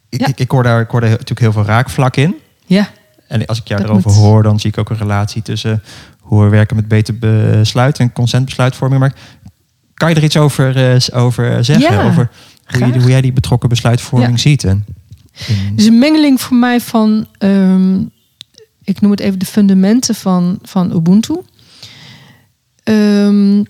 Ik, 0.09 0.19
Ja. 0.19 0.27
ik, 0.27 0.39
ik 0.39 0.51
hoor 0.51 0.63
daar 0.63 0.81
ik 0.81 0.89
hoor 0.89 1.01
daar 1.01 1.09
natuurlijk 1.09 1.39
heel 1.39 1.51
veel 1.51 1.65
raakvlak 1.65 2.15
in. 2.15 2.35
ja. 2.65 2.87
En 3.27 3.45
als 3.45 3.59
ik 3.59 3.67
jou 3.67 3.81
erover 3.83 4.11
moet- 4.11 4.19
hoor, 4.19 4.43
dan 4.43 4.59
zie 4.59 4.69
ik 4.69 4.77
ook 4.77 4.89
een 4.89 4.97
relatie 4.97 5.41
tussen 5.41 5.83
hoe 6.19 6.43
we 6.43 6.49
werken 6.49 6.75
met 6.75 6.87
beter 6.87 7.17
besluit 7.19 7.99
en 7.99 8.13
consentbesluitvorming. 8.13 9.01
Maar 9.01 9.13
kan 9.93 10.09
je 10.09 10.15
er 10.15 10.23
iets 10.23 10.37
over, 10.37 10.93
eh, 10.93 11.21
over 11.23 11.63
zeggen? 11.65 12.03
Over 12.03 12.29
hoe, 12.65 12.87
je, 12.93 12.99
hoe 12.99 13.09
jij 13.09 13.21
die 13.21 13.33
betrokken 13.33 13.69
besluitvorming 13.69 14.39
ziet? 14.39 14.63
En, 14.63 14.85
in- 15.47 15.75
Dus 15.75 15.85
een 15.85 15.99
mengeling 15.99 16.41
voor 16.41 16.57
mij 16.57 16.79
van, 16.79 17.27
ehm, 17.37 17.95
ik 18.83 19.01
noem 19.01 19.11
het 19.11 19.19
even 19.19 19.39
de 19.39 19.45
fundamenten 19.45 20.15
van, 20.15 20.59
van 20.61 20.95
Ubuntu. 20.95 21.35
Ehm, 22.83 23.63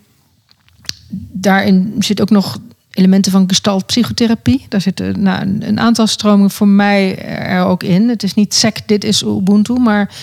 daarin 1.32 1.96
zit 2.00 2.22
ook 2.22 2.30
nog 2.30 2.60
elementen 2.92 3.32
van 3.32 3.48
gestalt 3.48 3.86
psychotherapie. 3.86 4.66
Daar 4.70 4.82
zitten 4.82 5.22
nou, 5.22 5.58
een, 5.60 5.80
aantal 5.80 6.08
stromingen 6.08 6.52
voor 6.52 6.68
mij 6.68 7.18
er 7.26 7.64
ook 7.64 7.84
in. 7.84 8.10
Het 8.10 8.24
is 8.24 8.34
niet 8.34 8.54
sec, 8.54 8.78
dit 8.86 9.04
is 9.04 9.24
Ubuntu, 9.24 9.74
maar 9.74 10.16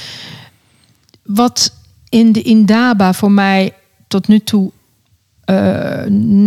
wat 1.23 1.73
in 2.09 2.33
de 2.33 2.43
Indaba 2.43 3.13
voor 3.13 3.33
mij 3.33 3.73
tot 4.09 4.29
nu 4.29 4.39
toe 4.39 4.71
eh, 5.45 6.05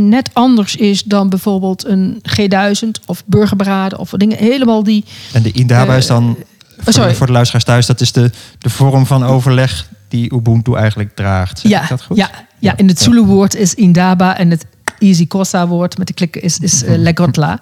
net 0.08 0.30
anders 0.34 0.76
is 0.76 1.04
dan 1.04 1.30
bijvoorbeeld 1.30 1.86
een 1.86 2.22
G1000 2.40 3.06
of 3.06 3.24
burgerberaden 3.26 4.00
of 4.00 4.10
dingen 4.10 4.38
helemaal 4.38 4.84
die 4.84 5.06
En 5.34 5.42
de 5.42 5.52
Indaba 5.52 5.92
Eh, 5.92 5.98
is 5.98 6.08
dan, 6.08 6.38
voor, 6.84 6.94
sorry. 6.94 7.10
de, 7.10 7.16
voor 7.16 7.26
de 7.28 7.32
luisteraars 7.34 7.64
thuis, 7.66 7.86
dat 7.86 8.02
is 8.02 8.12
de, 8.12 8.32
de 8.58 8.70
vorm 8.70 9.06
van 9.06 9.24
overleg 9.24 9.88
die 10.08 10.34
Ubuntu 10.34 10.74
eigenlijk 10.76 11.16
draagt. 11.16 11.60
Zeg 11.60 11.84
ik 11.84 11.90
dat 11.90 12.04
goed? 12.04 12.18
Ja, 12.18 12.30
ja, 12.60 12.78
in 12.78 12.88
het 12.88 13.00
Zulu-woord 13.02 13.56
is 13.56 13.74
Indaba 13.74 14.38
en 14.38 14.50
het 14.50 14.66
Easy 15.00 15.28
Kosa-woord 15.28 15.98
met 15.98 16.08
de 16.08 16.14
klikken 16.14 16.42
is, 16.42 16.60
is 16.60 16.84
uh, 16.84 16.90
Legotla. 17.08 17.60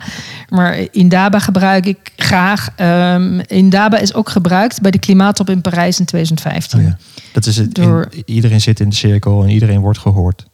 Maar 0.50 0.78
Indaba 0.92 1.40
gebruik 1.40 1.86
ik 1.86 1.98
graag. 2.16 2.70
Ehm, 2.76 3.40
Indaba 3.48 3.98
is 3.98 4.14
ook 4.14 4.30
gebruikt 4.30 4.82
bij 4.82 4.92
de 4.92 5.00
klimaattop 5.00 5.50
in 5.50 5.62
Parijs 5.62 6.00
in 6.00 6.06
2015. 6.06 6.80
Oh 6.80 6.86
ja. 6.86 6.98
Dat 7.34 7.46
is 7.46 7.58
het, 7.58 7.78
in- 7.78 7.84
Door- 7.84 8.10
iedereen 8.26 8.62
zit 8.62 8.80
in 8.80 8.90
de 8.90 8.96
cirkel 8.96 9.44
en 9.44 9.50
iedereen 9.50 9.80
wordt 9.80 10.00
gehoord. 10.00 10.46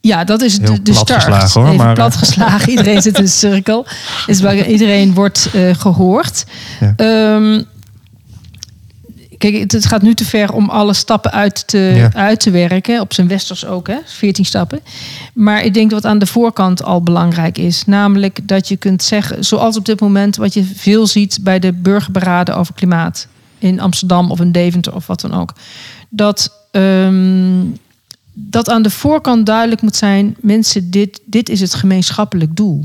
Ja, 0.00 0.24
dat 0.24 0.42
is 0.42 0.58
Heel 0.58 0.74
de, 0.74 0.82
de 0.82 0.92
start. 0.92 1.06
platgeslagen, 1.24 1.60
hoor, 1.60 1.74
maar, 1.76 1.88
eh. 1.88 1.94
platgeslagen. 1.94 2.70
Iedereen 2.70 3.02
zit 3.02 3.16
in 3.16 3.22
een 3.22 3.28
cirkel. 3.48 3.86
Is 4.26 4.40
waar 4.40 4.66
iedereen 4.66 5.14
wordt 5.14 5.50
eh, 5.54 5.74
gehoord. 5.74 6.44
Ja. 6.80 6.92
Ehm, 6.96 7.62
kijk, 9.40 9.54
het, 9.58 9.72
het 9.72 9.86
gaat 9.86 10.02
nu 10.02 10.14
te 10.14 10.24
ver 10.24 10.52
om 10.52 10.68
alle 10.68 10.92
stappen 10.94 11.32
uit 11.32 11.66
te, 11.66 11.78
Ja. 11.78 12.10
uit 12.14 12.40
te 12.40 12.50
werken. 12.50 13.00
Op 13.00 13.12
zijn 13.12 13.28
westers 13.28 13.66
ook, 13.66 13.86
hè? 13.86 13.96
14 14.06 14.44
stappen. 14.44 14.80
Maar 15.34 15.64
ik 15.64 15.74
denk 15.74 15.90
wat 15.90 16.04
aan 16.04 16.18
de 16.18 16.26
voorkant 16.26 16.82
al 16.82 17.02
belangrijk 17.02 17.58
is. 17.58 17.84
Namelijk 17.84 18.38
dat 18.42 18.68
je 18.68 18.76
kunt 18.76 19.02
zeggen, 19.02 19.44
zoals 19.44 19.76
op 19.76 19.84
dit 19.84 20.00
moment 20.00 20.36
wat 20.36 20.54
je 20.54 20.64
veel 20.74 21.06
ziet 21.06 21.38
bij 21.40 21.58
de 21.58 21.72
burgerberaden 21.72 22.56
over 22.56 22.74
klimaat. 22.74 23.26
In 23.58 23.80
Amsterdam 23.80 24.30
of 24.30 24.40
in 24.40 24.52
Deventer 24.52 24.94
of 24.94 25.06
wat 25.06 25.20
dan 25.20 25.34
ook. 25.34 25.52
Dat, 26.08 26.52
ehm, 26.70 27.64
dat 28.32 28.70
aan 28.70 28.82
de 28.82 28.90
voorkant 28.90 29.46
duidelijk 29.46 29.82
moet 29.82 29.96
zijn: 29.96 30.36
mensen, 30.40 30.90
dit, 30.90 31.20
dit 31.24 31.48
is 31.48 31.60
het 31.60 31.74
gemeenschappelijk 31.74 32.56
doel. 32.56 32.84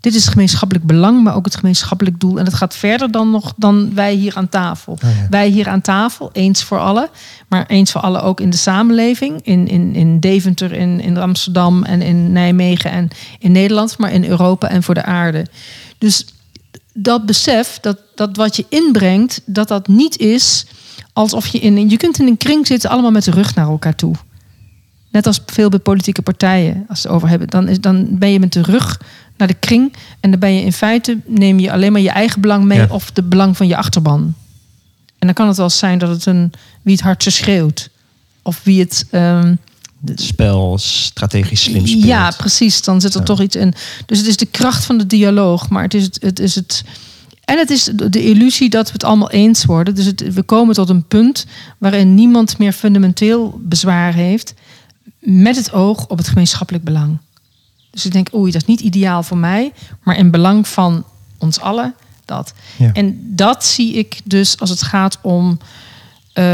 Dit 0.00 0.14
is 0.14 0.24
het 0.24 0.32
gemeenschappelijk 0.32 0.86
belang, 0.86 1.22
maar 1.22 1.34
ook 1.34 1.44
het 1.44 1.56
gemeenschappelijk 1.56 2.20
doel. 2.20 2.38
En 2.38 2.44
dat 2.44 2.54
gaat 2.54 2.76
verder 2.76 3.10
dan 3.10 3.30
nog 3.30 3.52
dan 3.56 3.94
wij 3.94 4.14
hier 4.14 4.36
aan 4.36 4.48
tafel. 4.48 4.92
Oh 4.92 4.98
ja. 5.00 5.26
Wij 5.30 5.48
hier 5.48 5.68
aan 5.68 5.80
tafel, 5.80 6.30
eens 6.32 6.62
voor 6.62 6.78
allen. 6.78 7.08
Maar 7.48 7.66
eens 7.66 7.92
voor 7.92 8.00
allen 8.00 8.22
ook 8.22 8.40
in 8.40 8.50
de 8.50 8.56
samenleving. 8.56 9.40
In, 9.42 9.68
in, 9.68 9.94
in 9.94 10.20
Deventer, 10.20 10.72
in, 10.72 11.00
in 11.00 11.16
Amsterdam 11.16 11.82
en 11.84 12.02
in 12.02 12.32
Nijmegen 12.32 12.90
en 12.90 13.08
in 13.38 13.52
Nederland. 13.52 13.98
Maar 13.98 14.12
in 14.12 14.24
Europa 14.24 14.68
en 14.68 14.82
voor 14.82 14.94
de 14.94 15.04
aarde. 15.04 15.46
Dus 15.98 16.24
dat 16.92 17.26
besef, 17.26 17.78
dat, 17.80 17.98
dat 18.14 18.36
wat 18.36 18.56
je 18.56 18.66
inbrengt, 18.68 19.42
dat 19.44 19.68
dat 19.68 19.88
niet 19.88 20.18
is 20.18 20.66
alsof 21.12 21.46
je 21.46 21.58
in. 21.58 21.90
Je 21.90 21.96
kunt 21.96 22.18
in 22.18 22.26
een 22.26 22.36
kring 22.36 22.66
zitten, 22.66 22.90
allemaal 22.90 23.10
met 23.10 23.24
de 23.24 23.30
rug 23.30 23.54
naar 23.54 23.68
elkaar 23.68 23.94
toe. 23.94 24.14
Net 25.10 25.26
als 25.26 25.40
veel 25.46 25.68
bij 25.68 25.78
politieke 25.78 26.22
partijen, 26.22 26.84
als 26.88 27.00
ze 27.00 27.06
het 27.06 27.16
over 27.16 27.28
hebben. 27.28 27.48
Dan, 27.48 27.68
is, 27.68 27.80
dan 27.80 28.06
ben 28.18 28.30
je 28.30 28.40
met 28.40 28.52
de 28.52 28.62
rug 28.62 29.00
naar 29.36 29.48
de 29.48 29.54
kring. 29.54 29.92
En 30.20 30.30
dan 30.30 30.40
ben 30.40 30.52
je 30.54 30.62
in 30.62 30.72
feite, 30.72 31.18
neem 31.26 31.58
je 31.58 31.72
alleen 31.72 31.92
maar 31.92 32.00
je 32.00 32.10
eigen 32.10 32.40
belang 32.40 32.64
mee 32.64 32.78
Ja. 32.78 32.86
of 32.90 33.10
de 33.10 33.22
belang 33.22 33.56
van 33.56 33.66
je 33.66 33.76
achterban. 33.76 34.34
En 35.18 35.26
dan 35.26 35.32
kan 35.34 35.48
het 35.48 35.56
wel 35.56 35.70
zijn 35.70 35.98
dat 35.98 36.08
het 36.08 36.26
een 36.26 36.52
wie 36.82 36.94
het 36.94 37.02
hardste 37.04 37.30
schreeuwt. 37.30 37.90
Of 38.42 38.60
wie 38.64 38.80
het. 38.80 39.06
ehm, 39.10 39.54
Het 40.04 40.20
spel 40.20 40.78
strategisch 40.78 41.62
slim 41.62 41.86
speelt. 41.86 42.04
ja, 42.04 42.30
precies. 42.36 42.82
Dan 42.82 43.00
zit 43.00 43.14
er 43.14 43.22
toch 43.24 43.40
iets 43.42 43.56
in. 43.56 43.74
Dus 44.06 44.18
het 44.18 44.26
is 44.26 44.36
de 44.36 44.46
kracht 44.46 44.84
van 44.84 44.98
de 44.98 45.06
dialoog, 45.06 45.68
maar 45.68 45.82
het 45.82 45.94
is 45.94 46.04
het. 46.04 46.18
het, 46.22 46.38
is 46.38 46.54
het 46.54 46.84
en 47.44 47.58
het 47.58 47.70
is 47.70 47.84
de 47.84 48.08
de 48.08 48.22
illusie 48.24 48.68
dat 48.70 48.86
we 48.86 48.92
het 48.92 49.04
allemaal 49.04 49.30
eens 49.30 49.64
worden. 49.64 49.94
Dus 49.94 50.04
het, 50.04 50.32
we 50.34 50.42
komen 50.42 50.74
tot 50.74 50.88
een 50.88 51.04
punt 51.04 51.46
waarin 51.78 52.14
niemand 52.14 52.58
meer 52.58 52.72
fundamenteel 52.72 53.60
bezwaar 53.62 54.14
heeft. 54.14 54.54
Met 55.20 55.56
het 55.56 55.72
oog 55.72 56.06
op 56.06 56.18
het 56.18 56.28
gemeenschappelijk 56.28 56.84
belang. 56.84 57.18
Dus 57.90 58.06
ik 58.06 58.12
denk, 58.12 58.28
oei, 58.34 58.52
dat 58.52 58.60
is 58.60 58.66
niet 58.68 58.80
ideaal 58.80 59.22
voor 59.22 59.36
mij, 59.36 59.72
maar 60.02 60.16
in 60.16 60.30
belang 60.30 60.68
van 60.68 61.04
ons 61.38 61.60
allen 61.60 61.94
dat. 62.24 62.52
Ja. 62.76 62.92
En 62.92 63.20
dat 63.34 63.64
zie 63.64 63.92
ik 63.92 64.20
dus 64.24 64.58
als 64.58 64.70
het 64.70 64.82
gaat 64.82 65.18
om. 65.22 65.58
eh, 66.32 66.44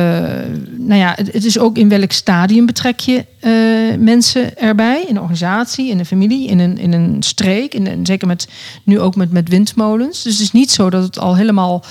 nou 0.77 1.01
ja, 1.01 1.13
het, 1.17 1.33
het 1.33 1.45
is 1.45 1.59
ook 1.59 1.79
in 1.79 1.89
welk 1.89 2.13
stadium 2.13 2.67
betrek 2.67 3.01
je 3.01 3.25
eh, 3.41 3.99
mensen 3.99 4.59
erbij. 4.59 5.03
In 5.03 5.09
een 5.17 5.21
organisatie, 5.21 5.91
in 5.91 5.99
een 5.99 6.07
familie, 6.07 6.49
in 6.49 6.59
een, 6.59 6.79
in 6.79 6.93
een 6.93 7.23
streek. 7.23 7.75
In 7.75 7.87
een, 7.87 8.07
zeker 8.07 8.27
met, 8.27 8.49
nu 8.85 9.01
ook 9.01 9.17
met, 9.17 9.31
met 9.31 9.49
windmolens. 9.49 10.23
Dus 10.23 10.33
het 10.33 10.43
is 10.43 10.53
niet 10.53 10.71
zo 10.71 10.91
dat 10.91 11.03
het 11.03 11.19
al 11.19 11.37
helemaal 11.37 11.85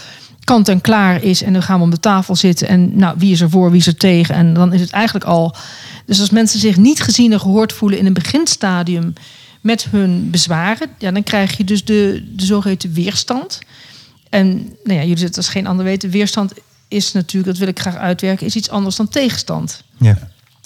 kant 0.46 0.68
en 0.68 0.82
klaar 0.82 1.24
is. 1.24 1.44
En 1.44 1.54
dan 1.54 1.64
gaan 1.64 1.78
we 1.78 1.84
om 1.84 1.90
de 1.90 2.00
tafel 2.00 2.36
zitten. 2.36 2.68
En 2.68 2.98
nou, 2.98 3.16
wie 3.18 3.32
is 3.32 3.42
er 3.42 3.50
voor, 3.50 3.72
wie 3.72 3.80
is 3.80 3.88
er 3.88 3.98
tegen? 3.98 4.36
En 4.36 4.54
dan 4.54 4.74
is 4.74 4.82
het 4.82 4.92
eigenlijk 4.92 5.26
al. 5.26 5.56
Dus 6.06 6.20
als 6.20 6.30
mensen 6.30 6.60
zich 6.60 6.78
niet 6.78 7.02
gezien 7.02 7.32
en 7.32 7.40
gehoord 7.40 7.74
voelen 7.74 8.00
in 8.00 8.06
een 8.06 8.14
beginstadium 8.14 9.14
met 9.62 9.88
hun 9.90 10.30
bezwaren, 10.30 10.90
ja, 10.98 11.12
dan 11.12 11.24
krijg 11.24 11.58
je 11.58 11.64
dus 11.64 11.86
de, 11.86 12.24
de 12.36 12.46
zogeheten 12.46 12.94
weerstand. 12.94 13.60
En 14.30 14.48
nou 14.84 15.00
ja, 15.00 15.02
jullie 15.02 15.18
zitten 15.18 15.38
als 15.38 15.52
geen 15.52 15.68
ander 15.68 15.86
weten, 15.86 16.10
weerstand 16.10 16.54
is 16.88 17.12
natuurlijk, 17.12 17.52
dat 17.52 17.58
wil 17.58 17.68
ik 17.68 17.80
graag 17.80 17.96
uitwerken, 17.96 18.46
is 18.46 18.56
iets 18.56 18.70
anders 18.70 18.96
dan 18.96 19.08
tegenstand. 19.08 19.84
Ja. 19.98 20.18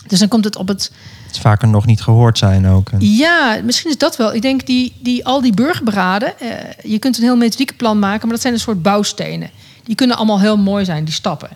Dus 0.08 0.20
dan 0.20 0.28
komt 0.28 0.44
het 0.44 0.56
op 0.56 0.68
het. 0.68 0.92
Het 1.26 1.36
is 1.36 1.42
vaker 1.42 1.68
nog 1.68 1.86
niet 1.86 2.02
gehoord 2.02 2.38
zijn 2.38 2.68
ook. 2.68 2.90
Ja, 2.98 3.60
misschien 3.64 3.90
is 3.90 3.98
dat 3.98 4.18
wel. 4.18 4.34
Ik 4.34 4.42
denk 4.42 4.66
die, 4.66 4.94
die 5.02 5.26
al 5.26 5.42
die 5.42 5.54
burgerberaden, 5.54 6.40
eh, 6.40 6.50
je 6.92 7.00
kunt 7.00 7.18
een 7.18 7.24
heel 7.24 7.38
methodiekenplan 7.38 8.00
maken, 8.00 8.22
maar 8.22 8.32
dat 8.32 8.42
zijn 8.42 8.54
een 8.54 8.60
soort 8.60 8.82
bouwstenen. 8.82 9.50
Die 9.84 9.96
kunnen 9.96 10.18
allemaal 10.18 10.40
heel 10.40 10.58
mooi 10.58 10.86
zijn, 10.86 11.04
die 11.04 11.14
stappen. 11.14 11.50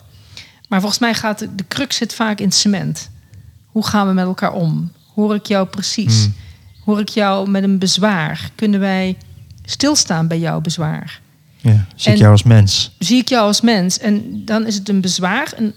Maar 0.67 0.79
volgens 0.79 1.01
mij 1.01 1.13
gaat 1.13 1.39
de, 1.39 1.55
de 1.55 1.65
crux 1.67 1.95
zit 1.95 2.13
vaak 2.13 2.39
in 2.39 2.51
cement. 2.51 3.09
Hoe 3.65 3.85
gaan 3.85 4.07
we 4.07 4.13
met 4.13 4.25
elkaar 4.25 4.53
om? 4.53 4.91
Hoor 5.13 5.35
ik 5.35 5.45
jou 5.45 5.67
precies? 5.67 6.23
Hmm. 6.23 6.33
Hoor 6.85 6.99
ik 6.99 7.09
jou 7.09 7.49
met 7.49 7.63
een 7.63 7.79
bezwaar? 7.79 8.49
Kunnen 8.55 8.79
wij 8.79 9.17
stilstaan 9.65 10.27
bij 10.27 10.39
jouw 10.39 10.61
bezwaar? 10.61 11.21
Ja. 11.57 11.85
Zie 11.95 12.11
ik 12.11 12.17
jou 12.17 12.31
als 12.31 12.43
mens. 12.43 12.91
zie 12.99 13.17
ik 13.17 13.29
jou 13.29 13.45
als 13.47 13.61
mens. 13.61 13.99
En 13.99 14.45
dan 14.45 14.65
is 14.65 14.75
het 14.75 14.89
een 14.89 15.01
bezwaar. 15.01 15.53
En 15.55 15.73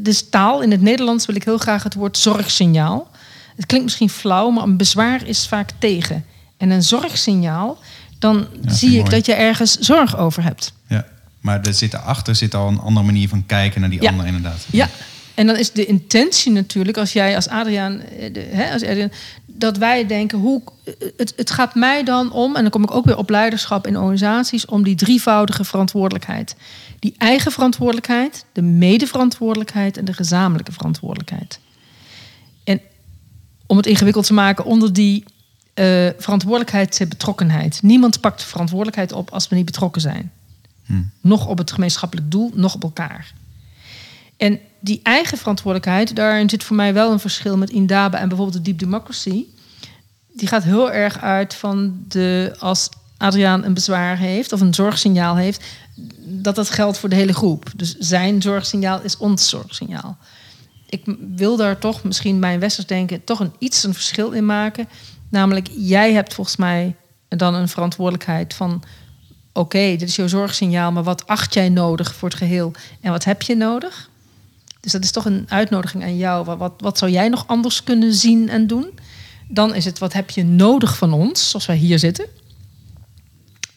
dus 0.00 0.28
taal, 0.28 0.62
in 0.62 0.70
het 0.70 0.80
Nederlands 0.80 1.26
wil 1.26 1.36
ik 1.36 1.44
heel 1.44 1.58
graag 1.58 1.82
het 1.82 1.94
woord 1.94 2.18
zorgsignaal. 2.18 3.10
Het 3.56 3.66
klinkt 3.66 3.86
misschien 3.86 4.10
flauw, 4.10 4.50
maar 4.50 4.62
een 4.62 4.76
bezwaar 4.76 5.26
is 5.26 5.46
vaak 5.46 5.70
tegen. 5.78 6.24
En 6.56 6.70
een 6.70 6.82
zorgsignaal, 6.82 7.78
dan 8.18 8.46
zie 8.66 8.88
ik 8.88 8.94
ik 8.94 9.00
mooi. 9.00 9.14
dat 9.14 9.26
je 9.26 9.34
ergens 9.34 9.78
zorg 9.78 10.16
over 10.16 10.42
hebt. 10.42 10.72
Ja. 10.86 11.06
Maar 11.40 11.64
er 11.66 11.74
zit 11.74 11.94
achter 11.94 12.34
zit 12.34 12.54
al 12.54 12.68
een 12.68 12.80
andere 12.80 13.06
manier 13.06 13.28
van 13.28 13.46
kijken 13.46 13.80
naar 13.80 13.90
die 13.90 14.02
Ja. 14.02 14.10
ander 14.10 14.26
inderdaad. 14.26 14.66
Ja. 14.70 14.88
En 15.34 15.46
dan 15.46 15.56
is 15.56 15.72
de 15.72 15.86
intentie 15.86 16.52
natuurlijk, 16.52 16.96
als 16.96 17.12
jij 17.12 17.34
als 17.36 17.48
Adriaan, 17.48 18.00
eh, 18.00 18.32
de, 18.32 18.40
hè, 18.40 18.72
als 18.72 18.82
Adriaan 18.82 19.10
dat 19.46 19.76
wij 19.76 20.06
denken, 20.06 20.38
hoe, 20.38 20.62
het, 21.16 21.32
het 21.36 21.50
gaat 21.50 21.74
mij 21.74 22.04
dan 22.04 22.32
om, 22.32 22.56
en 22.56 22.62
dan 22.62 22.70
kom 22.70 22.82
ik 22.82 22.90
ook 22.90 23.04
weer 23.04 23.16
op 23.16 23.30
leiderschap 23.30 23.86
in 23.86 23.96
organisaties, 23.96 24.66
om 24.66 24.82
die 24.82 24.94
drievoudige 24.94 25.64
verantwoordelijkheid. 25.64 26.56
Die 26.98 27.14
eigen 27.18 27.52
verantwoordelijkheid, 27.52 28.44
de 28.52 28.62
medeverantwoordelijkheid 28.62 29.96
en 29.96 30.04
de 30.04 30.12
gezamenlijke 30.12 30.72
verantwoordelijkheid. 30.72 31.58
En 32.64 32.80
om 33.66 33.76
het 33.76 33.86
ingewikkeld 33.86 34.26
te 34.26 34.32
maken, 34.32 34.64
onder 34.64 34.92
die 34.92 35.24
eh, 35.74 36.08
verantwoordelijkheid 36.18 36.94
zit 36.94 37.08
betrokkenheid. 37.08 37.82
Niemand 37.82 38.20
pakt 38.20 38.42
verantwoordelijkheid 38.44 39.12
op 39.12 39.30
als 39.30 39.48
we 39.48 39.56
niet 39.56 39.64
betrokken 39.64 40.00
zijn. 40.00 40.32
Hm. 40.90 41.02
Nog 41.20 41.46
op 41.46 41.58
het 41.58 41.72
gemeenschappelijk 41.72 42.30
doel, 42.30 42.50
nog 42.54 42.74
op 42.74 42.82
elkaar. 42.82 43.32
En 44.36 44.58
die 44.80 45.00
eigen 45.02 45.38
verantwoordelijkheid, 45.38 46.16
daarin 46.16 46.50
zit 46.50 46.64
voor 46.64 46.76
mij 46.76 46.94
wel 46.94 47.12
een 47.12 47.20
verschil 47.20 47.56
met 47.56 47.70
Indaba 47.70 48.18
en 48.18 48.28
bijvoorbeeld 48.28 48.56
de 48.56 48.70
Deep 48.70 48.78
Democracy. 48.78 49.44
Die 50.32 50.48
gaat 50.48 50.62
heel 50.62 50.92
erg 50.92 51.20
uit 51.20 51.54
van 51.54 52.04
de, 52.08 52.54
als 52.58 52.88
Adriaan 53.16 53.64
een 53.64 53.74
bezwaar 53.74 54.18
heeft 54.18 54.52
of 54.52 54.60
een 54.60 54.74
zorgsignaal 54.74 55.36
heeft, 55.36 55.64
dat 56.18 56.54
dat 56.54 56.70
geldt 56.70 56.98
voor 56.98 57.08
de 57.08 57.16
hele 57.16 57.34
groep. 57.34 57.70
Dus 57.76 57.96
zijn 57.98 58.42
zorgsignaal 58.42 59.02
is 59.02 59.16
ons 59.16 59.48
zorgsignaal. 59.48 60.16
Ik 60.88 61.16
wil 61.34 61.56
daar 61.56 61.78
toch, 61.78 62.04
misschien 62.04 62.38
mijn 62.38 62.60
westers 62.60 62.86
denken, 62.86 63.24
toch 63.24 63.40
een 63.40 63.52
iets 63.58 63.84
een 63.84 63.94
verschil 63.94 64.30
in 64.30 64.46
maken. 64.46 64.88
Namelijk, 65.28 65.68
jij 65.76 66.12
hebt 66.12 66.34
volgens 66.34 66.56
mij 66.56 66.96
dan 67.28 67.54
een 67.54 67.68
verantwoordelijkheid 67.68 68.54
van 68.54 68.82
oké, 69.52 69.96
dit 69.96 70.08
is 70.08 70.16
jouw 70.16 70.26
zorgsignaal, 70.26 70.92
maar 70.92 71.02
wat 71.02 71.26
acht 71.26 71.54
jij 71.54 71.68
nodig 71.68 72.14
voor 72.14 72.28
het 72.28 72.38
geheel 72.38 72.72
en 73.00 73.10
wat 73.10 73.24
heb 73.24 73.42
je 73.42 73.56
nodig? 73.56 74.10
Dus 74.80 74.92
dat 74.92 75.04
is 75.04 75.10
toch 75.10 75.24
een 75.24 75.46
uitnodiging 75.48 76.02
aan 76.02 76.16
jou. 76.16 76.44
Wat, 76.44 76.58
wat, 76.58 76.72
wat 76.78 76.98
zou 76.98 77.10
jij 77.10 77.28
nog 77.28 77.46
anders 77.46 77.84
kunnen 77.84 78.14
zien 78.14 78.48
en 78.48 78.66
doen? 78.66 78.98
Dan 79.48 79.74
is 79.74 79.84
het, 79.84 79.98
wat 79.98 80.12
heb 80.12 80.30
je 80.30 80.44
nodig 80.44 80.96
van 80.96 81.12
ons, 81.12 81.50
zoals 81.50 81.66
wij 81.66 81.76
hier 81.76 81.98
zitten? 81.98 82.26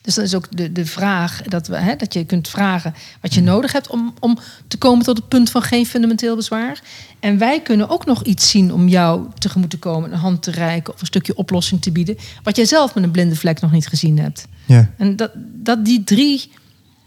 Dus 0.04 0.16
dat 0.16 0.26
is 0.26 0.36
ook 0.36 0.48
de, 0.50 0.72
de 0.72 0.86
vraag 0.86 1.42
dat, 1.42 1.68
we, 1.68 1.78
hè, 1.78 1.96
dat 1.96 2.14
je 2.14 2.26
kunt 2.26 2.48
vragen 2.48 2.94
wat 3.22 3.34
je 3.34 3.42
nodig 3.42 3.72
hebt 3.72 3.88
om, 3.88 4.14
om 4.20 4.38
te 4.68 4.78
komen 4.78 5.06
tot 5.06 5.18
het 5.18 5.28
punt 5.28 5.50
van 5.50 5.62
geen 5.62 5.86
fundamenteel 5.86 6.36
bezwaar. 6.36 6.82
En 7.20 7.38
wij 7.38 7.62
kunnen 7.62 7.90
ook 7.90 8.06
nog 8.06 8.24
iets 8.24 8.50
zien 8.50 8.74
om 8.74 8.88
jou 8.88 9.28
tegemoet 9.38 9.70
te 9.70 9.80
komen, 9.80 10.12
een 10.12 10.18
hand 10.18 10.42
te 10.42 10.52
reiken 10.52 10.94
of 10.94 11.00
een 11.02 11.08
stukje 11.08 11.36
oplossing 11.36 11.82
te 11.82 11.92
bieden, 11.92 12.18
wat 12.44 12.56
jij 12.56 12.66
zelf 12.66 12.96
met 12.96 13.04
een 13.04 13.12
blinde 13.12 13.36
vlek 13.36 13.62
nog 13.62 13.72
niet 13.72 13.88
gezien 13.88 14.20
hebt. 14.20 14.48
Ja. 14.66 14.90
En 14.98 15.16
dat, 15.16 15.32
dat 15.36 15.86
die 15.86 16.04
drie 16.04 16.52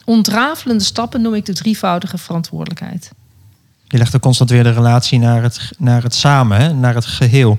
ontrafelende 0.04 0.84
stappen 0.84 1.22
noem 1.22 1.34
ik 1.34 1.44
de 1.44 1.54
drievoudige 1.54 2.18
verantwoordelijkheid. 2.18 3.10
Je 3.88 3.98
legt 3.98 4.14
ook 4.14 4.22
constant 4.22 4.50
weer 4.50 4.62
de 4.62 4.72
relatie 4.72 5.18
naar 5.18 5.42
het, 5.42 5.70
naar 5.78 6.02
het 6.02 6.14
samen, 6.14 6.60
hè? 6.60 6.72
naar 6.72 6.94
het 6.94 7.06
geheel. 7.06 7.58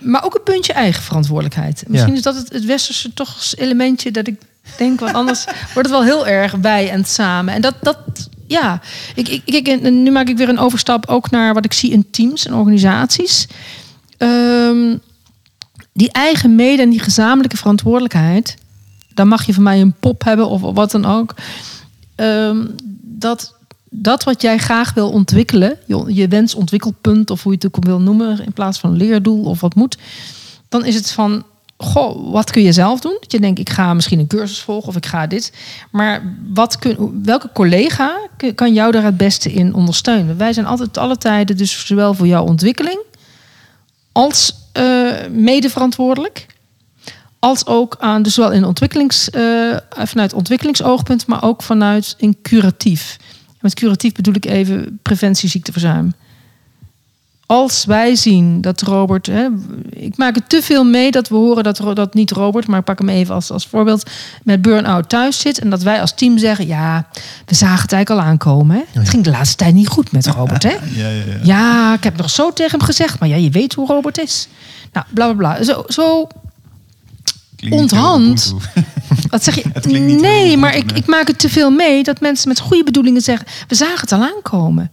Maar 0.00 0.24
ook 0.24 0.34
een 0.34 0.42
puntje 0.42 0.72
eigen 0.72 1.02
verantwoordelijkheid. 1.02 1.84
Misschien 1.88 2.14
is 2.14 2.22
dat 2.22 2.34
het, 2.34 2.52
het 2.52 2.64
westerse 2.64 3.14
toch 3.14 3.52
elementje 3.56 4.10
dat 4.10 4.26
ik 4.26 4.40
denk, 4.76 5.00
want 5.00 5.14
anders 5.14 5.44
wordt 5.74 5.88
het 5.88 5.90
wel 5.90 6.04
heel 6.04 6.26
erg 6.26 6.52
wij 6.52 6.90
en 6.90 7.04
samen. 7.04 7.54
En 7.54 7.60
dat, 7.60 7.74
dat 7.82 7.98
ja, 8.46 8.80
ik, 9.14 9.28
ik, 9.28 9.42
ik, 9.44 9.68
en 9.68 10.02
nu 10.02 10.10
maak 10.10 10.28
ik 10.28 10.36
weer 10.36 10.48
een 10.48 10.58
overstap 10.58 11.06
ook 11.06 11.30
naar 11.30 11.54
wat 11.54 11.64
ik 11.64 11.72
zie 11.72 11.90
in 11.90 12.10
teams 12.10 12.46
en 12.46 12.54
organisaties. 12.54 13.46
Ehm, 14.16 14.96
die 15.92 16.12
eigen 16.12 16.54
mede 16.54 16.82
en 16.82 16.90
die 16.90 17.00
gezamenlijke 17.00 17.56
verantwoordelijkheid, 17.56 18.56
dan 19.14 19.28
mag 19.28 19.46
je 19.46 19.54
van 19.54 19.62
mij 19.62 19.80
een 19.80 19.94
pop 20.00 20.24
hebben 20.24 20.48
of 20.48 20.60
wat 20.60 20.90
dan 20.90 21.06
ook. 21.06 21.34
Ehm, 22.14 22.66
dat, 23.02 23.54
dat 23.90 24.24
wat 24.24 24.42
jij 24.42 24.58
graag 24.58 24.94
wil 24.94 25.10
ontwikkelen, 25.10 25.78
je, 25.86 26.04
je 26.06 26.28
wensontwikkelpunt 26.28 27.30
of 27.30 27.42
hoe 27.42 27.52
je 27.52 27.58
het 27.62 27.76
ook 27.76 27.84
wil 27.84 28.00
noemen, 28.00 28.44
in 28.44 28.52
plaats 28.52 28.78
van 28.78 28.96
leerdoel 28.96 29.44
of 29.44 29.60
wat 29.60 29.74
moet, 29.74 29.98
dan 30.68 30.84
is 30.84 30.94
het 30.94 31.10
van, 31.10 31.44
goh, 31.76 32.32
wat 32.32 32.50
kun 32.50 32.62
je 32.62 32.72
zelf 32.72 33.00
doen? 33.00 33.16
Dat 33.20 33.32
je 33.32 33.40
denkt, 33.40 33.58
ik 33.58 33.70
ga 33.70 33.94
misschien 33.94 34.18
een 34.18 34.26
cursus 34.26 34.60
volgen 34.60 34.88
of 34.88 34.96
ik 34.96 35.06
ga 35.06 35.26
dit. 35.26 35.52
Maar 35.90 36.36
wat 36.52 36.78
kun, 36.78 37.20
welke 37.24 37.50
collega 37.52 38.28
kan 38.54 38.72
jou 38.72 38.92
daar 38.92 39.04
het 39.04 39.16
beste 39.16 39.52
in 39.52 39.74
ondersteunen? 39.74 40.36
Wij 40.36 40.52
zijn 40.52 40.66
altijd 40.66 40.98
alle 40.98 41.16
tijden 41.16 41.56
dus 41.56 41.86
zowel 41.86 42.14
voor 42.14 42.26
jouw 42.26 42.44
ontwikkeling 42.44 43.00
als 44.12 44.54
eh 44.72 45.10
mede 45.30 45.70
verantwoordelijk. 45.70 46.46
Als 47.38 47.66
ook 47.66 47.96
aan, 47.98 48.22
dus 48.22 48.34
zowel 48.34 48.52
in 48.52 48.64
ontwikkelings, 48.64 49.30
eh, 49.30 49.76
vanuit 49.90 50.32
ontwikkelingsoogpunt, 50.32 51.26
maar 51.26 51.42
ook 51.42 51.62
vanuit 51.62 52.14
een 52.18 52.36
curatief. 52.42 53.16
Met 53.60 53.74
curatief 53.74 54.12
bedoel 54.12 54.34
ik 54.34 54.44
even 54.44 54.98
preventie 55.02 55.48
ziekteverzuim. 55.48 56.12
Als 57.46 57.84
wij 57.84 58.16
zien 58.16 58.60
dat 58.60 58.80
Robert, 58.80 59.26
hè, 59.26 59.48
ik 59.90 60.16
maak 60.16 60.34
het 60.34 60.48
te 60.48 60.62
veel 60.62 60.84
mee 60.84 61.10
dat 61.10 61.28
we 61.28 61.34
horen 61.34 61.64
dat, 61.64 61.82
dat 61.94 62.14
niet 62.14 62.30
Robert, 62.30 62.66
maar 62.66 62.78
ik 62.78 62.84
pak 62.84 62.98
hem 62.98 63.08
even 63.08 63.34
als, 63.34 63.50
als 63.50 63.66
voorbeeld, 63.66 64.10
met 64.42 64.62
burn-out 64.62 65.08
thuis 65.08 65.40
zit. 65.40 65.58
En 65.58 65.70
dat 65.70 65.82
wij 65.82 66.00
als 66.00 66.14
team 66.14 66.38
zeggen, 66.38 66.66
ja, 66.66 67.06
we 67.46 67.54
zagen 67.54 67.82
het 67.82 67.92
eigenlijk 67.92 68.22
al 68.22 68.30
aankomen. 68.30 68.76
Hè? 68.76 69.00
Het 69.00 69.08
ging 69.08 69.24
de 69.24 69.30
laatste 69.30 69.56
tijd 69.56 69.74
niet 69.74 69.88
goed 69.88 70.12
met 70.12 70.26
Robert. 70.26 70.62
Hè? 70.62 70.70
Ja, 70.94 71.08
ja, 71.08 71.24
ja. 71.24 71.38
Ja, 71.42 71.94
ik 71.94 72.04
heb 72.04 72.16
nog 72.16 72.30
zo 72.30 72.52
tegen 72.52 72.78
hem 72.78 72.86
gezegd, 72.86 73.18
maar 73.18 73.28
ja, 73.28 73.36
je 73.36 73.50
weet 73.50 73.74
hoe 73.74 73.86
Robert 73.86 74.18
is. 74.18 74.48
Nou, 74.92 75.06
bla 75.14 75.32
bla 75.32 75.34
bla. 75.34 75.64
Zo, 75.64 75.84
zo 75.88 76.28
onthand. 77.68 78.54
Wat 79.30 79.44
zeg 79.44 79.54
je? 79.54 79.88
Nee, 80.20 80.56
maar 80.56 80.76
ik, 80.76 80.92
ik 80.92 81.06
maak 81.06 81.26
het 81.26 81.38
te 81.38 81.48
veel 81.48 81.70
mee 81.70 82.02
dat 82.02 82.20
mensen 82.20 82.48
met 82.48 82.60
goede 82.60 82.84
bedoelingen 82.84 83.20
zeggen: 83.20 83.46
we 83.68 83.74
zagen 83.74 84.00
het 84.00 84.12
al 84.12 84.22
aankomen. 84.22 84.90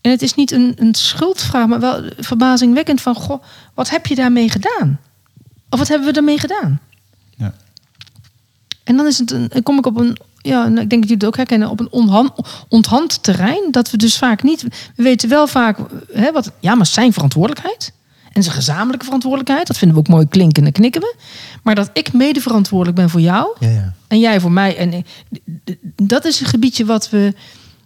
En 0.00 0.10
het 0.10 0.22
is 0.22 0.34
niet 0.34 0.50
een, 0.50 0.72
een 0.76 0.94
schuldvraag, 0.94 1.66
maar 1.66 1.80
wel 1.80 2.02
verbazingwekkend 2.18 3.00
van: 3.00 3.14
goh, 3.14 3.42
wat 3.74 3.90
heb 3.90 4.06
je 4.06 4.14
daarmee 4.14 4.50
gedaan? 4.50 5.00
Of 5.70 5.78
wat 5.78 5.88
hebben 5.88 6.06
we 6.06 6.12
daarmee 6.12 6.38
gedaan? 6.38 6.80
Ja. 7.36 7.54
En 8.84 8.96
dan 8.96 9.06
is 9.06 9.18
het 9.18 9.30
een, 9.30 9.62
kom 9.62 9.78
ik 9.78 9.86
op 9.86 9.96
een, 9.96 10.16
ja, 10.40 10.68
nou, 10.68 10.80
ik 10.80 10.90
denk 10.90 10.90
dat 10.90 11.10
jullie 11.10 11.16
het 11.16 11.24
ook 11.24 11.36
herkennen, 11.36 11.70
op 11.70 11.80
een 11.80 11.90
onhan, 11.90 12.34
onthand 12.68 13.22
terrein. 13.22 13.70
Dat 13.70 13.90
we 13.90 13.96
dus 13.96 14.16
vaak 14.16 14.42
niet, 14.42 14.62
we 14.96 15.02
weten 15.02 15.28
wel 15.28 15.46
vaak, 15.46 15.78
hè, 16.12 16.32
wat, 16.32 16.50
ja, 16.60 16.74
maar 16.74 16.86
zijn 16.86 17.12
verantwoordelijkheid. 17.12 17.92
En 18.34 18.42
zijn 18.42 18.54
gezamenlijke 18.54 19.04
verantwoordelijkheid. 19.04 19.66
Dat 19.66 19.78
vinden 19.78 19.96
we 19.96 20.02
ook 20.02 20.14
mooi 20.14 20.28
klinken 20.28 20.56
en 20.56 20.62
dan 20.62 20.72
knikken 20.72 21.00
we. 21.00 21.14
Maar 21.62 21.74
dat 21.74 21.90
ik 21.92 22.12
mede 22.12 22.40
verantwoordelijk 22.40 22.96
ben 22.96 23.10
voor 23.10 23.20
jou 23.20 23.56
Ja, 23.58 23.68
ja. 23.68 23.94
en 24.08 24.18
jij 24.18 24.40
voor 24.40 24.52
mij. 24.52 24.76
En 24.76 25.04
d- 25.64 25.76
dat 25.96 26.24
is 26.24 26.40
een 26.40 26.46
gebiedje 26.46 26.84
wat 26.84 27.10
we, 27.10 27.34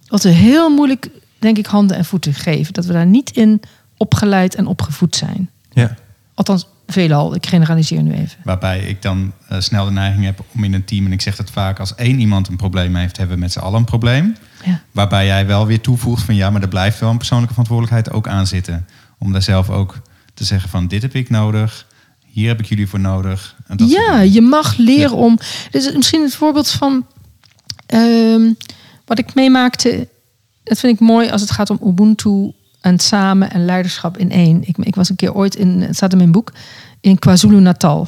wat 0.07 0.23
we 0.23 0.29
heel 0.29 0.69
moeilijk, 0.69 1.09
denk 1.39 1.57
ik, 1.57 1.65
handen 1.65 1.97
en 1.97 2.05
voeten 2.05 2.33
geven. 2.33 2.73
Dat 2.73 2.85
we 2.85 2.93
daar 2.93 3.05
niet 3.05 3.29
in 3.31 3.61
opgeleid 3.97 4.55
en 4.55 4.65
opgevoed 4.67 5.15
zijn. 5.15 5.49
ja. 5.71 5.95
Althans, 6.33 6.67
veelal. 6.87 7.35
Ik 7.35 7.45
generaliseer 7.45 8.01
nu 8.01 8.11
even. 8.13 8.37
Waarbij 8.43 8.79
ik 8.79 9.01
dan 9.01 9.33
eh, 9.47 9.59
snel 9.59 9.85
de 9.85 9.91
neiging 9.91 10.25
heb 10.25 10.43
om 10.55 10.63
in 10.63 10.73
een 10.73 10.85
team, 10.85 11.05
en 11.05 11.11
ik 11.11 11.21
zeg 11.21 11.37
het 11.37 11.51
vaak, 11.51 11.79
als 11.79 11.95
één 11.95 12.19
iemand 12.19 12.47
een 12.47 12.55
probleem 12.55 12.95
heeft, 12.95 13.17
hebben 13.17 13.35
we 13.35 13.41
met 13.41 13.51
z'n 13.51 13.59
allen 13.59 13.79
een 13.79 13.85
probleem. 13.85 14.35
Ja. 14.65 14.81
Waarbij 14.91 15.25
jij 15.25 15.45
wel 15.45 15.65
weer 15.65 15.81
toevoegt 15.81 16.23
van 16.23 16.35
ja, 16.35 16.49
maar 16.49 16.61
er 16.61 16.67
blijft 16.67 16.99
wel 16.99 17.09
een 17.09 17.17
persoonlijke 17.17 17.53
verantwoordelijkheid 17.53 18.15
ook 18.15 18.27
aan 18.27 18.47
zitten. 18.47 18.87
Om 19.17 19.31
daar 19.31 19.41
zelf 19.41 19.69
ook 19.69 19.95
te 20.39 20.45
zeggen 20.45 20.69
van 20.69 20.87
dit 20.87 21.01
heb 21.01 21.15
ik 21.15 21.29
nodig, 21.29 21.87
hier 22.25 22.47
heb 22.47 22.59
ik 22.59 22.65
jullie 22.65 22.87
voor 22.87 22.99
nodig. 22.99 23.55
En 23.67 23.77
dat 23.77 23.89
ja, 23.89 24.21
je 24.21 24.41
mag 24.41 24.77
leren 24.77 25.15
om. 25.15 25.39
Dus 25.71 25.93
misschien 25.93 26.21
het 26.21 26.35
voorbeeld 26.35 26.69
van 26.69 27.05
ehm, 27.85 28.53
wat 29.05 29.19
ik 29.19 29.33
meemaakte. 29.33 30.07
Dat 30.63 30.79
vind 30.79 30.93
ik 30.93 31.07
mooi 31.07 31.29
als 31.29 31.41
het 31.41 31.51
gaat 31.51 31.69
om 31.69 31.79
Ubuntu 31.83 32.51
en 32.81 32.99
samen 32.99 33.51
en 33.51 33.65
leiderschap 33.65 34.17
in 34.17 34.31
één. 34.31 34.67
Ik, 34.67 34.77
ik 34.77 34.95
was 34.95 35.09
een 35.09 35.15
keer 35.15 35.33
ooit 35.33 35.55
in, 35.55 35.81
het 35.81 35.95
staat 35.95 36.11
in 36.11 36.17
mijn 36.17 36.31
boek, 36.31 36.51
in 37.01 37.19
KwaZulu 37.19 37.59
Natal. 37.59 38.07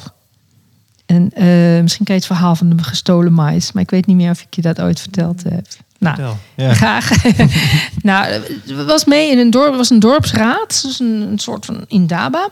En 1.06 1.32
eh, 1.32 1.82
misschien 1.82 2.04
ken 2.04 2.14
je 2.14 2.20
het 2.20 2.30
verhaal 2.30 2.56
van 2.56 2.76
de 2.76 2.82
gestolen 2.82 3.32
mais, 3.32 3.72
maar 3.72 3.82
ik 3.82 3.90
weet 3.90 4.06
niet 4.06 4.16
meer 4.16 4.30
of 4.30 4.40
ik 4.40 4.54
je 4.54 4.62
dat 4.62 4.80
ooit 4.80 5.00
verteld 5.00 5.42
heb. 5.42 5.66
Nou. 6.02 6.34
Ja. 6.56 6.74
Graag. 6.82 7.10
nou, 8.02 8.42
was 8.86 9.04
mee 9.04 9.30
in 9.30 9.38
een 9.38 9.50
dorp, 9.50 9.74
was 9.76 9.90
een 9.90 10.00
dorpsraad, 10.00 10.82
dus 10.82 11.00
een, 11.00 11.20
een 11.30 11.38
soort 11.38 11.64
van 11.64 11.84
indaba. 11.88 12.48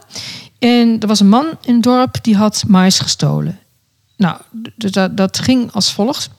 En 0.59 0.99
er 0.99 1.07
was 1.07 1.19
een 1.19 1.29
man 1.29 1.45
in 1.61 1.73
het 1.73 1.83
dorp 1.83 2.23
die 2.23 2.35
had 2.35 2.63
mais 2.67 2.99
gestolen. 2.99 3.59
Nou, 4.17 4.37
dus 4.75 4.91
dat, 4.91 5.17
dat 5.17 5.39
ging 5.39 5.71
als 5.71 5.93
volgt. 5.93 6.29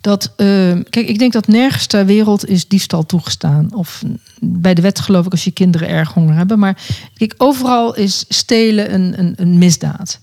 Dat, 0.00 0.32
eh, 0.36 0.46
kijk, 0.90 1.08
ik 1.08 1.18
denk 1.18 1.32
dat 1.32 1.46
nergens 1.46 1.86
ter 1.86 2.06
wereld 2.06 2.48
is 2.48 2.68
diefstal 2.68 3.06
toegestaan. 3.06 3.74
Of 3.74 4.02
bij 4.40 4.74
de 4.74 4.82
wet 4.82 5.00
geloof 5.00 5.26
ik 5.26 5.32
als 5.32 5.44
je 5.44 5.50
kinderen 5.50 5.88
erg 5.88 6.12
honger 6.12 6.34
hebben. 6.34 6.58
Maar 6.58 6.78
kijk, 7.14 7.34
overal 7.36 7.94
is 7.94 8.24
stelen 8.28 8.94
een, 8.94 9.18
een, 9.18 9.32
een 9.36 9.58
misdaad. 9.58 10.20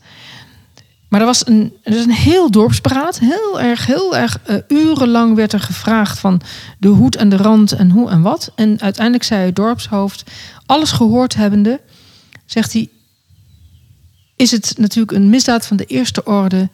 Maar 1.10 1.20
er 1.20 1.26
was 1.26 1.48
een, 1.48 1.74
er 1.84 1.96
is 1.96 2.04
een 2.04 2.12
heel 2.12 2.52
dorpsberaad. 2.52 3.20
Heel 3.20 3.62
erg, 3.62 3.86
heel 3.86 4.16
erg 4.16 4.40
eh, 4.44 4.58
urenlang 4.68 5.36
werd 5.36 5.54
er 5.54 5.60
gevraagd 5.60 6.20
van 6.20 6.42
de 6.80 6.88
hoed 6.88 7.16
en 7.16 7.30
de 7.30 7.38
rand 7.38 7.72
en 7.72 7.90
hoe 7.90 8.10
en 8.10 8.22
wat. 8.22 8.52
En 8.56 8.82
uiteindelijk 8.82 9.24
zei 9.24 9.46
het 9.46 9.56
dorpshoofd, 9.56 10.32
alles 10.66 10.92
gehoord 10.92 11.36
hebbende, 11.36 11.82
zegt 12.46 12.74
hij... 12.74 12.90
is 14.36 14.52
het 14.52 14.74
natuurlijk 14.78 15.12
een 15.12 15.30
misdaad 15.30 15.66
van 15.66 15.78
de 15.78 15.86
eerste 15.86 16.24
orde 16.24 16.70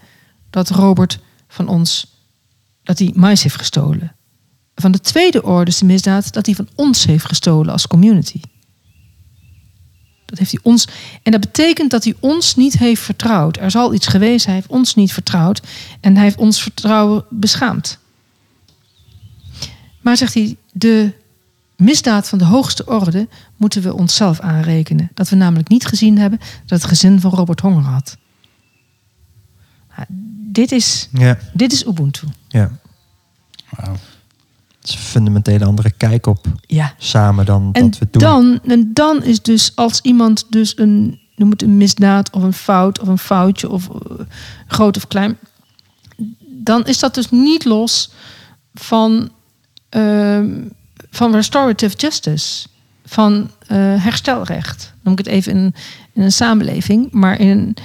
dat 0.50 0.70
Robert 0.70 1.20
van 1.48 1.68
ons... 1.68 2.18
dat 2.84 3.00
hij 3.00 3.12
mais 3.16 3.44
heeft 3.44 3.58
gestolen. 3.58 4.16
Van 4.76 4.92
de 4.92 5.00
tweede 5.00 5.44
orde 5.44 5.72
is 5.72 5.78
de 5.78 5.86
misdaad 5.86 6.34
dat 6.34 6.46
hij 6.46 6.56
van 6.56 6.68
ons 6.76 7.06
heeft 7.06 7.26
gestolen 7.26 7.72
als 7.72 7.88
community. 7.88 8.42
Dat 10.34 10.42
heeft 10.42 10.52
hij 10.64 10.72
ons. 10.72 10.88
En 11.24 11.32
dat 11.32 11.42
betekent 11.42 11.92
dat 11.92 12.04
hij 12.04 12.16
ons 12.20 12.56
niet 12.56 12.78
heeft 12.78 13.02
vertrouwd. 13.02 13.58
Er 13.58 13.72
zal 13.72 13.94
iets 13.94 14.08
geweest, 14.08 14.46
hij 14.46 14.56
heeft 14.56 14.68
ons 14.68 14.96
niet 14.96 15.14
vertrouwd. 15.14 15.62
En 16.00 16.14
hij 16.16 16.24
heeft 16.24 16.38
ons 16.38 16.62
vertrouwen 16.62 17.26
beschaamd. 17.30 18.00
Maar 20.02 20.18
zegt 20.18 20.34
hij, 20.34 20.56
de 20.72 21.12
misdaad 21.76 22.30
van 22.30 22.38
de 22.38 22.46
hoogste 22.46 22.86
orde 22.86 23.28
moeten 23.58 23.82
we 23.82 23.94
onszelf 23.94 24.40
aanrekenen. 24.40 25.10
Dat 25.14 25.30
we 25.30 25.36
namelijk 25.36 25.70
niet 25.70 25.86
gezien 25.86 26.18
hebben 26.18 26.40
dat 26.66 26.82
het 26.82 26.90
gezin 26.90 27.20
van 27.20 27.32
Robert 27.32 27.60
honger 27.60 27.84
had. 27.84 28.18
Nou, 29.96 30.06
dit, 30.52 30.72
is, 30.72 31.10
Ja, 31.12 31.38
dit 31.54 31.74
is 31.74 31.86
Ubuntu. 31.86 32.28
ja. 32.48 32.72
Wauw. 33.70 33.96
Het 34.84 34.92
is 34.92 34.98
een 34.98 35.02
fundamentele 35.02 35.66
andere 35.66 35.92
kijk 35.92 36.26
op 36.26 36.46
Ja. 36.66 36.94
samen 36.98 37.46
dan 37.46 37.70
En 37.72 37.90
dat 37.90 38.00
we 38.00 38.08
doen. 38.12 38.22
dan, 38.22 38.60
en 38.66 38.90
dan 38.94 39.24
is 39.24 39.42
dus 39.42 39.72
als 39.76 40.02
iemand 40.02 40.46
dus 40.50 40.78
een, 40.78 41.20
noem 41.36 41.50
het 41.50 41.62
een 41.62 41.78
misdaad 41.78 42.30
of 42.30 42.44
een 42.44 42.54
fout 42.54 43.00
of 43.00 43.08
een 43.08 43.18
foutje 43.18 43.70
of 43.70 43.90
eh, 43.90 43.96
groot 44.68 44.98
of 44.98 45.08
klein, 45.08 45.38
dan 46.46 46.86
is 46.86 47.00
dat 47.00 47.14
dus 47.16 47.30
niet 47.32 47.66
los 47.66 48.12
van, 48.74 49.30
ehm, 49.90 50.50
van 51.10 51.32
restorative 51.32 51.96
justice, 51.98 52.68
van 53.06 53.52
eh, 53.68 53.78
herstelrecht. 54.04 54.94
Noem 55.02 55.14
ik 55.14 55.20
het 55.26 55.28
even 55.28 55.52
in, 55.54 55.74
in 56.14 56.22
een 56.22 56.32
samenleving, 56.32 57.12
maar 57.12 57.40
in 57.40 57.48
een, 57.48 57.76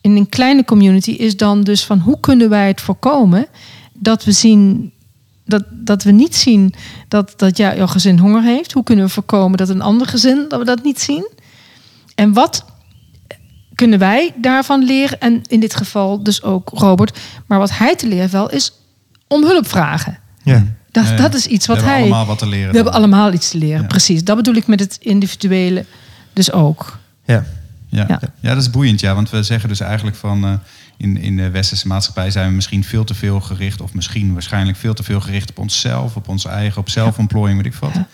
in 0.00 0.16
een 0.16 0.28
kleine 0.28 0.64
community 0.64 1.10
is 1.10 1.36
dan 1.36 1.62
dus 1.62 1.84
van 1.84 1.98
hoe 1.98 2.20
kunnen 2.20 2.48
wij 2.48 2.66
het 2.66 2.80
voorkomen 2.80 3.46
dat 3.92 4.24
we 4.24 4.32
zien 4.32 4.92
dat, 5.50 5.64
dat 5.70 6.02
we 6.02 6.10
niet 6.10 6.36
zien 6.36 6.74
dat, 7.08 7.32
dat 7.36 7.56
ja, 7.56 7.76
jouw 7.76 7.86
gezin 7.86 8.18
honger 8.18 8.42
heeft. 8.42 8.72
Hoe 8.72 8.82
kunnen 8.82 9.04
we 9.04 9.10
voorkomen 9.10 9.58
dat 9.58 9.68
een 9.68 9.82
ander 9.82 10.06
gezin 10.06 10.44
dat 10.48 10.58
we 10.58 10.64
dat 10.64 10.82
niet 10.82 11.00
zien? 11.00 11.28
En 12.14 12.32
wat 12.32 12.64
kunnen 13.74 13.98
wij 13.98 14.32
daarvan 14.36 14.84
leren? 14.84 15.20
En 15.20 15.42
in 15.46 15.60
dit 15.60 15.76
geval 15.76 16.22
dus 16.22 16.42
ook 16.42 16.70
Robert. 16.74 17.18
Maar 17.46 17.58
wat 17.58 17.78
hij 17.78 17.96
te 17.96 18.08
leren 18.08 18.30
wel 18.30 18.50
is 18.50 18.72
om 19.28 19.44
hulp 19.44 19.68
vragen. 19.68 20.18
Ja. 20.42 20.64
Dat, 20.90 21.04
Ja, 21.06 21.10
ja. 21.10 21.16
dat 21.16 21.34
is 21.34 21.46
iets 21.46 21.66
wat 21.66 21.76
we 21.76 21.82
hebben 21.82 22.00
hij. 22.00 22.08
allemaal 22.10 22.26
wat 22.26 22.38
te 22.38 22.46
leren. 22.46 22.68
we 22.70 22.74
hebben 22.74 22.92
allemaal 22.94 23.32
iets 23.32 23.50
te 23.50 23.58
leren. 23.58 23.80
Ja. 23.80 23.86
Precies. 23.86 24.24
Dat 24.24 24.36
bedoel 24.36 24.54
ik 24.54 24.66
met 24.66 24.80
het 24.80 24.96
individuele 25.00 25.84
dus 26.32 26.52
ook. 26.52 26.98
Ja. 27.24 27.44
Ja. 27.88 28.04
Ja. 28.08 28.20
Ja. 28.40 28.54
dat 28.54 28.62
is 28.62 28.70
boeiend, 28.70 29.00
ja. 29.00 29.14
Want 29.14 29.30
we 29.30 29.42
zeggen 29.42 29.68
dus 29.68 29.80
eigenlijk 29.80 30.16
van... 30.16 30.44
eh, 30.44 30.52
in, 31.00 31.16
in 31.16 31.36
de 31.36 31.50
westerse 31.50 31.86
maatschappij 31.86 32.30
zijn 32.30 32.48
we 32.48 32.54
misschien 32.54 32.84
veel 32.84 33.04
te 33.04 33.14
veel 33.14 33.40
gericht... 33.40 33.80
of 33.80 33.94
misschien 33.94 34.32
waarschijnlijk 34.32 34.78
veel 34.78 34.94
te 34.94 35.02
veel 35.02 35.20
gericht 35.20 35.50
op 35.50 35.58
onszelf... 35.58 36.16
op 36.16 36.28
ons 36.28 36.44
eigen, 36.44 36.80
op 36.80 36.88
zelfontplooiing, 36.88 37.62
weet 37.62 37.72
ik 37.72 37.78
wat. 37.80 37.94
Ja. 37.94 38.08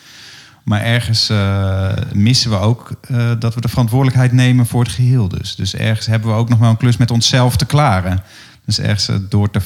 Maar 0.64 0.80
ergens 0.80 1.28
eh, 1.28 1.92
missen 2.12 2.50
we 2.50 2.56
ook 2.56 2.90
eh, 3.00 3.30
dat 3.38 3.54
we 3.54 3.60
de 3.60 3.68
verantwoordelijkheid 3.68 4.32
nemen 4.32 4.66
voor 4.66 4.82
het 4.82 4.92
geheel 4.92 5.28
dus. 5.28 5.54
Dus 5.54 5.74
ergens 5.74 6.06
hebben 6.06 6.30
we 6.30 6.36
ook 6.36 6.48
nog 6.48 6.58
wel 6.58 6.70
een 6.70 6.76
klus 6.76 6.96
met 6.96 7.10
onszelf 7.10 7.56
te 7.56 7.66
klaren. 7.66 8.22
Dus 8.64 8.78
ergens 8.78 9.08
eh, 9.08 9.16
door 9.28 9.50
te... 9.50 9.60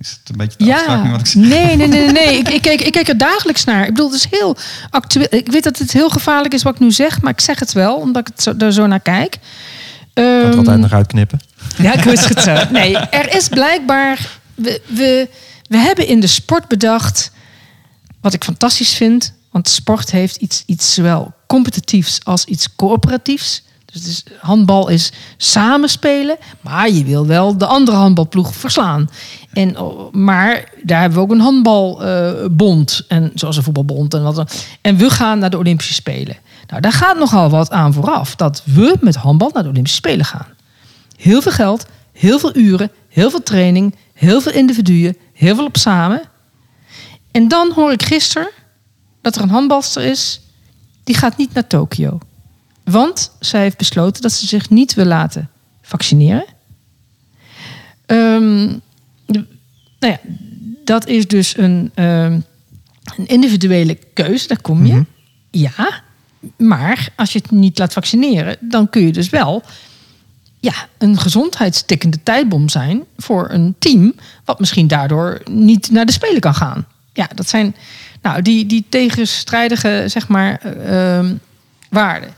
Is 0.00 0.10
het 0.10 0.28
een 0.28 0.36
beetje 0.36 0.56
te 0.56 1.00
nu 1.04 1.10
wat 1.10 1.20
ik 1.20 1.26
zeg? 1.26 1.42
nee, 1.42 1.76
nee, 1.76 1.88
nee, 1.88 2.12
nee. 2.12 2.38
Ik, 2.38 2.48
ik, 2.58 2.62
kijk, 2.62 2.80
ik 2.80 2.92
kijk 2.92 3.08
er 3.08 3.18
dagelijks 3.18 3.64
naar. 3.64 3.82
Ik 3.82 3.94
bedoel, 3.94 4.10
het 4.10 4.16
is 4.16 4.38
heel 4.38 4.56
actueel. 4.90 5.26
Ik 5.30 5.50
weet 5.50 5.64
dat 5.64 5.78
het 5.78 5.92
heel 5.92 6.10
gevaarlijk 6.10 6.54
is 6.54 6.62
wat 6.62 6.74
ik 6.74 6.80
nu 6.80 6.90
zeg, 6.90 7.20
maar 7.20 7.32
ik 7.32 7.40
zeg 7.40 7.58
het 7.58 7.72
wel, 7.72 7.96
omdat 7.96 8.28
ik 8.28 8.32
het 8.34 8.42
zo, 8.42 8.56
daar 8.56 8.72
zo 8.72 8.86
naar 8.86 9.00
kijk. 9.00 9.38
Kan 10.14 10.24
het 10.24 10.44
Ehm, 10.48 10.58
altijd 10.58 10.78
nog 10.78 10.92
uitknippen. 10.92 11.40
ja, 11.76 11.92
ik 11.94 12.04
wist 12.04 12.28
het 12.28 12.40
zo. 12.42 12.56
Nee, 12.70 12.96
er 12.96 13.34
is 13.36 13.48
blijkbaar. 13.48 14.38
We, 14.54 14.80
we, 14.86 15.28
we 15.68 15.76
hebben 15.76 16.06
in 16.06 16.20
de 16.20 16.26
sport 16.26 16.68
bedacht. 16.68 17.30
Wat 18.20 18.34
ik 18.34 18.44
fantastisch 18.44 18.94
vind. 18.94 19.32
Want 19.50 19.68
sport 19.68 20.10
heeft 20.10 20.36
iets, 20.36 20.62
iets 20.66 20.94
zowel 20.94 21.32
competitiefs 21.46 22.20
als 22.24 22.44
iets 22.44 22.76
coöperatiefs. 22.76 23.62
Dus 24.02 24.24
handbal 24.40 24.88
is 24.88 25.12
samenspelen. 25.36 26.36
Maar 26.60 26.90
je 26.90 27.04
wil 27.04 27.26
wel 27.26 27.58
de 27.58 27.66
andere 27.66 27.96
handbalploeg 27.96 28.54
verslaan. 28.54 29.10
En, 29.52 29.78
oh, 29.78 30.12
maar 30.12 30.72
daar 30.82 31.00
hebben 31.00 31.18
we 31.18 31.24
ook 31.24 31.30
een 31.30 31.40
handbalbond. 31.40 33.04
en 33.08 33.30
zoals 33.34 33.56
een 33.56 33.62
voetbalbond. 33.62 34.14
En, 34.14 34.22
wat 34.22 34.34
dan. 34.34 34.48
en 34.80 34.96
we 34.96 35.10
gaan 35.10 35.38
naar 35.38 35.50
de 35.50 35.58
Olympische 35.58 35.94
Spelen. 35.94 36.36
Nou, 36.66 36.80
daar 36.80 36.92
gaat 36.92 37.18
nogal 37.18 37.50
wat 37.50 37.70
aan 37.70 37.92
vooraf. 37.92 38.36
Dat 38.36 38.62
we 38.64 38.96
met 39.00 39.14
handbal 39.14 39.50
naar 39.52 39.62
de 39.62 39.68
Olympische 39.68 39.96
Spelen 39.98 40.24
gaan. 40.24 40.46
Heel 41.16 41.42
veel 41.42 41.52
geld, 41.52 41.86
heel 42.12 42.38
veel 42.38 42.56
uren, 42.56 42.90
heel 43.08 43.30
veel 43.30 43.42
training, 43.42 43.94
heel 44.12 44.40
veel 44.40 44.52
individuen, 44.52 45.16
heel 45.32 45.54
veel 45.54 45.64
op 45.66 45.76
samen. 45.76 46.22
En 47.30 47.48
dan 47.48 47.72
hoor 47.74 47.92
ik 47.92 48.02
gisteren 48.02 48.48
dat 49.22 49.36
er 49.36 49.42
een 49.42 49.48
handbalster 49.50 50.02
is, 50.04 50.40
die 51.04 51.16
gaat 51.16 51.36
niet 51.36 51.54
naar 51.54 51.66
Tokio. 51.66 52.18
Want 52.84 53.30
zij 53.40 53.60
heeft 53.60 53.76
besloten 53.76 54.22
dat 54.22 54.32
ze 54.32 54.46
zich 54.46 54.70
niet 54.70 54.94
wil 54.94 55.04
laten 55.04 55.50
vaccineren. 55.82 56.44
De- 59.26 59.46
nou 59.98 60.12
ja, 60.12 60.18
dat 60.84 61.06
is 61.06 61.26
dus 61.28 61.56
een, 61.56 61.90
ehm, 61.94 62.40
een 63.16 63.26
individuele 63.26 63.94
keuze, 63.94 64.48
daar 64.48 64.60
kom 64.60 64.86
je. 64.86 65.04
Ja, 65.50 66.02
maar 66.56 67.08
als 67.16 67.32
je 67.32 67.38
het 67.38 67.50
niet 67.50 67.78
laat 67.78 67.92
vaccineren, 67.92 68.56
dan 68.60 68.88
kun 68.88 69.06
je 69.06 69.12
dus 69.12 69.30
wel 69.30 69.62
ja, 70.64 70.88
een 70.98 71.18
gezondheidstikkende 71.18 72.22
tijdbom 72.22 72.68
zijn 72.68 73.04
voor 73.16 73.50
een 73.50 73.74
team, 73.78 74.14
wat 74.44 74.60
misschien 74.60 74.86
daardoor 74.86 75.40
niet 75.50 75.90
naar 75.90 76.06
de 76.06 76.12
Spelen 76.12 76.40
kan 76.40 76.54
gaan. 76.54 76.86
Ja, 77.12 77.28
dat 77.34 77.48
zijn 77.48 77.74
nou, 78.22 78.42
die, 78.42 78.66
die 78.66 78.84
tegenstrijdige 78.88 80.04
zeg 80.06 80.28
maar, 80.28 80.60
eh, 80.62 81.16
ehm, 81.16 81.34
waarden. 81.90 82.30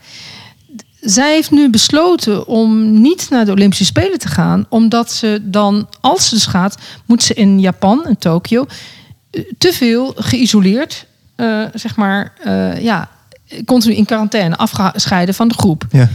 Zij 1.00 1.32
heeft 1.32 1.50
nu 1.50 1.70
besloten 1.70 2.46
om 2.46 3.00
niet 3.00 3.26
naar 3.30 3.44
de 3.44 3.52
Olympische 3.52 3.84
Spelen 3.84 4.18
te 4.18 4.28
gaan, 4.28 4.66
omdat 4.68 5.12
ze 5.12 5.40
dan, 5.42 5.88
als 6.00 6.28
ze 6.28 6.34
dus 6.34 6.46
gaat, 6.46 6.78
moet 7.04 7.22
ze 7.22 7.34
in 7.34 7.60
Japan, 7.60 8.06
in 8.08 8.16
Tokio, 8.16 8.66
eh, 9.30 9.42
te 9.58 9.72
veel 9.72 10.12
geïsoleerd, 10.16 11.06
eh, 11.36 11.62
zeg 11.74 11.96
maar, 11.96 12.32
ja, 12.80 13.08
continu 13.64 13.94
in 13.94 14.04
quarantaine, 14.04 14.56
afgescheiden 14.56 15.34
van 15.34 15.48
de 15.48 15.54
groep. 15.54 15.86
Ja. 15.90 16.08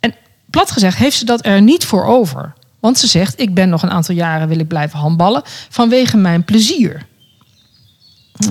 En 0.00 0.14
plat 0.50 0.70
gezegd 0.70 0.96
heeft 0.96 1.16
ze 1.16 1.24
dat 1.24 1.46
er 1.46 1.62
niet 1.62 1.84
voor 1.84 2.04
over. 2.04 2.54
Want 2.80 2.98
ze 2.98 3.06
zegt, 3.06 3.40
ik 3.40 3.54
ben 3.54 3.68
nog 3.68 3.82
een 3.82 3.90
aantal 3.90 4.14
jaren 4.14 4.48
wil 4.48 4.58
ik 4.58 4.68
blijven 4.68 4.98
handballen 4.98 5.42
vanwege 5.68 6.16
mijn 6.16 6.44
plezier. 6.44 7.06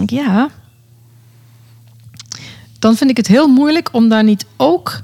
Ja. 0.05 0.49
Dan 2.80 2.95
vind 2.95 3.09
ik 3.09 3.17
het 3.17 3.28
heel 3.28 3.47
moeilijk 3.47 3.89
om 3.91 4.09
daar 4.09 4.23
niet 4.23 4.45
ook 4.57 5.01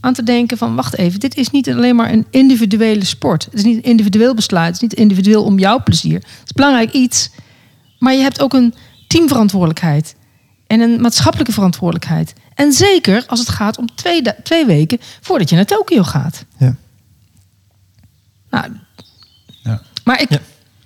aan 0.00 0.12
te 0.12 0.22
denken 0.22 0.58
van... 0.58 0.74
wacht 0.74 0.96
even, 0.96 1.20
dit 1.20 1.36
is 1.36 1.50
niet 1.50 1.70
alleen 1.70 1.96
maar 1.96 2.12
een 2.12 2.26
individuele 2.30 3.04
sport. 3.04 3.44
Het 3.44 3.54
is 3.54 3.64
niet 3.64 3.76
een 3.76 3.90
individueel 3.90 4.34
besluit. 4.34 4.66
Het 4.66 4.82
is 4.82 4.88
niet 4.88 4.98
individueel 4.98 5.44
om 5.44 5.58
jouw 5.58 5.82
plezier. 5.82 6.14
Het 6.14 6.42
is 6.44 6.52
belangrijk 6.52 6.92
iets. 6.92 7.30
Maar 7.98 8.14
je 8.14 8.22
hebt 8.22 8.42
ook 8.42 8.52
een 8.52 8.74
teamverantwoordelijkheid. 9.06 10.14
En 10.66 10.80
een 10.80 11.00
maatschappelijke 11.00 11.52
verantwoordelijkheid. 11.52 12.34
En 12.58 12.72
zeker 12.72 13.24
als 13.26 13.38
het 13.38 13.48
gaat 13.48 13.78
om 13.78 13.94
twee, 13.94 14.22
twee 14.42 14.66
weken 14.66 14.98
voordat 15.20 15.50
je 15.50 15.56
naar 15.56 15.64
Tokio 15.64 16.02
gaat. 16.02 16.44
Ja. 16.56 16.74
Nou, 18.50 18.64
Ja. 19.62 19.82
maar 20.04 20.20
ik, 20.20 20.30
Ja. 20.30 20.38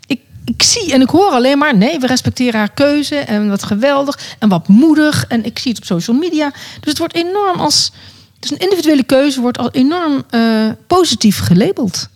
ik, 0.07 0.21
ik 0.45 0.63
zie 0.63 0.93
en 0.93 1.01
ik 1.01 1.09
hoor 1.09 1.31
alleen 1.31 1.59
maar... 1.59 1.77
nee, 1.77 1.99
we 1.99 2.07
respecteren 2.07 2.59
haar 2.59 2.73
keuze 2.73 3.17
en 3.17 3.49
wat 3.49 3.63
geweldig 3.63 4.19
en 4.39 4.49
wat 4.49 4.69
moedig. 4.69 5.27
En 5.27 5.45
ik 5.45 5.59
zie 5.59 5.71
het 5.73 5.81
op 5.81 5.87
social 5.87 6.17
media. 6.17 6.51
Dus 6.51 6.89
het 6.91 6.99
wordt 6.99 7.15
enorm 7.15 7.61
als... 7.61 7.93
Dus 8.39 8.51
een 8.51 8.59
individuele 8.59 9.03
keuze 9.05 9.41
wordt 9.41 9.59
al 9.59 9.71
enorm 9.71 10.23
eh, 10.31 10.69
positief 10.87 11.39
gelabeld. 11.39 12.09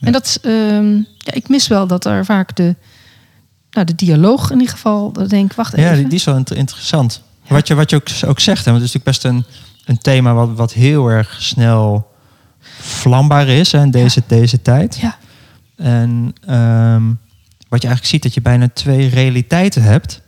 En 0.00 0.12
dat, 0.12 0.38
ehm, 0.42 0.94
ja, 0.96 1.32
ik 1.32 1.48
mis 1.48 1.66
wel 1.68 1.86
dat 1.86 2.04
er 2.04 2.24
vaak 2.24 2.56
de, 2.56 2.74
nou, 3.70 3.86
de 3.86 3.94
dialoog 3.94 4.50
in 4.50 4.58
ieder 4.58 4.74
geval... 4.74 5.12
Dat 5.12 5.22
ik 5.24 5.30
denk, 5.30 5.54
wacht 5.54 5.72
even. 5.74 5.90
Ja, 5.90 5.96
die, 5.96 6.06
die 6.06 6.18
is 6.18 6.24
wel 6.24 6.36
inter- 6.36 6.56
Wat 7.48 7.68
je, 7.68 7.74
wat 7.74 7.90
je 7.90 7.96
ook, 7.96 8.08
ook 8.26 8.40
zegt, 8.40 8.64
hè, 8.64 8.70
want 8.70 8.82
het 8.82 8.94
is 8.94 9.02
natuurlijk 9.02 9.04
best 9.04 9.24
een, 9.24 9.44
een 9.84 9.98
thema 9.98 10.34
wat, 10.34 10.50
wat 10.56 10.72
heel 10.72 11.08
erg 11.08 11.36
snel 11.42 12.12
vlambaar 12.80 13.48
is 13.48 13.72
hè, 13.72 13.82
in 13.82 13.90
deze, 13.90 14.22
deze 14.26 14.62
tijd. 14.62 14.98
Ja, 15.00 15.16
En 15.76 16.34
ehm, 16.46 17.04
wat 17.68 17.82
je 17.82 17.88
eigenlijk 17.88 18.06
ziet, 18.06 18.22
dat 18.22 18.34
je 18.34 18.40
bijna 18.40 18.68
twee 18.68 19.08
realiteiten 19.08 19.82
hebt. 19.82 20.22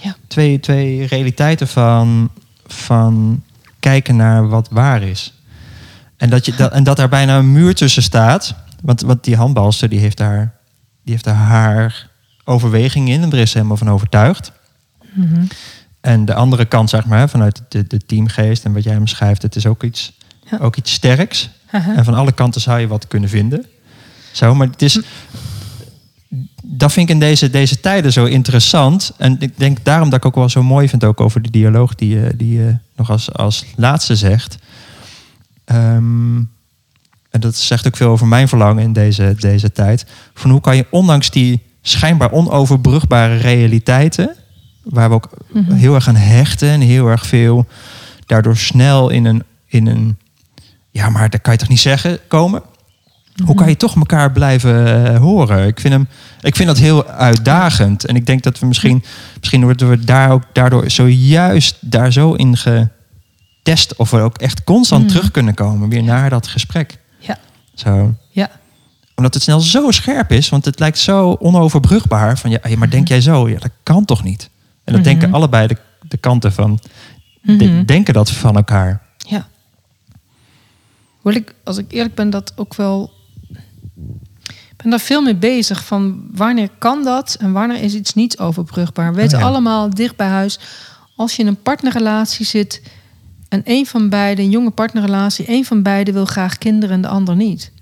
Ja. 0.00 0.16
Twee, 0.26 0.60
twee 0.60 1.06
realiteiten 1.06 1.68
van, 1.68 2.30
van 2.66 3.42
kijken 3.80 4.16
naar 4.16 4.48
wat 4.48 4.68
waar 4.70 5.02
is. 5.02 5.32
En 6.16 6.30
dat, 6.30 6.46
je, 6.46 6.54
dat, 6.54 6.72
en 6.72 6.84
dat 6.84 6.96
daar 6.96 7.08
bijna 7.08 7.38
een 7.38 7.52
muur 7.52 7.74
tussen 7.74 8.02
staat. 8.02 8.54
Want, 8.82 9.00
want 9.00 9.24
die 9.24 9.36
handbalster 9.36 9.88
die 9.88 9.98
heeft, 9.98 10.16
daar, 10.16 10.54
die 11.02 11.12
heeft 11.12 11.24
daar 11.24 11.34
haar 11.34 12.08
overweging 12.44 13.08
in. 13.08 13.22
En 13.22 13.32
er 13.32 13.38
is 13.38 13.54
helemaal 13.54 13.76
van 13.76 13.90
overtuigd. 13.90 14.52
Mhm. 15.14 15.44
En 16.08 16.24
de 16.24 16.34
andere 16.34 16.64
kant, 16.64 16.90
zeg 16.90 17.04
maar, 17.06 17.28
vanuit 17.28 17.62
de, 17.68 17.86
de 17.86 17.98
teamgeest 18.06 18.64
en 18.64 18.72
wat 18.72 18.84
jij 18.84 18.98
beschrijft, 19.00 19.42
het 19.42 19.56
is 19.56 19.66
ook 19.66 19.82
iets, 19.82 20.12
Ja. 20.50 20.58
ook 20.58 20.76
iets 20.76 20.92
sterks. 20.92 21.50
En 21.70 22.04
van 22.04 22.14
alle 22.14 22.32
kanten 22.32 22.60
zou 22.60 22.80
je 22.80 22.86
wat 22.86 23.06
kunnen 23.08 23.28
vinden. 23.28 23.66
Zo, 24.32 24.54
maar 24.54 24.66
het 24.66 24.82
is. 24.82 25.00
Dat 26.62 26.92
vind 26.92 27.08
ik 27.08 27.14
in 27.14 27.20
deze, 27.20 27.50
deze 27.50 27.80
tijden 27.80 28.12
zo 28.12 28.24
interessant. 28.24 29.12
En 29.16 29.36
ik 29.38 29.58
denk 29.58 29.84
daarom 29.84 30.10
dat 30.10 30.18
ik 30.18 30.24
ook 30.24 30.34
wel 30.34 30.48
zo 30.48 30.62
mooi 30.62 30.88
vind 30.88 31.04
ook 31.04 31.20
over 31.20 31.42
de 31.42 31.50
dialoog 31.50 31.94
die 31.94 32.08
je, 32.18 32.32
die 32.36 32.52
je 32.58 32.76
nog 32.96 33.10
als, 33.10 33.32
als 33.32 33.64
laatste 33.76 34.16
zegt. 34.16 34.58
Ehm, 35.64 36.36
en 37.30 37.40
dat 37.40 37.56
zegt 37.56 37.86
ook 37.86 37.96
veel 37.96 38.10
over 38.10 38.26
mijn 38.26 38.48
verlangen 38.48 38.82
in 38.82 38.92
deze, 38.92 39.34
deze 39.38 39.72
tijd. 39.72 40.06
Van 40.34 40.50
hoe 40.50 40.60
kan 40.60 40.76
je 40.76 40.86
ondanks 40.90 41.30
die 41.30 41.62
schijnbaar 41.82 42.32
onoverbrugbare 42.32 43.36
realiteiten, 43.36 44.36
waar 44.88 45.08
we 45.08 45.14
ook 45.14 45.28
Mhm. 45.52 45.72
heel 45.72 45.94
erg 45.94 46.08
aan 46.08 46.16
hechten 46.16 46.68
en 46.68 46.80
heel 46.80 47.06
erg 47.08 47.26
veel 47.26 47.66
daardoor 48.26 48.56
snel 48.56 49.08
in 49.10 49.24
een, 49.24 49.42
in 49.66 49.86
een 49.86 50.18
ja, 50.90 51.08
maar 51.08 51.30
dat 51.30 51.40
kan 51.40 51.52
je 51.52 51.58
toch 51.58 51.68
niet 51.68 51.80
zeggen 51.80 52.18
komen? 52.28 52.62
Hoe 53.44 53.54
kan 53.54 53.68
je 53.68 53.76
toch 53.76 53.96
elkaar 53.96 54.32
blijven 54.32 55.06
eh, 55.06 55.18
horen? 55.20 55.66
Ik 55.66 55.80
vind, 55.80 55.94
hem, 55.94 56.08
ik 56.40 56.56
vind 56.56 56.68
dat 56.68 56.78
heel 56.78 57.06
uitdagend. 57.06 58.06
En 58.06 58.16
ik 58.16 58.26
denk 58.26 58.42
dat 58.42 58.58
we 58.58 58.66
misschien, 58.66 59.04
misschien 59.38 59.62
worden 59.62 59.88
we 59.90 60.04
daar 60.04 60.30
ook 60.30 60.42
daardoor 60.52 60.90
zojuist 60.90 61.76
daar 61.80 62.12
zo 62.12 62.32
in 62.32 62.56
getest. 62.56 63.96
Of 63.96 64.10
we 64.10 64.18
ook 64.20 64.38
echt 64.38 64.64
constant 64.64 65.02
Mhm. 65.04 65.12
terug 65.12 65.30
kunnen 65.30 65.54
komen 65.54 65.88
weer 65.88 66.02
naar 66.02 66.30
dat 66.30 66.46
gesprek. 66.46 66.98
Ja. 67.18 67.38
Zo. 67.74 68.14
Ja. 68.30 68.50
Omdat 69.14 69.34
het 69.34 69.42
snel 69.42 69.60
zo 69.60 69.90
scherp 69.90 70.32
is, 70.32 70.48
want 70.48 70.64
het 70.64 70.78
lijkt 70.78 70.98
zo 70.98 71.36
onoverbrugbaar. 71.40 72.38
Van 72.38 72.50
ja, 72.50 72.58
maar 72.76 72.90
denk 72.90 73.08
jij 73.08 73.20
zo? 73.20 73.48
Ja, 73.48 73.58
dat 73.58 73.70
kan 73.82 74.04
toch 74.04 74.22
niet? 74.24 74.50
En 74.88 74.94
dat 74.94 75.02
Mhm. 75.02 75.10
denken 75.10 75.32
allebei 75.34 75.66
de, 75.66 75.76
de 76.08 76.16
kanten 76.16 76.52
van 76.52 76.78
de- 77.42 77.52
Mhm. 77.52 77.84
denken 77.84 78.14
dat 78.14 78.30
van 78.30 78.56
elkaar. 78.56 79.02
Ja. 79.16 79.48
Hoewel 81.20 81.40
ik, 81.42 81.54
als 81.64 81.76
ik 81.78 81.92
eerlijk 81.92 82.14
ben, 82.14 82.30
dat 82.30 82.52
ook 82.56 82.74
wel. 82.74 83.12
Ik 84.48 84.84
ben 84.84 84.90
daar 84.90 85.00
veel 85.00 85.22
mee 85.22 85.34
bezig 85.36 85.84
van 85.84 86.22
wanneer 86.32 86.68
kan 86.78 87.04
dat 87.04 87.36
en 87.40 87.52
wanneer 87.52 87.82
is 87.82 87.94
iets 87.94 88.14
niet 88.14 88.38
overbrugbaar. 88.38 89.10
We 89.10 89.16
weten 89.16 89.36
Oh 89.38 89.42
ja. 89.42 89.48
allemaal 89.48 89.90
dicht 89.90 90.16
bij 90.16 90.26
huis, 90.28 90.58
als 91.16 91.36
je 91.36 91.42
in 91.42 91.48
een 91.48 91.62
partnerrelatie 91.62 92.46
zit 92.46 92.82
en 93.48 93.60
een 93.64 93.86
van 93.86 94.08
beiden, 94.08 94.44
een 94.44 94.50
jonge 94.50 94.70
partnerrelatie, 94.70 95.50
een 95.50 95.64
van 95.64 95.82
beiden 95.82 96.14
wil 96.14 96.24
graag 96.24 96.58
kinderen 96.58 96.94
en 96.94 97.02
de 97.02 97.08
ander 97.08 97.36
niet. 97.36 97.72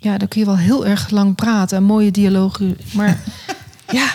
Ja, 0.00 0.18
dan 0.18 0.28
kun 0.28 0.40
je 0.40 0.46
wel 0.46 0.56
heel 0.56 0.86
erg 0.86 1.10
lang 1.10 1.34
praten 1.34 1.76
en 1.76 1.82
mooie 1.84 2.10
dialogen. 2.10 2.76
Maar 2.94 3.20
ja, 3.98 4.06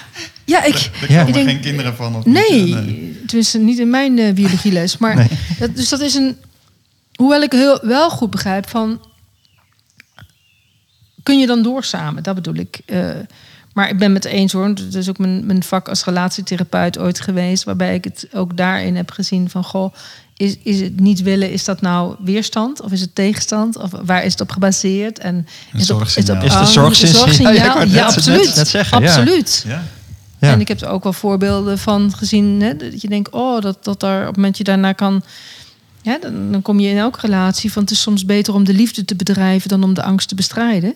ja, 0.48 0.64
ik. 0.64 0.74
Er 0.74 0.82
Ja. 1.02 1.08
komen 1.08 1.28
Ik 1.28 1.34
denk- 1.34 1.50
geen 1.50 1.60
kinderen 1.60 1.96
van. 1.96 2.16
Of 2.16 2.26
Nee, 2.26 2.64
niet, 2.64 2.76
eh, 2.76 2.84
tenminste 3.28 3.58
niet 3.58 3.80
in 3.80 3.90
mijn 3.90 4.20
eh, 4.20 4.34
biologieles. 4.34 4.98
Maar 4.98 5.16
Nee. 5.16 5.28
dat, 5.60 5.76
dus 5.76 5.90
dat 5.90 6.00
is 6.00 6.14
een. 6.16 6.38
Hoewel 7.16 7.42
ik 7.42 7.52
heel 7.52 7.80
wel 7.82 8.10
goed 8.10 8.30
begrijp 8.30 8.70
van. 8.70 9.00
Kun 11.24 11.40
je 11.40 11.48
dan 11.48 11.64
door 11.64 11.84
samen? 11.84 12.24
Dat 12.24 12.36
bedoel 12.36 12.56
ik. 12.56 12.80
Eh, 12.86 13.10
maar 13.74 13.90
ik 13.90 13.98
ben 13.98 14.14
het 14.14 14.26
eens 14.26 14.52
hoor. 14.52 14.76
Dat 14.76 14.94
is 14.94 15.10
ook 15.10 15.18
mijn, 15.18 15.46
mijn 15.46 15.64
vak 15.64 15.90
als 15.90 16.04
relatietherapeut 16.04 16.98
ooit 16.98 17.20
geweest. 17.22 17.64
Waarbij 17.64 17.96
ik 17.96 18.04
het 18.04 18.28
ook 18.34 18.58
daarin 18.58 18.96
heb 18.96 19.12
gezien 19.12 19.50
van 19.50 19.64
goh. 19.64 19.94
Is, 20.38 20.58
is 20.64 20.80
het 20.80 21.00
niet 21.00 21.22
willen, 21.22 21.52
is 21.52 21.64
dat 21.64 21.82
nou 21.82 22.16
weerstand? 22.20 22.82
Of 22.82 22.92
is 22.92 23.02
het 23.02 23.16
tegenstand? 23.16 23.78
Of 23.78 23.92
waar 24.06 24.24
is 24.24 24.32
het 24.32 24.42
op 24.42 24.52
gebaseerd? 24.52 25.20
En 25.20 25.36
Een 25.36 25.46
is 25.80 25.88
het 25.88 25.98
op- 25.98 26.02
is 26.06 26.16
het 26.16 26.30
op. 26.30 26.44
Is 26.44 26.54
het 26.54 26.68
zorgsignaal? 26.68 27.54
Ja, 27.54 27.82
Ja, 27.84 28.06
absoluut. 28.06 28.46
net- 28.46 28.56
net 28.56 28.68
zeggen, 28.68 29.02
ja. 29.02 29.08
absoluut. 29.08 29.64
Ja. 29.68 29.84
En 30.40 30.60
ik 30.60 30.68
heb 30.68 30.82
er 30.82 30.90
ook 30.90 31.04
wel 31.04 31.14
voorbeelden 31.14 31.78
van 31.78 32.14
gezien. 32.14 32.62
Hè, 32.62 32.76
dat 32.76 33.02
je 33.02 33.08
denkt, 33.08 33.30
oh, 33.30 33.62
dat, 33.62 33.84
dat 33.84 34.00
daar 34.00 34.22
op 34.22 34.28
het 34.28 34.36
moment 34.36 34.58
je 34.58 34.64
daarna 34.64 34.94
kan. 34.94 35.24
Ja, 36.02 36.18
dan, 36.20 36.52
dan 36.52 36.62
kom 36.62 36.80
je 36.80 36.90
in 36.90 36.98
elke 36.98 37.20
relatie 37.22 37.72
van 37.72 37.82
het 37.82 37.92
is 37.92 38.02
soms 38.02 38.26
beter 38.26 38.54
om 38.54 38.64
de 38.64 38.74
liefde 38.74 39.06
te 39.06 39.16
bedrijven 39.16 39.70
dan 39.70 39.84
om 39.84 39.94
de 39.94 40.04
angst 40.04 40.28
te 40.28 40.36
bestrijden. 40.36 40.96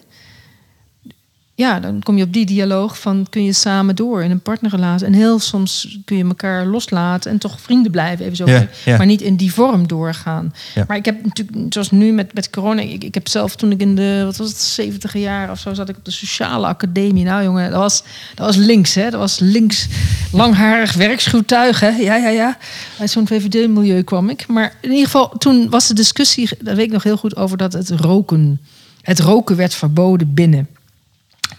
Ja, 1.61 1.79
dan 1.79 2.01
kom 2.03 2.17
je 2.17 2.23
op 2.23 2.33
die 2.33 2.45
dialoog 2.45 2.99
van 2.99 3.27
kun 3.29 3.43
je 3.43 3.53
samen 3.53 3.95
door 3.95 4.23
in 4.23 4.31
een 4.31 4.39
partnerrelatie. 4.39 5.07
En 5.07 5.13
heel 5.13 5.39
soms 5.39 5.99
kun 6.05 6.17
je 6.17 6.23
elkaar 6.23 6.65
loslaten 6.65 7.31
en 7.31 7.37
toch 7.37 7.61
vrienden 7.61 7.91
blijven, 7.91 8.25
even 8.25 8.37
zo. 8.37 8.45
Ja, 8.45 8.51
zeggen. 8.51 8.69
ja. 8.85 8.97
Maar 8.97 9.05
niet 9.05 9.21
in 9.21 9.35
die 9.35 9.53
vorm 9.53 9.87
doorgaan. 9.87 10.53
Ja. 10.75 10.83
Maar 10.87 10.97
ik 10.97 11.05
heb 11.05 11.23
natuurlijk, 11.23 11.73
zoals 11.73 11.91
nu 11.91 12.11
met, 12.11 12.33
met 12.33 12.49
corona, 12.49 12.81
ik, 12.81 13.03
ik 13.03 13.13
heb 13.13 13.27
zelf 13.27 13.55
toen 13.55 13.71
ik 13.71 13.81
in 13.81 13.95
de, 13.95 14.21
wat 14.25 14.37
was 14.37 14.49
het, 14.49 14.57
70 14.57 15.17
jaar 15.17 15.51
of 15.51 15.59
zo, 15.59 15.73
zat 15.73 15.89
ik 15.89 15.97
op 15.97 16.05
de 16.05 16.11
sociale 16.11 16.67
academie. 16.67 17.23
Nou 17.23 17.43
jongen, 17.43 17.71
dat 17.71 17.79
was, 17.79 18.03
dat 18.35 18.45
was 18.45 18.55
links, 18.55 18.95
hè. 18.95 19.09
Dat 19.09 19.19
was 19.19 19.39
links, 19.39 19.87
langharig 20.31 20.93
werkschuwtuig, 20.93 21.79
hè. 21.79 21.89
Ja, 21.89 22.15
ja, 22.15 22.29
ja. 22.29 22.57
Uit 22.99 23.09
zo'n 23.09 23.27
VVD-milieu 23.27 24.03
kwam 24.03 24.29
ik. 24.29 24.47
Maar 24.47 24.73
in 24.81 24.89
ieder 24.89 25.05
geval, 25.05 25.29
toen 25.29 25.69
was 25.69 25.87
de 25.87 25.93
discussie, 25.93 26.49
dat 26.59 26.75
weet 26.75 26.85
ik 26.85 26.91
nog 26.91 27.03
heel 27.03 27.17
goed, 27.17 27.35
over 27.35 27.57
dat 27.57 27.73
het 27.73 27.89
roken, 27.89 28.61
het 29.01 29.19
roken 29.19 29.55
werd 29.55 29.73
verboden 29.73 30.33
binnen. 30.33 30.67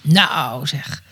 Nou, 0.02 0.66
zeg. 0.66 1.02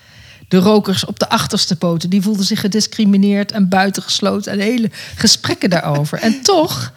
De 0.49 0.59
rokers 0.59 1.05
op 1.05 1.18
de 1.18 1.28
achterste 1.28 1.76
poten, 1.76 2.11
die 2.11 2.22
voelden 2.22 2.45
zich 2.45 2.61
gediscrimineerd 2.61 3.53
en 3.53 3.68
buitengesloten. 3.68 4.53
En 4.53 4.59
hele 4.59 4.91
gesprekken 5.14 5.70
daarover. 5.70 6.18
En 6.18 6.43
toch 6.43 6.93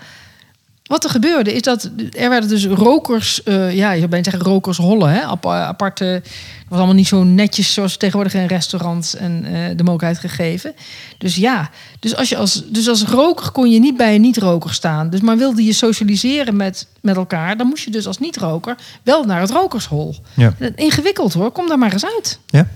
wat 0.84 1.04
er 1.04 1.10
gebeurde 1.10 1.54
is 1.54 1.62
dat 1.62 1.90
er 2.18 2.30
werden 2.30 2.50
dus 2.50 2.66
rokers, 2.66 3.44
eh, 3.44 3.76
ja, 3.76 3.92
je 3.92 3.98
zou 3.98 4.10
bijna 4.10 4.30
zeggen 4.32 4.44
rokershollen, 4.52 5.10
hè, 5.10 5.22
ap- 5.22 5.46
aparte. 5.46 6.04
Het 6.04 6.24
was 6.70 6.78
allemaal 6.78 6.96
niet 6.96 7.08
zo 7.08 7.24
netjes 7.24 7.74
zoals 7.74 7.98
tegenwoordig 7.98 8.34
in 8.34 8.46
restaurants 8.46 9.16
en 9.16 9.46
eh, 9.46 9.54
de 9.78 9.84
mogelijkheid 9.84 10.18
gegeven. 10.20 10.74
Dus 11.18 11.36
ja, 11.36 11.70
dus 12.00 12.16
als, 12.16 12.30
je 12.30 12.38
als, 12.38 12.64
dus 12.70 12.88
als 12.88 13.04
roker 13.04 13.52
kon 13.52 13.72
je 13.72 13.80
niet 13.80 13.98
bij 13.98 14.16
een 14.16 14.22
niet-roker 14.22 14.74
staan. 14.74 15.10
Dus 15.10 15.22
maar 15.22 15.38
wilde 15.38 15.64
je 15.64 15.74
socialiseren 15.74 16.56
met, 16.56 16.88
met 17.02 17.16
elkaar, 17.16 17.58
dan 17.58 17.68
moest 17.68 17.84
je 17.84 17.92
dus 17.92 18.08
als 18.08 18.20
niet-roker 18.20 18.76
wel 19.04 19.24
naar 19.24 19.42
het 19.42 19.52
rokershol. 19.52 20.16
Ja. 20.34 20.54
Ingewikkeld 20.76 21.34
hoor, 21.34 21.52
kom 21.52 21.68
daar 21.68 21.78
maar 21.80 21.94
eens 21.94 22.06
uit. 22.06 22.40
Ja. 22.46 22.68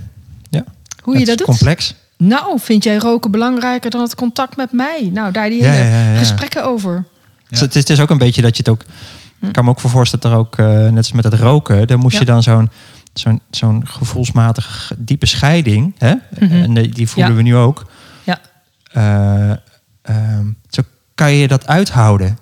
ja. 0.50 0.64
Hoe 1.04 1.14
je 1.14 1.20
Het 1.20 1.28
dat 1.30 1.40
is 1.40 1.46
doet. 1.46 1.56
complex. 1.58 1.94
Nou, 2.18 2.60
vind 2.60 2.84
jij 2.84 2.98
roken 2.98 3.32
belangrijker 3.32 3.90
dan 3.92 4.02
het 4.02 4.16
contact 4.16 4.56
met 4.56 4.72
mij? 4.72 5.10
Nou, 5.14 5.32
daar 5.32 5.50
die 5.50 5.62
Ja, 5.62 5.70
hele 5.72 5.90
ja, 5.90 6.12
ja. 6.12 6.18
gesprekken 6.18 6.64
over. 6.66 7.06
Dus 7.50 7.60
het, 7.60 7.76
is, 7.76 7.82
het 7.82 7.90
is 7.90 8.00
ook 8.00 8.10
een 8.10 8.18
beetje 8.18 8.42
dat 8.42 8.58
je 8.58 8.64
het 8.66 8.72
ook... 8.72 8.82
Ik 9.42 9.54
kan 9.54 9.64
me 9.64 9.70
ook 9.70 9.80
voor 9.80 9.90
voorstellen 9.90 10.26
dat 10.26 10.34
er 10.34 10.40
ook, 10.40 10.58
eh, 10.58 10.66
net 10.68 10.98
als 10.98 11.12
met 11.12 11.24
het 11.24 11.34
roken... 11.34 11.88
dan 11.88 12.00
moest 12.00 12.18
je 12.18 12.26
dan 12.26 12.44
zo'n 12.44 12.70
zo'n 13.14 13.42
zo'n 13.50 13.88
gevoelsmatige 13.88 14.96
diepe 14.98 15.26
scheiding... 15.26 15.96
Hè? 15.98 16.14
Mhm. 16.40 16.52
en 16.52 16.74
die, 16.74 16.90
die 16.90 17.10
voelen 17.10 17.36
we 17.36 17.42
nu 17.42 17.56
ook... 17.56 17.86
Ja. 18.24 18.40
Eh, 18.92 19.52
ehm, 20.02 20.46
zo 20.70 20.82
kan 21.16 21.32
je 21.32 21.48
dat 21.48 21.68
uithouden. 21.68 22.38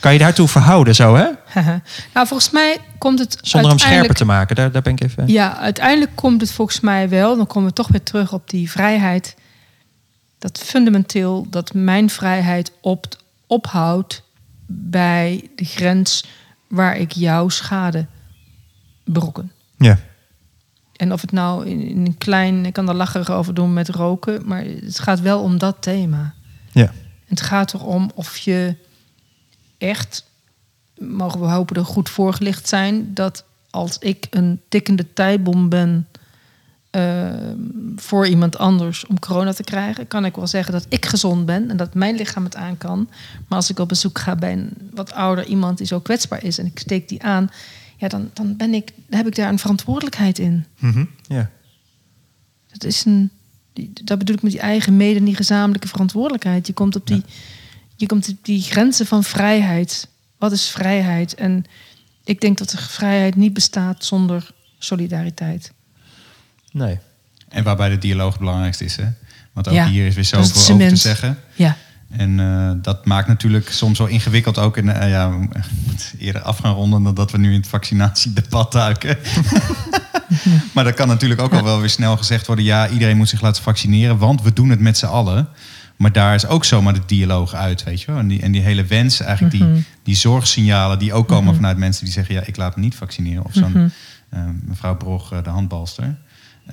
Kan 0.00 0.12
je 0.12 0.18
daartoe 0.18 0.48
verhouden 0.48 0.94
zo, 0.94 1.16
hè? 1.16 1.26
nou, 2.14 2.26
volgens 2.26 2.50
mij 2.50 2.78
komt 2.98 3.18
het 3.18 3.38
Zonder 3.42 3.70
hem 3.70 3.78
scherper 3.78 4.14
te 4.14 4.24
maken. 4.24 4.56
Daar, 4.56 4.70
daar 4.70 4.82
ben 4.82 4.92
ik 4.92 5.02
even... 5.02 5.28
Ja, 5.28 5.58
uiteindelijk 5.58 6.10
komt 6.14 6.40
het 6.40 6.52
volgens 6.52 6.80
mij 6.80 7.08
wel. 7.08 7.36
Dan 7.36 7.46
komen 7.46 7.68
we 7.68 7.74
toch 7.74 7.88
weer 7.88 8.02
terug 8.02 8.32
op 8.32 8.50
die 8.50 8.70
vrijheid. 8.70 9.36
Dat 10.38 10.58
fundamenteel 10.58 11.46
dat 11.50 11.74
mijn 11.74 12.10
vrijheid 12.10 12.72
op, 12.80 13.06
ophoudt 13.46 14.22
bij 14.72 15.50
de 15.54 15.64
grens 15.64 16.24
waar 16.68 16.96
ik 16.96 17.12
jouw 17.12 17.48
schade 17.48 18.06
berokken. 19.04 19.52
Ja. 19.76 19.98
En 20.96 21.12
of 21.12 21.20
het 21.20 21.32
nou 21.32 21.66
in, 21.66 21.80
in 21.80 22.06
een 22.06 22.18
klein, 22.18 22.66
ik 22.66 22.72
kan 22.72 22.88
er 22.88 22.94
lacherig 22.94 23.30
over 23.30 23.54
doen 23.54 23.72
met 23.72 23.88
roken, 23.88 24.46
maar 24.46 24.64
het 24.64 24.98
gaat 24.98 25.20
wel 25.20 25.42
om 25.42 25.58
dat 25.58 25.76
thema. 25.80 26.34
Ja. 26.72 26.92
Het 27.26 27.40
gaat 27.40 27.74
erom 27.74 28.10
of 28.14 28.36
je 28.36 28.76
echt, 29.78 30.24
mogen 30.98 31.40
we 31.40 31.46
hopen, 31.46 31.76
er 31.76 31.84
goed 31.84 32.08
voorgelicht 32.08 32.68
zijn, 32.68 33.14
dat 33.14 33.44
als 33.70 33.98
ik 33.98 34.26
een 34.30 34.60
tikkende 34.68 35.12
tijdbom 35.12 35.68
ben 35.68 36.06
eh, 36.90 37.30
voor 37.96 38.26
iemand 38.26 38.58
anders 38.58 39.06
om 39.06 39.18
corona 39.18 39.52
te 39.52 39.62
krijgen, 39.62 40.06
kan 40.06 40.24
ik 40.24 40.36
wel 40.36 40.46
zeggen 40.46 40.72
dat 40.72 40.86
ik 40.88 41.06
gezond 41.06 41.46
ben 41.46 41.70
en 41.70 41.76
dat 41.76 41.94
mijn 41.94 42.16
lichaam 42.16 42.44
het 42.44 42.56
aan 42.56 42.78
kan. 42.78 43.08
Maar 43.48 43.58
als 43.58 43.70
ik 43.70 43.78
op 43.78 43.88
bezoek 43.88 44.18
ga 44.18 44.36
bij 44.36 44.52
een 44.52 44.72
wat 44.94 45.12
ouder 45.12 45.46
iemand 45.46 45.78
die 45.78 45.86
zo 45.86 46.00
kwetsbaar 46.00 46.44
is 46.44 46.58
en 46.58 46.66
ik 46.66 46.78
steek 46.78 47.08
die 47.08 47.22
aan, 47.22 47.50
ja, 47.96 48.08
dan, 48.08 48.30
dan, 48.34 48.56
ben 48.56 48.74
ik, 48.74 48.92
dan 49.06 49.18
heb 49.18 49.26
ik 49.26 49.34
daar 49.34 49.48
een 49.48 49.58
verantwoordelijkheid 49.58 50.38
in. 50.38 50.64
Mhm. 50.78 51.04
ja. 51.26 51.50
Dat 52.66 52.84
is 52.84 53.04
een. 53.04 53.30
Dat 54.04 54.18
bedoel 54.18 54.36
ik 54.36 54.42
met 54.42 54.52
die 54.52 54.60
eigen 54.60 54.96
mede 54.96 55.18
en 55.18 55.24
die 55.24 55.36
gezamenlijke 55.36 55.88
verantwoordelijkheid. 55.88 56.66
Je 56.66 56.72
komt 56.72 56.96
op 56.96 57.06
die, 57.06 57.22
je 57.96 58.06
komt 58.06 58.28
op 58.28 58.36
die 58.42 58.62
grenzen 58.62 59.06
van 59.06 59.24
vrijheid. 59.24 60.08
Wat 60.38 60.52
is 60.52 60.68
vrijheid? 60.68 61.34
En 61.34 61.64
ik 62.24 62.40
denk 62.40 62.58
dat 62.58 62.70
de 62.70 62.78
vrijheid 62.78 63.36
niet 63.36 63.52
bestaat 63.52 64.04
zonder 64.04 64.50
solidariteit. 64.78 65.72
Nee. 66.70 66.98
En 67.48 67.64
waarbij 67.64 67.88
de 67.88 67.98
dialoog 67.98 68.30
het 68.30 68.40
belangrijkste 68.40 68.84
is. 68.84 68.96
Hè? 68.96 69.06
Want 69.52 69.68
ook 69.68 69.74
Ja, 69.74 69.88
hier 69.88 70.06
is 70.06 70.14
weer 70.14 70.24
zoveel 70.24 70.74
over 70.74 70.88
te 70.88 70.96
zeggen. 70.96 71.38
Ja, 71.54 71.76
En 72.10 72.40
eh, 72.40 72.70
dat 72.82 73.04
maakt 73.04 73.28
natuurlijk 73.28 73.70
soms 73.70 73.98
wel 73.98 74.06
ingewikkeld 74.06 74.58
ook. 74.58 74.76
In, 74.76 74.88
eh, 74.88 75.10
ja, 75.10 75.30
we 75.30 75.36
moeten 75.36 75.58
eerder 76.18 76.42
af 76.42 76.58
gaan 76.58 76.74
ronden 76.74 77.02
dan 77.02 77.14
dat 77.14 77.30
we 77.30 77.38
nu 77.38 77.52
in 77.52 77.60
het 77.60 77.68
vaccinatiedebat 77.68 78.72
duiken. 78.72 79.18
maar 80.74 80.84
dat 80.84 80.94
kan 80.94 81.08
natuurlijk 81.08 81.40
ook 81.40 81.52
al 81.52 81.64
wel 81.64 81.80
weer 81.80 81.90
snel 81.90 82.16
gezegd 82.16 82.46
worden. 82.46 82.64
Ja, 82.64 82.88
iedereen 82.88 83.16
moet 83.16 83.28
zich 83.28 83.40
laten 83.40 83.62
vaccineren, 83.62 84.18
want 84.18 84.42
we 84.42 84.52
doen 84.52 84.70
het 84.70 84.80
met 84.80 84.98
z'n 84.98 85.06
allen. 85.06 85.48
Maar 85.96 86.12
daar 86.12 86.34
is 86.34 86.46
ook 86.46 86.64
zomaar 86.64 86.94
de 86.94 87.02
dialoog 87.06 87.54
uit, 87.54 87.82
weet 87.82 88.00
je 88.00 88.06
wel. 88.06 88.20
En 88.20 88.28
die, 88.28 88.42
en 88.42 88.52
die 88.52 88.60
hele 88.60 88.84
wens, 88.84 89.20
eigenlijk 89.20 89.58
die, 89.58 89.84
die 90.02 90.14
zorgsignalen 90.14 90.98
die 90.98 91.12
ook 91.12 91.28
komen 91.28 91.54
vanuit 91.54 91.76
mensen 91.76 92.04
die 92.04 92.12
zeggen... 92.12 92.34
ja, 92.34 92.42
ik 92.44 92.56
laat 92.56 92.76
me 92.76 92.82
niet 92.82 92.94
vaccineren. 92.94 93.44
Of 93.44 93.52
zo'n 93.52 93.92
eh, 94.28 94.40
mevrouw 94.64 94.96
Brog, 94.96 95.28
de 95.42 95.50
handbalster. 95.50 96.16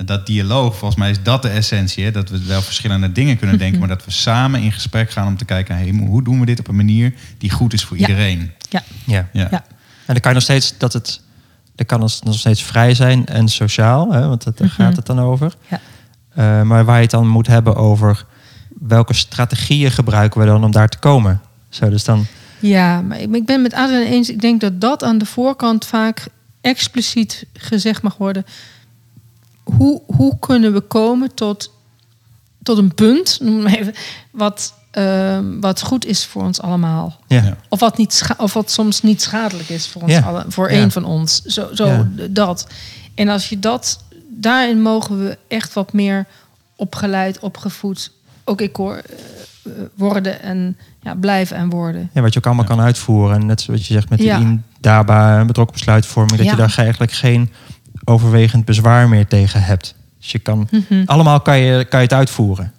Dat 0.04 0.26
dialoog, 0.26 0.78
volgens 0.78 1.00
mij 1.00 1.10
is 1.10 1.24
dat 1.24 1.42
de 1.42 1.50
essentie. 1.50 2.04
Hè? 2.04 2.12
Dat 2.12 2.30
we 2.30 2.46
wel 2.46 2.62
verschillende 2.62 3.12
dingen 3.12 3.38
kunnen 3.38 3.58
denken... 3.64 3.80
maar 3.80 3.88
dat 3.88 4.06
we 4.06 4.12
samen 4.12 4.62
in 4.62 4.72
gesprek 4.72 5.12
gaan 5.12 5.28
om 5.28 5.38
te 5.38 5.46
kijken... 5.46 5.76
Hey, 5.76 5.90
hoe 6.08 6.24
doen 6.24 6.40
we 6.40 6.46
dit 6.46 6.60
op 6.60 6.68
een 6.68 6.76
manier 6.76 7.14
die 7.38 7.52
goed 7.52 7.74
is 7.74 7.84
voor 7.84 7.98
Ja. 7.98 8.08
iedereen? 8.08 8.52
ja, 8.70 8.84
Ja. 9.06 9.28
Ja. 9.32 9.48
ja. 9.52 9.66
En 10.06 10.14
dan 10.14 10.20
kan 10.20 10.30
je 10.32 10.34
nog 10.38 10.44
steeds 10.44 10.78
dat 10.78 10.94
het. 10.94 11.22
Dan 11.76 11.86
kan 11.86 12.02
het 12.02 12.24
nog 12.24 12.36
steeds 12.36 12.64
vrij 12.64 12.94
zijn 12.94 13.26
en 13.26 13.48
sociaal, 13.48 14.12
hè, 14.12 14.28
want 14.28 14.44
dat, 14.44 14.58
daar 14.58 14.70
gaat 14.70 14.96
het 14.96 15.06
dan 15.06 15.20
over. 15.20 15.54
Ja. 15.70 15.80
Eh, 16.34 16.62
maar 16.62 16.86
waar 16.86 16.96
je 16.96 17.02
het 17.02 17.12
dan 17.12 17.28
moet 17.28 17.48
hebben 17.48 17.76
over 17.76 18.26
welke 18.80 19.14
strategieën 19.14 19.92
gebruiken 19.92 20.40
we 20.42 20.46
dan 20.46 20.64
om 20.64 20.72
daar 20.72 20.90
te 20.90 20.98
komen. 20.98 21.42
Zo, 21.70 21.90
dus 21.90 22.04
dan. 22.04 22.26
Ja, 22.60 23.02
maar 23.02 23.20
ik 23.20 23.36
ik 23.36 23.46
ben 23.46 23.62
met 23.62 23.74
Adriaan 23.74 24.02
eens. 24.04 24.30
Ik 24.30 24.42
denk 24.42 24.62
dat 24.62 24.82
dat 24.82 25.04
aan 25.04 25.18
de 25.18 25.26
voorkant 25.26 25.86
vaak 25.86 26.28
expliciet 26.62 27.46
gezegd 27.54 28.02
mag 28.02 28.18
worden. 28.18 28.46
Hoe, 29.76 30.02
hoe 30.06 30.40
kunnen 30.40 30.74
we 30.74 30.80
komen 30.82 31.34
tot, 31.34 31.72
tot 32.64 32.78
een 32.78 32.94
punt, 32.94 33.38
noem 33.42 33.62
maar 33.62 33.74
even, 33.76 33.94
wat, 34.32 34.74
ehm, 34.92 35.60
wat 35.60 35.82
goed 35.82 36.06
is 36.06 36.26
voor 36.26 36.44
ons 36.44 36.62
allemaal? 36.62 37.16
Ja. 37.28 37.58
Of 37.70 37.80
wat, 37.80 37.98
niet 37.98 38.14
scha- 38.14 38.36
of 38.38 38.54
wat 38.54 38.72
soms 38.72 39.02
niet 39.02 39.22
schadelijk 39.22 39.70
is 39.70 39.88
voor 39.88 40.02
ons 40.02 40.12
Ja. 40.12 40.20
allen, 40.22 40.52
voor 40.52 40.72
Ja. 40.72 40.78
één 40.78 40.92
van 40.92 41.06
ons. 41.06 41.42
Zo, 41.42 41.68
zo 41.74 42.06
dat. 42.30 42.68
En 43.16 43.30
als 43.30 43.50
je 43.50 43.60
dat, 43.60 44.04
daarin 44.30 44.82
mogen 44.82 45.24
we 45.26 45.38
echt 45.48 45.74
wat 45.74 45.94
meer 45.94 46.26
opgeleid, 46.76 47.40
opgevoed, 47.40 48.12
ook 48.44 48.62
ik 48.62 48.76
hoor, 48.76 48.96
eh, 48.96 49.72
worden 49.96 50.42
en 50.42 50.78
ja, 51.02 51.16
blijven 51.16 51.58
en 51.58 51.70
worden. 51.70 52.10
Ja, 52.14 52.22
wat 52.22 52.34
je 52.34 52.40
ook 52.40 52.46
allemaal 52.46 52.66
kan 52.66 52.80
uitvoeren. 52.82 53.40
En 53.40 53.46
net 53.46 53.62
zoals 53.62 53.88
je 53.88 53.94
zegt 53.94 54.10
met 54.10 54.20
die 54.20 54.30
en 54.32 54.64
betrokken 55.48 55.76
besluitvorming, 55.76 56.38
dat 56.38 56.46
Ja. 56.46 56.52
je 56.52 56.58
daar 56.58 56.74
eigenlijk 56.78 57.12
geen 57.12 57.52
overwegend 58.08 58.66
bezwaar 58.66 59.10
meer 59.10 59.28
tegen 59.28 59.64
hebt. 59.64 59.96
Dus 60.20 60.32
je 60.32 60.40
kan, 60.40 60.68
Mhm. 60.72 61.04
allemaal 61.06 61.40
kan 61.42 61.58
je, 61.60 61.86
kan 61.86 62.00
je 62.00 62.06
het 62.06 62.14
uitvoeren. 62.16 62.72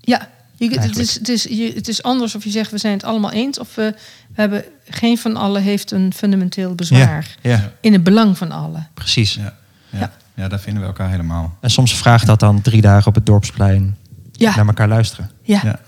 Ja, 0.00 0.28
je, 0.56 0.80
het, 0.80 0.96
is, 0.98 1.14
het, 1.14 1.28
is, 1.28 1.42
je, 1.42 1.72
het 1.74 1.88
is 1.88 2.02
anders 2.02 2.34
of 2.34 2.44
je 2.44 2.50
zegt 2.50 2.70
we 2.70 2.78
zijn 2.78 2.92
het 2.92 3.04
allemaal 3.04 3.30
eens 3.32 3.58
of 3.58 3.74
we, 3.74 3.94
we 4.34 4.40
hebben 4.40 4.64
geen 4.88 5.18
van 5.18 5.36
allen 5.36 5.62
heeft 5.62 5.90
een 5.90 6.12
fundamenteel 6.14 6.74
bezwaar 6.74 7.36
Ja, 7.42 7.50
ja, 7.50 7.72
in 7.80 7.92
het 7.92 8.02
belang 8.04 8.38
van 8.38 8.50
allen. 8.50 8.88
precies. 8.94 9.34
Ja. 9.34 9.54
Ja. 9.90 9.98
Ja. 9.98 10.12
ja, 10.34 10.48
daar 10.48 10.60
vinden 10.60 10.82
we 10.82 10.88
elkaar 10.88 11.10
helemaal. 11.10 11.56
En 11.60 11.70
soms 11.70 11.96
vraagt 11.96 12.26
dat 12.26 12.40
dan 12.40 12.60
drie 12.60 12.80
dagen 12.80 13.06
op 13.06 13.14
het 13.14 13.26
dorpsplein 13.26 13.96
Ja, 14.32 14.56
naar 14.56 14.66
elkaar 14.66 14.88
luisteren. 14.88 15.30
ja, 15.42 15.78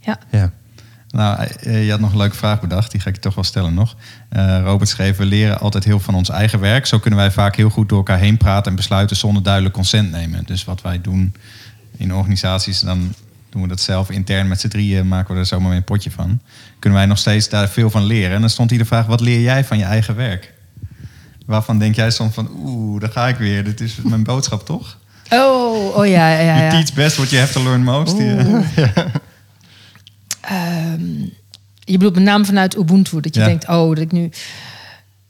Ja. 0.00 0.18
ja. 0.30 0.50
Ja. 1.08 1.36
Nou, 1.36 1.48
eh, 1.60 1.84
je 1.84 1.90
had 1.90 2.00
nog 2.00 2.10
een 2.10 2.16
leuke 2.16 2.36
vraag 2.36 2.60
bedacht. 2.60 2.90
Die 2.90 3.00
ga 3.00 3.08
ik 3.08 3.14
je 3.14 3.20
toch 3.20 3.34
wel 3.34 3.44
stellen 3.44 3.74
nog. 3.74 3.96
Eh, 4.28 4.60
Robert 4.64 4.88
schreef, 4.88 5.16
we 5.16 5.24
leren 5.24 5.60
altijd 5.60 5.84
heel 5.84 6.00
van 6.00 6.14
ons 6.14 6.28
eigen 6.28 6.60
werk. 6.60 6.86
Zo 6.86 6.98
kunnen 6.98 7.18
wij 7.18 7.30
vaak 7.30 7.56
heel 7.56 7.70
goed 7.70 7.88
door 7.88 7.98
elkaar 7.98 8.18
heen 8.18 8.36
praten 8.36 8.70
en 8.70 8.76
besluiten 8.76 9.16
zonder 9.16 9.42
duidelijk 9.42 9.74
consent 9.74 10.10
nemen. 10.10 10.44
Dus 10.46 10.64
wat 10.64 10.82
wij 10.82 11.00
doen 11.00 11.34
in 11.96 12.14
organisaties, 12.14 12.80
dan 12.80 13.14
doen 13.50 13.62
we 13.62 13.68
dat 13.68 13.80
zelf 13.80 14.10
intern 14.10 14.48
met 14.48 14.60
z'n 14.60 14.68
drieën, 14.68 15.08
maken 15.08 15.34
we 15.34 15.40
er 15.40 15.46
zomaar 15.46 15.76
een 15.76 15.84
potje 15.84 16.10
van. 16.10 16.40
Kunnen 16.78 16.98
wij 16.98 17.08
nog 17.08 17.18
steeds 17.18 17.48
daar 17.48 17.68
veel 17.68 17.90
van 17.90 18.04
leren. 18.04 18.34
En 18.34 18.40
dan 18.40 18.50
stond 18.50 18.70
hier 18.70 18.78
de 18.78 18.84
vraag, 18.84 19.06
wat 19.06 19.20
leer 19.20 19.40
jij 19.40 19.64
van 19.64 19.78
je 19.78 19.84
eigen 19.84 20.16
werk? 20.16 20.54
Waarvan 21.46 21.78
denk 21.78 21.94
jij 21.94 22.10
soms 22.10 22.34
van, 22.34 22.50
oeh, 22.56 23.00
daar 23.00 23.10
ga 23.10 23.28
ik 23.28 23.36
weer. 23.36 23.64
Dit 23.64 23.80
is 23.80 23.96
mijn 24.02 24.22
boodschap, 24.22 24.66
toch? 24.66 24.98
Oh, 25.30 25.96
oh 25.96 26.06
ja, 26.06 26.30
ja, 26.30 26.54
You 26.54 26.64
ja. 26.64 26.70
teach 26.70 26.94
best 26.94 27.16
what 27.16 27.30
you 27.30 27.40
have 27.40 27.52
to 27.52 27.62
learn 27.62 27.82
most. 27.82 28.14
Oeh. 28.14 28.64
Ehm, 30.46 31.20
je 31.84 31.92
bedoelt 31.92 32.14
met 32.14 32.22
name 32.24 32.44
vanuit 32.44 32.76
Ubuntu. 32.76 33.20
Dat 33.20 33.34
je 33.34 33.40
Ja. 33.40 33.46
denkt, 33.46 33.68
oh, 33.68 33.88
dat 33.88 33.98
ik 33.98 34.12
nu... 34.12 34.30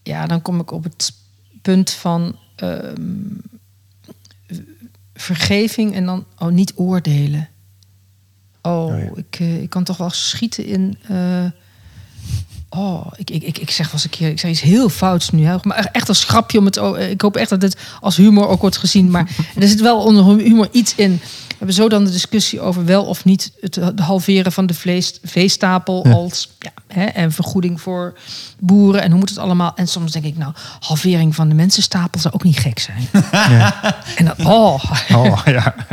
Ja, 0.03 0.27
dan 0.27 0.43
kom 0.43 0.61
ik 0.61 0.71
op 0.71 0.85
het 0.85 1.13
punt 1.63 1.91
van 1.91 2.37
ehm, 2.57 3.01
vergeving 5.15 5.95
en 5.95 6.05
dan 6.05 6.25
oh, 6.39 6.49
niet 6.49 6.73
oordelen. 6.75 7.49
Oh, 8.63 8.85
Oh 8.85 8.99
ja. 8.99 9.11
ik, 9.15 9.37
eh, 9.41 9.63
ik 9.63 9.71
kan 9.71 9.85
toch 9.85 9.97
wel 9.97 10.11
schieten 10.11 10.67
in... 10.67 10.99
eh, 11.09 11.45
Oh, 12.69 13.07
ik, 13.17 13.31
ik, 13.31 13.43
ik, 13.43 13.59
ik 13.59 13.71
zeg 13.71 13.87
wel 13.87 13.95
eens 13.95 14.05
een 14.05 14.11
keer, 14.11 14.29
ik 14.29 14.39
zeg 14.41 14.51
iets 14.51 14.61
heel 14.61 14.89
fouts 14.89 15.31
nu. 15.31 15.45
Hè. 15.45 15.57
Maar 15.63 15.89
echt 15.93 16.09
als 16.09 16.25
grapje 16.25 16.59
om 16.59 16.65
het. 16.65 16.79
o- 16.79 16.95
Ik 16.95 17.21
hoop 17.21 17.37
echt 17.37 17.51
dat 17.51 17.63
het 17.63 17.77
als 18.01 18.17
humor 18.17 18.49
ook 18.49 18.61
wordt 18.61 18.77
gezien. 18.77 19.11
Maar 19.11 19.31
er 19.61 19.69
zit 19.69 19.81
wel 19.81 20.03
onder 20.05 20.25
humor 20.39 20.69
iets 20.73 20.95
in. 20.95 21.21
We 21.59 21.65
hebben 21.65 21.83
zo 21.83 21.89
dan 21.89 22.05
de 22.05 22.11
discussie 22.11 22.61
over 22.61 22.85
wel 22.85 23.05
of 23.05 23.25
niet 23.25 23.53
het 23.61 23.79
halveren 24.01 24.53
van 24.53 24.67
de 24.67 24.75
vlees, 24.75 25.19
veestapel 25.25 26.07
Ja. 26.09 26.13
als 26.15 26.51
ja, 26.59 26.71
hè, 26.89 27.05
en 27.05 27.33
vergoeding 27.33 27.81
voor 27.81 28.19
boeren 28.59 29.03
en 29.03 29.11
hoe 29.11 29.19
moet 29.19 29.29
het 29.29 29.39
allemaal. 29.39 29.73
En 29.75 29.89
soms 29.89 30.13
denk 30.13 30.25
ik, 30.25 30.37
nou, 30.37 30.53
halvering 30.81 31.35
van 31.35 31.49
de 31.49 31.55
mensenstapel 31.55 32.21
zou 32.21 32.35
ook 32.35 32.43
niet 32.43 32.59
gek 32.59 32.79
zijn. 32.79 33.09
Ja. 33.33 33.97
En 34.17 34.25
dan, 34.25 34.47
oh, 34.47 34.85
Oh, 35.13 35.41
ja. 35.45 35.75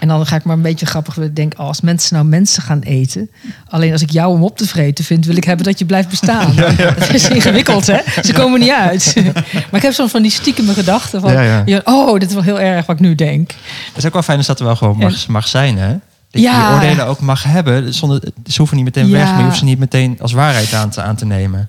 En 0.00 0.08
dan 0.08 0.26
ga 0.26 0.36
ik 0.36 0.44
maar 0.44 0.56
een 0.56 0.62
beetje 0.62 0.86
grappig 0.86 1.18
denken, 1.32 1.58
oh, 1.60 1.66
als 1.66 1.80
mensen 1.80 2.14
nou 2.14 2.26
mensen 2.26 2.62
gaan 2.62 2.80
eten. 2.80 3.30
Alleen 3.68 3.92
als 3.92 4.02
ik 4.02 4.10
jou 4.10 4.32
om 4.34 4.42
op 4.44 4.56
te 4.56 4.66
vreten 4.68 5.04
vind, 5.04 5.26
wil 5.26 5.36
ik 5.36 5.44
hebben 5.44 5.64
dat 5.64 5.78
je 5.78 5.84
blijft 5.84 6.08
bestaan. 6.08 6.54
Dat 6.98 7.14
is 7.14 7.28
ingewikkeld, 7.28 7.86
hè? 7.86 7.98
Ze 8.22 8.32
komen 8.32 8.60
niet 8.60 8.70
uit. 8.70 9.14
maar 9.70 9.74
ik 9.76 9.82
heb 9.82 9.92
soms 9.92 10.10
van 10.10 10.22
die 10.22 10.30
stiekeme 10.30 10.72
gedachten 10.72 11.20
van, 11.20 11.32
Ja, 11.32 11.40
ja. 11.42 11.62
ja, 11.66 11.80
oh, 11.84 12.12
dit 12.18 12.28
is 12.28 12.34
wel 12.34 12.42
heel 12.42 12.60
erg 12.60 12.86
wat 12.86 12.96
ik 12.96 13.02
nu 13.02 13.14
denk. 13.14 13.50
Het 13.86 13.96
is 13.96 14.06
ook 14.06 14.12
wel 14.12 14.22
fijn 14.22 14.38
als 14.38 14.46
dat 14.46 14.58
er 14.58 14.64
wel 14.64 14.76
gewoon 14.76 14.96
mag, 14.96 15.26
mag 15.26 15.48
zijn, 15.48 15.78
hè? 15.78 15.88
Dat 15.88 15.98
je 16.30 16.40
Ja. 16.40 16.66
die 16.68 16.74
oordelen 16.76 17.06
ook 17.06 17.20
mag 17.20 17.42
hebben. 17.42 17.94
Zonder, 17.94 18.20
ze 18.46 18.56
hoeven 18.58 18.76
niet 18.76 18.84
meteen 18.84 19.10
weg, 19.10 19.22
Ja. 19.22 19.30
maar 19.30 19.38
je 19.38 19.44
hoeft 19.44 19.58
ze 19.58 19.64
niet 19.64 19.78
meteen 19.78 20.16
als 20.20 20.32
waarheid 20.32 20.72
aan 20.74 20.90
te, 20.90 21.02
aan 21.02 21.16
te 21.16 21.26
nemen. 21.26 21.68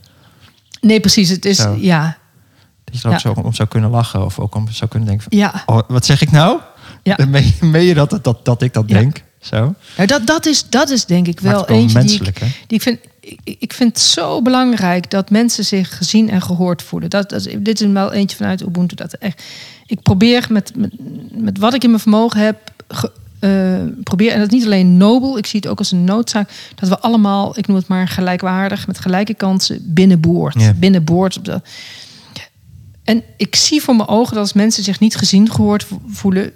Nee, 0.81 0.99
precies. 0.99 1.29
Het 1.29 1.45
is, 1.45 1.57
Zo. 1.57 1.77
ja, 1.79 2.17
Dat 2.83 2.95
je 2.95 3.01
er 3.01 3.07
ook 3.07 3.13
Ja. 3.13 3.19
zo 3.19 3.41
om 3.41 3.53
zou 3.53 3.67
kunnen 3.67 3.89
lachen. 3.89 4.25
Of 4.25 4.39
ook 4.39 4.55
om 4.55 4.67
zou 4.71 4.89
kunnen 4.89 5.07
denken 5.09 5.27
van, 5.29 5.37
ja. 5.39 5.63
oh, 5.65 5.79
wat 5.87 6.05
zeg 6.05 6.21
ik 6.21 6.31
nou? 6.31 6.59
Ja. 7.07 7.25
Meen, 7.29 7.53
meen 7.61 7.83
je 7.85 7.93
dat, 7.93 8.19
dat, 8.21 8.45
dat 8.45 8.61
ik 8.61 8.73
dat 8.73 8.83
Ja. 8.87 8.99
denk? 8.99 9.23
Zo? 9.39 9.75
Ja, 9.97 10.05
dat, 10.05 10.27
dat, 10.27 10.45
is, 10.45 10.65
dat 10.69 10.89
is 10.89 11.05
denk 11.05 11.27
ik 11.27 11.39
wel 11.39 11.67
eentje 11.67 12.03
die 12.03 12.21
ik, 12.23 12.39
die 12.67 12.77
ik 12.77 12.81
vind. 12.81 12.99
Ik, 13.19 13.55
ik 13.59 13.73
vind 13.73 13.89
het 13.89 13.99
zo 13.99 14.41
belangrijk 14.41 15.09
dat 15.09 15.29
mensen 15.29 15.65
zich 15.65 15.97
gezien 15.97 16.29
en 16.29 16.41
gehoord 16.41 16.81
voelen. 16.83 17.09
Dat, 17.09 17.29
dat, 17.29 17.47
dit 17.59 17.81
is 17.81 17.87
wel 17.87 18.11
eentje 18.13 18.37
vanuit 18.37 18.61
Ubuntu. 18.61 18.95
Dat 18.95 19.13
echt, 19.13 19.43
ik 19.85 20.01
probeer 20.01 20.45
met, 20.49 20.71
met, 20.75 20.91
met 21.31 21.57
wat 21.57 21.73
ik 21.73 21.83
in 21.83 21.89
mijn 21.89 22.01
vermogen 22.01 22.39
heb. 22.41 22.57
ge- 22.87 23.11
eh, 23.39 23.49
probeer, 24.03 24.31
en 24.31 24.39
dat 24.39 24.47
is 24.47 24.53
niet 24.53 24.65
alleen 24.65 24.97
nobel, 24.97 25.37
ik 25.37 25.45
zie 25.45 25.59
het 25.59 25.69
ook 25.69 25.77
als 25.77 25.91
een 25.91 26.03
noodzaak, 26.03 26.49
dat 26.75 26.89
we 26.89 26.99
allemaal, 26.99 27.57
ik 27.57 27.67
noem 27.67 27.77
het 27.77 27.87
maar 27.87 28.07
gelijkwaardig, 28.07 28.87
met 28.87 28.99
gelijke 28.99 29.33
kansen 29.33 29.79
binnenboord. 29.83 30.61
Ja. 30.61 30.73
Binnenboord 30.73 31.37
op 31.37 31.45
de, 31.45 31.61
en 33.07 33.23
ik 33.37 33.55
zie 33.55 33.81
voor 33.81 33.95
mijn 33.95 34.07
ogen 34.07 34.33
dat 34.33 34.43
als 34.43 34.53
mensen 34.53 34.83
zich 34.83 34.99
niet 34.99 35.15
gezien, 35.15 35.51
gehoord 35.51 35.83
vo- 35.83 36.01
voelen, 36.07 36.51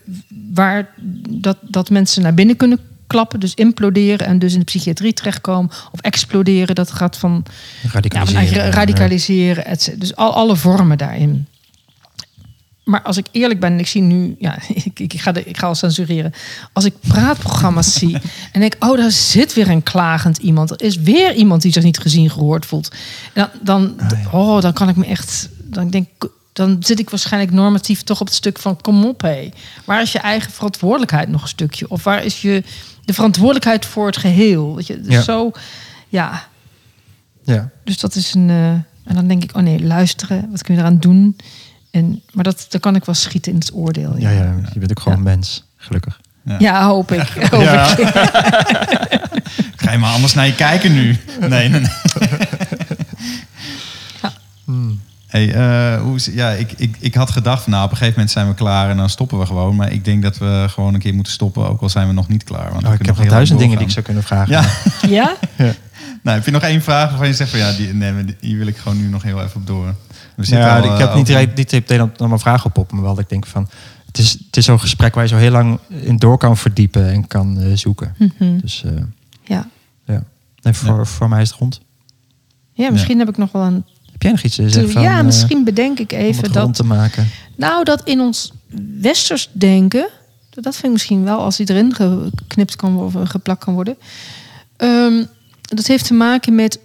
waar 0.54 0.90
dat, 1.30 1.58
dat 1.62 1.90
mensen 1.90 2.22
naar 2.22 2.34
binnen 2.34 2.56
kunnen 2.56 2.80
klappen, 3.08 3.40
dus 3.40 3.54
imploderen 3.54 4.28
en 4.28 4.40
dus 4.40 4.54
in 4.54 4.60
de 4.60 4.66
psychiatrie 4.66 5.14
terechtkomen 5.14 5.72
of 5.92 6.00
exploderen. 6.02 6.76
Dat 6.76 6.92
gaat 6.92 7.18
van 7.18 7.44
ja, 7.82 7.90
van 7.90 7.92
Radicaliseren. 7.92 8.64
ra- 8.66 8.70
radicaliseren, 8.70 9.66
et 9.66 9.82
cetera. 9.82 10.00
Dus 10.00 10.16
al, 10.16 10.34
alle 10.34 10.56
vormen 10.56 10.98
daarin. 10.98 11.46
Maar 12.84 13.02
als 13.02 13.18
ik 13.18 13.26
eerlijk 13.32 13.60
ben, 13.60 13.72
en 13.72 13.80
ik 13.80 13.88
zie 13.88 14.02
nu, 14.02 14.36
ja, 14.40 14.58
ik, 14.84 15.00
ik, 15.00 15.14
ga, 15.22 15.32
de, 15.32 15.44
ik 15.44 15.58
ga 15.58 15.68
al 15.68 15.76
censureren. 15.76 16.34
Als 16.74 16.86
ik 16.86 16.94
praatprogramma's 17.08 17.94
zie 18.00 18.18
en 18.52 18.60
denk, 18.60 18.76
oh, 18.80 18.98
daar 18.98 19.12
zit 19.12 19.54
weer 19.54 19.70
een 19.70 19.84
klagend 19.84 20.38
iemand. 20.38 20.72
Er 20.72 20.82
is 20.82 20.96
weer 20.98 21.34
iemand 21.34 21.62
die 21.62 21.72
zich 21.72 21.84
niet 21.84 21.98
gezien, 22.00 22.30
gehoord 22.30 22.66
voelt. 22.66 22.92
Dan, 23.34 23.48
dan, 23.62 23.96
oh, 24.32 24.62
dan 24.62 24.74
kan 24.74 24.90
ik 24.90 24.96
me 24.96 25.06
echt, 25.06 25.50
dan 25.64 25.90
denk 25.90 26.08
ik, 26.18 26.30
dan 26.54 26.78
zit 26.80 27.00
ik 27.00 27.10
waarschijnlijk 27.10 27.54
normatief 27.54 28.02
toch 28.04 28.22
op 28.22 28.28
het 28.28 28.36
stuk 28.36 28.60
van, 28.60 28.82
kom 28.82 29.06
op, 29.06 29.22
hé. 29.22 29.50
Waar 29.86 30.02
is 30.02 30.12
je 30.12 30.20
eigen 30.20 30.52
verantwoordelijkheid 30.52 31.30
nog 31.30 31.42
een 31.42 31.48
stukje? 31.48 31.90
Of 31.90 32.04
waar 32.04 32.24
is 32.24 32.42
je 32.42 32.64
de 33.06 33.14
verantwoordelijkheid 33.14 33.86
voor 33.86 34.06
het 34.06 34.18
geheel? 34.18 34.76
Weet 34.76 34.88
je, 34.88 35.02
dus 35.02 35.14
Ja. 35.14 35.22
zo, 35.22 35.52
ja. 36.10 36.48
Ja. 37.44 37.70
Dus 37.84 37.98
dat 38.00 38.16
is 38.16 38.34
een. 38.34 38.50
eh, 38.50 38.70
en 39.04 39.16
dan 39.16 39.28
denk 39.28 39.44
ik, 39.44 39.56
oh 39.56 39.62
nee, 39.62 39.84
luisteren. 39.84 40.48
Wat 40.52 40.64
kun 40.64 40.74
je 40.74 40.80
eraan 40.80 41.00
doen? 41.00 41.36
En, 41.92 42.22
maar 42.32 42.44
dat, 42.44 42.66
dan 42.70 42.80
kan 42.80 42.96
ik 42.96 43.06
wel 43.06 43.16
schieten 43.16 43.52
in 43.52 43.58
het 43.58 43.74
oordeel. 43.74 44.18
Ja, 44.18 44.30
ja, 44.30 44.56
je 44.74 44.80
bent 44.80 44.92
ook 44.92 45.00
gewoon 45.00 45.18
Ja. 45.18 45.24
mens, 45.24 45.64
gelukkig. 45.78 46.20
Ja, 46.60 46.86
hoop 46.88 47.12
ik. 47.12 47.30
Hoop 47.52 47.62
Ja. 47.62 47.98
ik. 47.98 48.08
Ga 49.82 49.92
je 49.92 49.98
maar 49.98 50.14
anders 50.14 50.34
naar 50.34 50.46
je 50.46 50.56
kijken 50.56 50.94
nu? 50.94 51.18
Nee, 51.40 51.70
nee, 51.70 51.82
nee. 51.82 51.90
Hey, 55.32 55.54
eh, 55.54 56.02
hoe 56.02 56.16
is, 56.16 56.26
ja, 56.26 56.50
ik, 56.50 56.72
ik, 56.78 56.96
ik 57.00 57.16
had 57.16 57.32
gedacht, 57.32 57.64
van, 57.64 57.72
nou, 57.72 57.84
op 57.86 57.92
een 57.92 57.98
gegeven 57.98 58.20
moment 58.20 58.34
zijn 58.36 58.48
we 58.48 58.54
klaar 58.54 58.90
en 58.90 58.98
dan 58.98 59.10
stoppen 59.10 59.40
we 59.40 59.46
gewoon. 59.46 59.76
Maar 59.76 59.92
ik 59.92 60.06
denk 60.06 60.22
dat 60.24 60.38
we 60.38 60.66
gewoon 60.70 60.94
een 60.94 61.00
keer 61.00 61.14
moeten 61.14 61.34
stoppen, 61.34 61.68
ook 61.70 61.82
al 61.82 61.90
zijn 61.90 62.08
we 62.08 62.14
nog 62.14 62.28
niet 62.28 62.44
klaar. 62.44 62.72
Want 62.72 62.86
Oh, 62.88 62.94
ik 62.94 63.06
heb 63.06 63.18
nog 63.18 63.28
duizend 63.28 63.60
dingen 63.60 63.78
die 63.78 63.86
ik 63.86 63.92
zou 63.94 64.06
kunnen 64.06 64.24
vragen. 64.24 64.52
Ja, 64.54 64.66
Ja? 65.08 65.36
nou, 66.24 66.38
heb 66.38 66.46
je 66.46 66.52
nog 66.52 66.62
één 66.62 66.82
vraag 66.82 67.10
waarvan 67.10 67.28
je 67.28 67.34
zegt 67.34 67.50
van 67.50 67.60
ja, 67.60 67.72
die, 67.72 67.94
nee, 67.94 68.26
die- 68.26 68.36
hier 68.40 68.58
wil 68.58 68.68
ik 68.68 68.78
gewoon 68.78 68.98
nu 68.98 69.08
nog 69.08 69.24
heel 69.24 69.42
even 69.44 69.62
op 69.62 69.68
door. 69.68 69.86
We 70.36 70.46
zitten 70.46 70.68
Ja, 70.68 70.80
al, 70.80 70.84
ik 70.84 70.90
heb 70.90 71.00
niet, 71.00 71.08
over- 71.10 71.26
direct- 71.26 71.58
niet 71.58 71.72
meteen 71.72 72.02
op- 72.02 72.20
allemaal 72.20 72.40
vragen 72.40 72.66
op 72.66 72.78
op, 72.78 72.92
maar 72.92 73.02
wel 73.02 73.14
dat 73.16 73.24
ik 73.24 73.30
denk 73.30 73.46
van... 73.46 73.70
Het 74.06 74.18
is, 74.18 74.32
het 74.46 74.58
is 74.58 74.66
zo'n 74.66 74.80
gesprek 74.80 75.14
waar 75.14 75.24
je 75.24 75.30
zo 75.30 75.36
heel 75.38 75.52
lang 75.52 75.80
in 75.90 76.18
door 76.18 76.38
kan 76.38 76.58
verdiepen 76.58 77.10
en 77.12 77.28
kan 77.28 77.60
eh, 77.60 77.72
zoeken. 77.78 78.16
Mhm. 78.18 78.58
Dus 78.58 78.84
eh, 78.84 78.92
Ja. 79.44 79.68
ja. 80.06 80.24
Nee, 80.62 80.74
voor, 80.74 81.08
voor 81.08 81.30
mij 81.30 81.42
is 81.42 81.50
het 81.50 81.60
rond. 81.60 81.82
ja, 82.74 82.92
misschien 82.92 83.20
heb 83.20 83.30
ik 83.30 83.38
nog 83.38 83.52
wel 83.52 83.62
een. 83.64 83.86
Heb 84.22 84.32
jij 84.32 84.32
nog 84.32 84.46
iets 84.46 84.56
te 84.56 84.70
zeggen 84.70 85.02
ja, 85.02 85.18
eh, 85.18 85.26
misschien 85.26 85.64
bedenk 85.64 86.00
ik 86.00 86.12
even 86.12 86.52
dat. 86.52 86.76
te 86.76 86.84
maken? 86.84 87.30
Nou, 87.56 87.84
dat 87.84 88.02
in 88.04 88.20
ons 88.20 88.52
westers 89.00 89.50
denken, 89.52 90.08
dat 90.50 90.74
vind 90.74 90.86
ik 90.86 90.92
misschien 90.92 91.24
wel 91.24 91.40
als 91.40 91.58
die 91.58 91.70
erin 91.70 91.96
geknipt 91.96 92.76
kan 92.76 92.94
worden 92.94 93.22
of 93.22 93.30
geplakt 93.30 93.64
kan 93.64 93.74
worden. 93.74 93.98
Ehm, 94.78 95.24
dat 95.62 95.88
heeft 95.88 96.06
te 96.08 96.14
maken 96.14 96.56
met, 96.56 96.80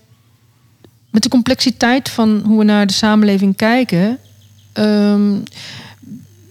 met 1.11 1.23
de 1.23 1.29
complexiteit 1.29 2.09
van 2.09 2.43
hoe 2.45 2.59
we 2.59 2.65
naar 2.65 2.87
de 2.87 2.93
samenleving 2.93 3.57
kijken. 3.57 4.19
Ehm, 4.73 5.35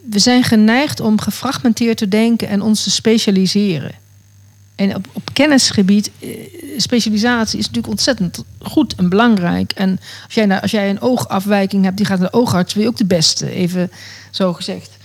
we 0.09 0.19
zijn 0.19 0.43
geneigd 0.43 0.99
om 0.99 1.19
gefragmenteerd 1.19 1.97
te 1.97 2.07
denken 2.07 2.47
en 2.47 2.61
ons 2.61 2.83
te 2.83 2.91
specialiseren. 2.91 3.91
En 4.75 4.95
op, 4.95 5.07
op 5.13 5.29
kennisgebied, 5.33 6.11
eh, 6.19 6.29
specialisatie 6.77 7.59
is 7.59 7.65
natuurlijk 7.65 7.93
ontzettend 7.93 8.43
goed 8.61 8.95
en 8.95 9.09
belangrijk. 9.09 9.71
En 9.71 9.99
als 10.25 10.33
jij, 10.33 10.45
nou, 10.45 10.61
als 10.61 10.71
jij 10.71 10.89
een 10.89 11.01
oogafwijking 11.01 11.83
hebt, 11.83 11.97
die 11.97 12.05
gaat 12.05 12.19
naar 12.19 12.31
de 12.31 12.37
oogarts, 12.37 12.73
wil 12.73 12.83
je 12.83 12.89
ook 12.89 12.97
de 12.97 13.05
beste, 13.05 13.49
even 13.49 13.91
zo 14.31 14.53
gezegd. 14.53 14.97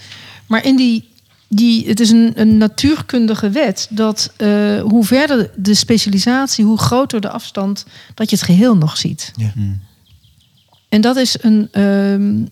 Maar 0.47 0.65
in 0.65 0.77
die, 0.77 1.09
die, 1.49 1.89
het 1.89 2.01
is 2.01 2.11
een, 2.11 2.33
een 2.35 2.57
natuurkundige 2.57 3.51
wet 3.51 3.87
dat 3.91 4.33
eh, 4.37 4.81
hoe 4.81 5.05
verder 5.05 5.51
de 5.57 5.75
specialisatie, 5.75 6.65
hoe 6.65 6.79
groter 6.79 7.21
de 7.21 7.31
afstand, 7.31 7.85
dat 8.15 8.31
je 8.31 8.37
het 8.37 8.45
geheel 8.45 8.77
nog 8.77 8.97
ziet. 8.97 9.33
Ja. 9.37 9.51
Hmm. 9.55 9.81
En 10.89 11.01
dat 11.01 11.17
is 11.17 11.37
een. 11.41 11.69
ehm, 11.73 12.45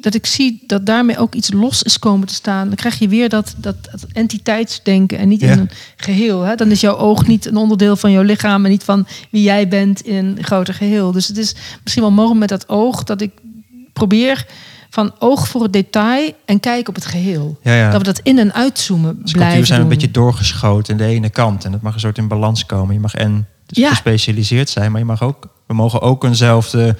dat 0.00 0.14
ik 0.14 0.26
zie 0.26 0.62
dat 0.66 0.86
daarmee 0.86 1.18
ook 1.18 1.34
iets 1.34 1.52
los 1.52 1.82
is 1.82 1.98
komen 1.98 2.26
te 2.26 2.34
staan. 2.34 2.66
Dan 2.66 2.76
krijg 2.76 2.98
je 2.98 3.08
weer 3.08 3.28
dat, 3.28 3.54
dat, 3.56 3.76
dat 3.90 4.06
entiteitsdenken 4.12 5.18
en 5.18 5.28
niet 5.28 5.40
Ja. 5.40 5.52
in 5.52 5.58
een 5.58 5.70
geheel. 5.96 6.40
Hè? 6.42 6.54
Dan 6.54 6.70
is 6.70 6.80
jouw 6.80 6.96
oog 6.96 7.26
niet 7.26 7.46
een 7.46 7.56
onderdeel 7.56 7.96
van 7.96 8.10
jouw 8.12 8.22
lichaam 8.22 8.64
en 8.64 8.70
niet 8.70 8.84
van 8.84 9.06
wie 9.30 9.42
jij 9.42 9.68
bent 9.68 10.00
in 10.00 10.14
een 10.36 10.44
groter 10.44 10.74
geheel. 10.74 11.12
Dus 11.12 11.28
het 11.28 11.36
is 11.38 11.54
misschien 11.82 12.02
wel 12.02 12.12
mogelijk 12.12 12.40
met 12.40 12.48
dat 12.48 12.68
oog 12.68 13.04
dat 13.04 13.20
ik 13.20 13.30
probeer 13.92 14.46
van 14.90 15.12
oog 15.18 15.48
voor 15.48 15.62
het 15.62 15.72
detail 15.72 16.32
en 16.44 16.60
kijk 16.60 16.88
op 16.88 16.94
het 16.94 17.04
geheel. 17.06 17.58
Ja, 17.62 17.74
ja. 17.74 17.90
Dat 17.90 17.98
we 17.98 18.04
dat 18.04 18.20
in- 18.22 18.38
en 18.38 18.54
uitzoomen 18.54 19.08
Dus 19.22 19.32
blijven 19.32 19.46
cultuur 19.46 19.66
zijn 19.66 19.80
een 19.80 19.88
beetje 19.88 20.10
doorgeschoten 20.10 20.92
aan 20.92 20.98
de 20.98 21.04
ene 21.06 21.30
kant. 21.30 21.64
En 21.64 21.72
het 21.72 21.82
mag 21.82 21.94
een 21.94 22.00
soort 22.00 22.18
in 22.18 22.28
balans 22.28 22.66
komen. 22.66 22.94
Je 22.94 23.00
mag 23.00 23.14
en 23.14 23.46
dus 23.66 23.88
gespecialiseerd 23.88 24.68
zijn, 24.70 24.90
maar 24.90 25.00
je 25.00 25.06
mag 25.06 25.22
ook, 25.22 25.48
we 25.66 25.74
mogen 25.74 26.00
ook 26.00 26.24
eenzelfde 26.24 26.96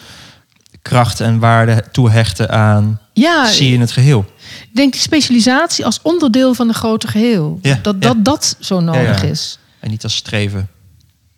kracht 0.83 1.21
en 1.21 1.39
waarde 1.39 1.85
toehechten 1.93 2.51
aan. 2.51 3.01
Ja, 3.13 3.47
zie 3.47 3.69
je 3.69 3.75
in 3.75 3.81
het 3.81 3.93
geheel. 3.93 4.25
ik 4.63 4.75
denk 4.77 4.93
die 4.93 5.01
specialisatie 5.01 5.85
als 5.85 6.03
onderdeel 6.03 6.55
van 6.55 6.69
een 6.69 6.75
groter 6.75 7.09
geheel. 7.09 7.59
Ja, 7.63 7.79
Dat, 7.83 7.95
ja. 7.99 8.01
dat 8.01 8.25
dat 8.25 8.57
zo 8.61 8.81
nodig 8.81 9.21
Ja, 9.21 9.27
ja. 9.27 9.31
is. 9.33 9.59
En 9.81 9.91
niet 9.91 10.03
als 10.03 10.17
streven. 10.17 10.69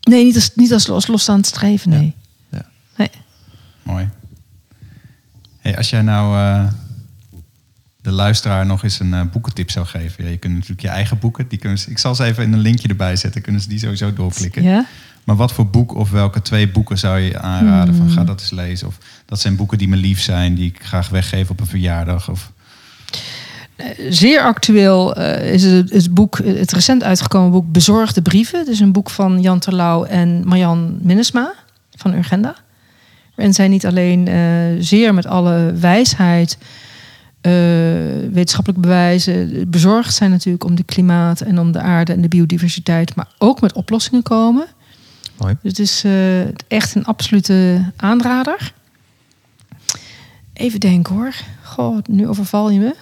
Nee, 0.01 0.25
niet 0.25 0.35
als, 0.35 0.51
niet 0.55 0.73
als, 0.73 0.91
als 0.91 1.07
losstaand 1.07 1.47
streven, 1.47 1.91
nee. 1.91 2.15
Ja. 2.51 2.67
nee. 2.97 3.11
Mooi. 3.83 4.09
Hey, 5.59 5.77
als 5.77 5.91
jij 5.91 6.03
nou 6.03 6.37
eh, 6.39 6.67
de 8.01 8.11
luisteraar 8.11 8.67
nog 8.67 8.83
eens 8.83 9.01
een 9.01 9.15
eh, 9.15 9.21
boekentip 9.33 9.71
zou 9.71 9.87
geven. 9.87 10.25
Ja, 10.25 10.31
je 10.31 10.37
kunt 10.37 10.53
natuurlijk 10.55 10.81
je 10.81 10.89
eigen 10.89 11.19
boeken. 11.19 11.49
Die 11.49 11.59
kunnen 11.59 11.79
ze, 11.79 11.91
ik 11.91 11.99
zal 11.99 12.15
ze 12.15 12.25
even 12.25 12.43
in 12.43 12.53
een 12.53 12.59
linkje 12.59 12.89
erbij 12.89 13.17
zetten. 13.17 13.43
Kunnen 13.43 13.61
ze 13.61 13.69
die 13.69 13.79
sowieso 13.79 14.13
doorklikken. 14.13 14.63
Ja? 14.63 14.87
Maar 15.25 15.37
wat 15.37 15.53
voor 15.53 15.67
boek 15.67 15.95
of 15.95 16.11
welke 16.11 16.43
twee 16.43 16.71
boeken 16.71 16.99
zou 16.99 17.19
je 17.19 17.39
aanraden? 17.39 17.95
Van, 17.95 18.07
Hmm. 18.07 18.15
ga 18.15 18.25
dat 18.25 18.41
eens 18.41 18.51
lezen. 18.51 18.87
Of 18.87 18.99
dat 19.27 19.41
zijn 19.41 19.57
boeken 19.57 19.79
die 19.79 19.89
me 19.89 19.97
lief 19.97 20.21
zijn. 20.21 20.55
Die 20.55 20.69
ik 20.69 20.83
graag 20.83 21.09
weggeef 21.09 21.51
op 21.51 21.61
een 21.61 21.67
verjaardag. 21.67 22.31
Of, 22.31 22.53
Zeer 24.09 24.41
actueel 24.43 25.15
eh, 25.15 25.53
is 25.53 25.63
het, 25.63 25.91
het 25.91 26.15
boek, 26.15 26.39
het 26.45 26.73
recent 26.73 27.03
uitgekomen 27.03 27.51
boek 27.51 27.73
Bezorgde 27.73 28.23
Brieven. 28.23 28.59
Het 28.59 28.69
is 28.69 28.81
een 28.81 28.93
boek 28.93 29.11
van 29.11 29.41
Jan 29.41 29.59
Terlouw 29.59 30.05
en 30.05 30.43
Marjan 30.47 30.99
Minnesma 31.01 31.53
van 31.97 32.15
Urgenda. 32.15 32.55
Waarin 33.35 33.55
zij 33.55 33.69
niet 33.69 33.87
alleen 33.87 34.29
eh, 34.29 34.37
zeer 34.79 35.15
met 35.15 35.27
alle 35.27 35.73
wijsheid, 35.73 36.59
eh, 37.41 37.53
wetenschappelijk 38.33 38.83
bewijzen, 38.83 39.71
bezorgd 39.71 40.15
zijn 40.15 40.31
natuurlijk 40.31 40.65
om 40.65 40.75
de 40.75 40.85
klimaat 40.85 41.41
en 41.41 41.59
om 41.59 41.73
de 41.73 41.81
aarde 41.81 42.13
en 42.13 42.21
de 42.21 42.29
biodiversiteit, 42.29 43.15
maar 43.15 43.29
ook 43.39 43.61
met 43.61 43.73
oplossingen 43.73 44.23
komen. 44.23 44.67
Mooi. 45.39 45.57
Dus 45.63 45.71
het 45.71 45.79
is 45.79 46.03
eh, 46.05 46.41
echt 46.69 46.95
een 46.95 47.05
absolute 47.05 47.85
aanrader. 47.97 48.73
Even 50.53 50.81
denken 50.81 51.15
hoor. 51.15 51.35
Goh, 51.63 51.99
nu 52.09 52.29
overval 52.29 52.71
je 52.71 52.79
me. 52.79 52.95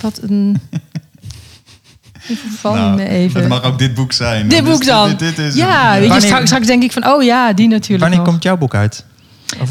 Wat 0.00 0.20
een. 0.22 0.60
Overval 2.30 2.74
Nou, 2.74 2.90
je 2.90 2.96
me 3.02 3.08
even. 3.08 3.40
Dat 3.40 3.48
mag 3.48 3.62
ook 3.62 3.78
dit 3.78 3.94
boek 3.94 4.12
zijn. 4.12 4.48
Dit 4.48 4.58
Dan 4.62 4.70
boek 4.70 4.80
is- 4.80 4.86
dan. 4.86 5.08
Dit, 5.08 5.18
dit 5.18 5.38
is 5.38 5.54
ja, 5.54 5.94
een- 5.96 6.00
Wanneer- 6.08 6.20
straks, 6.20 6.46
straks 6.46 6.66
denk 6.66 6.82
ik 6.82 6.92
van, 6.92 7.06
oh 7.06 7.22
ja, 7.22 7.52
die 7.52 7.68
natuurlijk. 7.68 8.00
Wanneer 8.00 8.18
nog. 8.18 8.28
komt 8.28 8.42
jouw 8.42 8.56
boek 8.56 8.74
uit? 8.74 9.04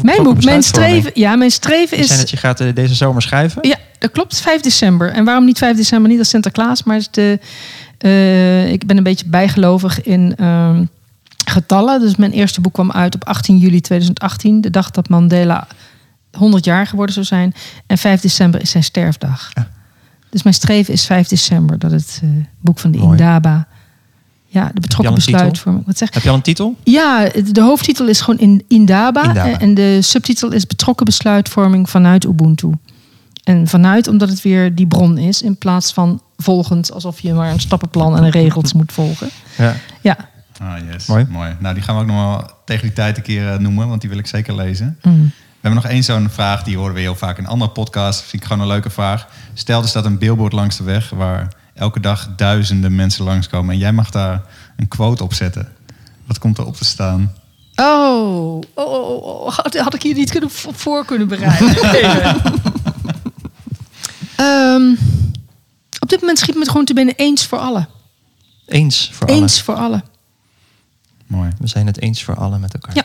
Mijn 0.02 0.22
boek, 0.22 0.44
mijn 0.44 0.62
streven, 0.62 1.10
ja, 1.14 1.36
mijn 1.36 1.50
streven 1.50 1.96
is. 1.98 2.16
dat 2.18 2.30
je 2.30 2.36
gaat 2.36 2.60
eh, 2.60 2.74
deze 2.74 2.94
zomer 2.94 3.22
schrijven. 3.22 3.68
Ja, 3.68 3.76
dat 3.98 4.10
klopt, 4.10 4.40
5 4.40 4.60
december. 4.60 5.10
En 5.12 5.24
waarom 5.24 5.44
niet 5.44 5.58
5 5.58 5.76
december? 5.76 6.10
Niet 6.10 6.18
als 6.18 6.28
Sinterklaas, 6.28 6.82
maar 6.82 6.96
het 6.96 7.04
is 7.04 7.12
de 7.12 7.38
Eh, 7.98 8.72
ik 8.72 8.86
ben 8.86 8.96
een 8.96 9.02
beetje 9.02 9.26
bijgelovig 9.26 10.02
in 10.02 10.34
ehm, 10.36 10.84
getallen. 11.52 12.00
Dus 12.00 12.16
mijn 12.16 12.32
eerste 12.32 12.60
boek 12.60 12.72
kwam 12.72 12.90
uit 12.90 13.14
op 13.14 13.24
18 13.24 13.58
juli 13.58 13.80
2018. 13.80 14.60
De 14.60 14.70
dag 14.70 14.90
dat 14.90 15.08
Mandela 15.08 15.66
100 16.32 16.64
jaar 16.64 16.86
geworden 16.86 17.14
zou 17.14 17.26
zijn. 17.26 17.54
En 17.86 17.98
5 17.98 18.20
december 18.20 18.60
is 18.60 18.70
zijn 18.70 18.84
sterfdag. 18.84 19.50
Ja. 19.54 19.70
Dus 20.30 20.42
mijn 20.42 20.54
streven 20.54 20.92
is 20.92 21.04
5 21.04 21.28
december. 21.28 21.78
Dat 21.78 21.90
het 21.90 22.20
eh, 22.22 22.28
boek 22.60 22.78
van 22.78 22.90
de 22.90 22.98
Mooi. 22.98 23.10
Indaba... 23.10 23.66
Ja, 24.46 24.70
de 24.74 24.80
betrokken 24.80 25.14
besluitvorming. 25.14 25.86
Wat 25.86 25.98
zeg 25.98 26.14
Heb 26.14 26.22
je 26.22 26.28
al 26.28 26.34
een 26.34 26.42
titel? 26.42 26.76
ja, 26.84 27.28
de 27.52 27.60
hoofdtitel 27.60 28.08
is 28.08 28.20
gewoon 28.20 28.40
in 28.40 28.64
Indaba. 28.68 29.22
Indaba. 29.22 29.58
En 29.58 29.74
de 29.74 30.02
subtitel 30.02 30.52
is 30.52 30.66
betrokken 30.66 31.06
besluitvorming 31.06 31.90
vanuit 31.90 32.24
Ubuntu. 32.24 32.70
En 33.44 33.68
vanuit 33.68 34.08
omdat 34.08 34.28
het 34.28 34.42
weer 34.42 34.74
die 34.74 34.86
bron 34.86 35.18
is. 35.18 35.42
In 35.42 35.56
plaats 35.56 35.92
van 35.92 36.22
volgend, 36.36 36.92
alsof 36.92 37.20
je 37.20 37.32
maar 37.32 37.50
een 37.50 37.60
stappenplan 37.60 38.16
en 38.16 38.30
regels 38.30 38.72
moet 38.72 38.92
volgen. 38.92 39.28
Ja. 39.58 39.76
Ja. 40.00 40.16
Ah, 40.62 40.92
yes. 40.92 41.06
Mooi. 41.06 41.26
Mooi. 41.28 41.56
Nou, 41.58 41.74
die 41.74 41.82
gaan 41.82 41.94
we 41.94 42.00
ook 42.00 42.06
nog 42.06 42.16
wel 42.16 42.50
tegen 42.64 42.82
die 42.82 42.92
tijd 42.92 43.16
een 43.16 43.22
keer 43.22 43.52
eh, 43.52 43.58
noemen, 43.58 43.88
want 43.88 44.00
die 44.00 44.10
wil 44.10 44.18
ik 44.18 44.26
zeker 44.26 44.54
lezen. 44.54 44.98
Mm. 45.02 45.32
We 45.34 45.68
hebben 45.68 45.82
nog 45.82 45.92
één 45.92 46.04
zo'n 46.04 46.30
vraag, 46.30 46.62
die 46.62 46.76
horen 46.76 46.94
we 46.94 47.00
heel 47.00 47.14
vaak 47.14 47.38
in 47.38 47.46
andere 47.46 47.70
podcasts. 47.70 48.22
Vind 48.22 48.42
ik 48.42 48.48
gewoon 48.48 48.62
een 48.62 48.72
leuke 48.72 48.90
vraag. 48.90 49.28
Stel, 49.54 49.82
er 49.82 49.88
staat 49.88 50.04
een 50.04 50.18
billboard 50.18 50.52
langs 50.52 50.76
de 50.76 50.84
weg 50.84 51.10
waar 51.10 51.54
elke 51.74 52.00
dag 52.00 52.28
duizenden 52.36 52.94
mensen 52.94 53.24
langskomen. 53.24 53.72
En 53.72 53.78
jij 53.78 53.92
mag 53.92 54.10
daar 54.10 54.42
een 54.76 54.88
quote 54.88 55.24
op 55.24 55.34
zetten. 55.34 55.72
Wat 56.26 56.38
komt 56.38 56.58
er 56.58 56.66
op 56.66 56.76
te 56.76 56.84
staan? 56.84 57.32
Oh, 57.76 58.54
oh, 58.56 58.62
oh, 58.74 59.08
oh, 59.08 59.24
oh. 59.24 59.52
Had, 59.52 59.78
had 59.78 59.94
ik 59.94 60.02
hier 60.02 60.14
niet 60.14 60.30
kunnen, 60.30 60.50
voor 60.50 61.04
kunnen 61.04 61.28
bereiden. 61.28 61.76
Ehm, 64.36 64.90
op 66.00 66.08
dit 66.08 66.20
moment 66.20 66.38
schiet 66.38 66.54
me 66.54 66.60
het 66.60 66.70
gewoon 66.70 66.84
te 66.84 66.94
binnen 66.94 67.14
eens 67.16 67.46
voor 67.46 67.58
allen. 67.58 67.88
Eens 68.66 69.10
voor 69.12 69.28
Eens 69.28 69.62
voor 69.62 69.74
allen. 69.74 70.04
Mooi. 71.32 71.50
We 71.58 71.66
zijn 71.66 71.86
het 71.86 72.00
eens 72.00 72.24
voor 72.24 72.36
allen 72.36 72.60
met 72.60 72.74
elkaar. 72.74 72.94
Ja. 72.94 73.04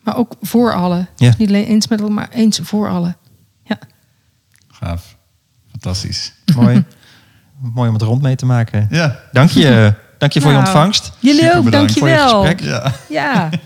Maar 0.00 0.16
ook 0.16 0.36
voor 0.40 0.74
allen. 0.74 1.08
Ja. 1.16 1.26
Dus 1.26 1.36
niet 1.36 1.48
alleen 1.48 1.66
eens 1.66 1.88
met 1.88 2.00
elkaar, 2.00 2.14
maar 2.14 2.28
eens 2.30 2.60
voor 2.62 2.88
allen. 2.88 3.16
Ja. 3.64 3.78
Gaaf. 4.70 5.16
Fantastisch. 5.70 6.32
Mooi. 6.54 6.84
Mooi 7.74 7.88
om 7.88 7.94
het 7.94 8.02
rond 8.02 8.22
mee 8.22 8.36
te 8.36 8.46
maken. 8.46 8.86
Ja. 8.90 9.18
Dank 9.32 9.50
je. 9.50 9.94
Dank 10.18 10.32
je 10.32 10.40
voor 10.40 10.50
je 10.50 10.56
Nou, 10.56 10.68
ontvangst. 10.68 11.12
Jullie 11.18 11.54
ook, 11.54 11.92
voor 11.92 12.08
je 12.08 12.18
gesprek. 12.18 12.60
Ja. 12.60 12.92
Ja. 13.08 13.48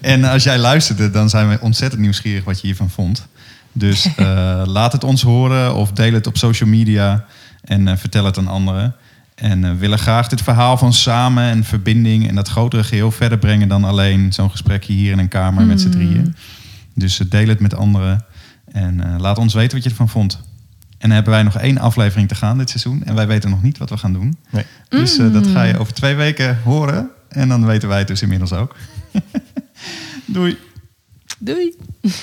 En 0.00 0.24
als 0.24 0.42
jij 0.42 0.58
luisterde, 0.58 1.10
dan 1.10 1.28
zijn 1.28 1.48
we 1.48 1.58
ontzettend 1.60 2.00
nieuwsgierig 2.00 2.44
wat 2.44 2.60
je 2.60 2.66
hiervan 2.66 2.90
vond. 2.90 3.26
Dus 3.72 4.08
eh, 4.16 4.62
laat 4.64 4.92
het 4.92 5.04
ons 5.04 5.22
horen 5.22 5.74
of 5.74 5.92
deel 5.92 6.12
het 6.12 6.26
op 6.26 6.36
social 6.36 6.68
media 6.68 7.24
en 7.64 7.88
eh, 7.88 7.96
vertel 7.96 8.24
het 8.24 8.38
aan 8.38 8.48
anderen. 8.48 8.94
En 9.36 9.64
eh, 9.64 9.70
we 9.70 9.76
willen 9.76 9.98
graag 9.98 10.28
dit 10.28 10.42
verhaal 10.42 10.76
van 10.76 10.92
samen 10.92 11.44
en 11.44 11.64
verbinding 11.64 12.28
en 12.28 12.34
dat 12.34 12.48
grotere 12.48 12.84
geheel 12.84 13.10
verder 13.10 13.38
brengen 13.38 13.68
dan 13.68 13.84
alleen 13.84 14.32
zo'n 14.32 14.50
gesprekje 14.50 14.92
hier 14.92 15.12
in 15.12 15.18
een 15.18 15.28
kamer 15.28 15.66
met 15.66 15.80
z'n 15.80 15.90
drieën. 15.90 16.34
Dus 16.96 17.20
eh, 17.20 17.30
deel 17.30 17.48
het 17.48 17.60
met 17.60 17.74
anderen 17.74 18.24
en 18.72 19.00
eh, 19.00 19.18
laat 19.18 19.38
ons 19.38 19.54
weten 19.54 19.74
wat 19.74 19.84
je 19.84 19.90
ervan 19.90 20.08
vond. 20.08 20.40
En 20.98 21.08
dan 21.08 21.10
hebben 21.10 21.32
wij 21.32 21.42
nog 21.42 21.56
één 21.56 21.78
aflevering 21.78 22.28
te 22.28 22.34
gaan 22.34 22.58
dit 22.58 22.70
seizoen 22.70 23.04
en 23.04 23.14
wij 23.14 23.26
weten 23.26 23.50
nog 23.50 23.62
niet 23.62 23.78
wat 23.78 23.90
we 23.90 23.96
gaan 23.96 24.12
doen. 24.12 24.36
Nee. 24.50 24.64
Dus 24.88 25.18
eh, 25.18 25.32
dat 25.32 25.46
ga 25.46 25.62
je 25.62 25.78
over 25.78 25.94
twee 25.94 26.14
weken 26.14 26.58
horen 26.64 27.10
en 27.28 27.48
dan 27.48 27.66
weten 27.66 27.88
wij 27.88 27.98
het 27.98 28.08
dus 28.08 28.22
inmiddels 28.22 28.52
ook. 28.52 28.76
Doei. 30.24 30.58
Doei. 31.38 31.74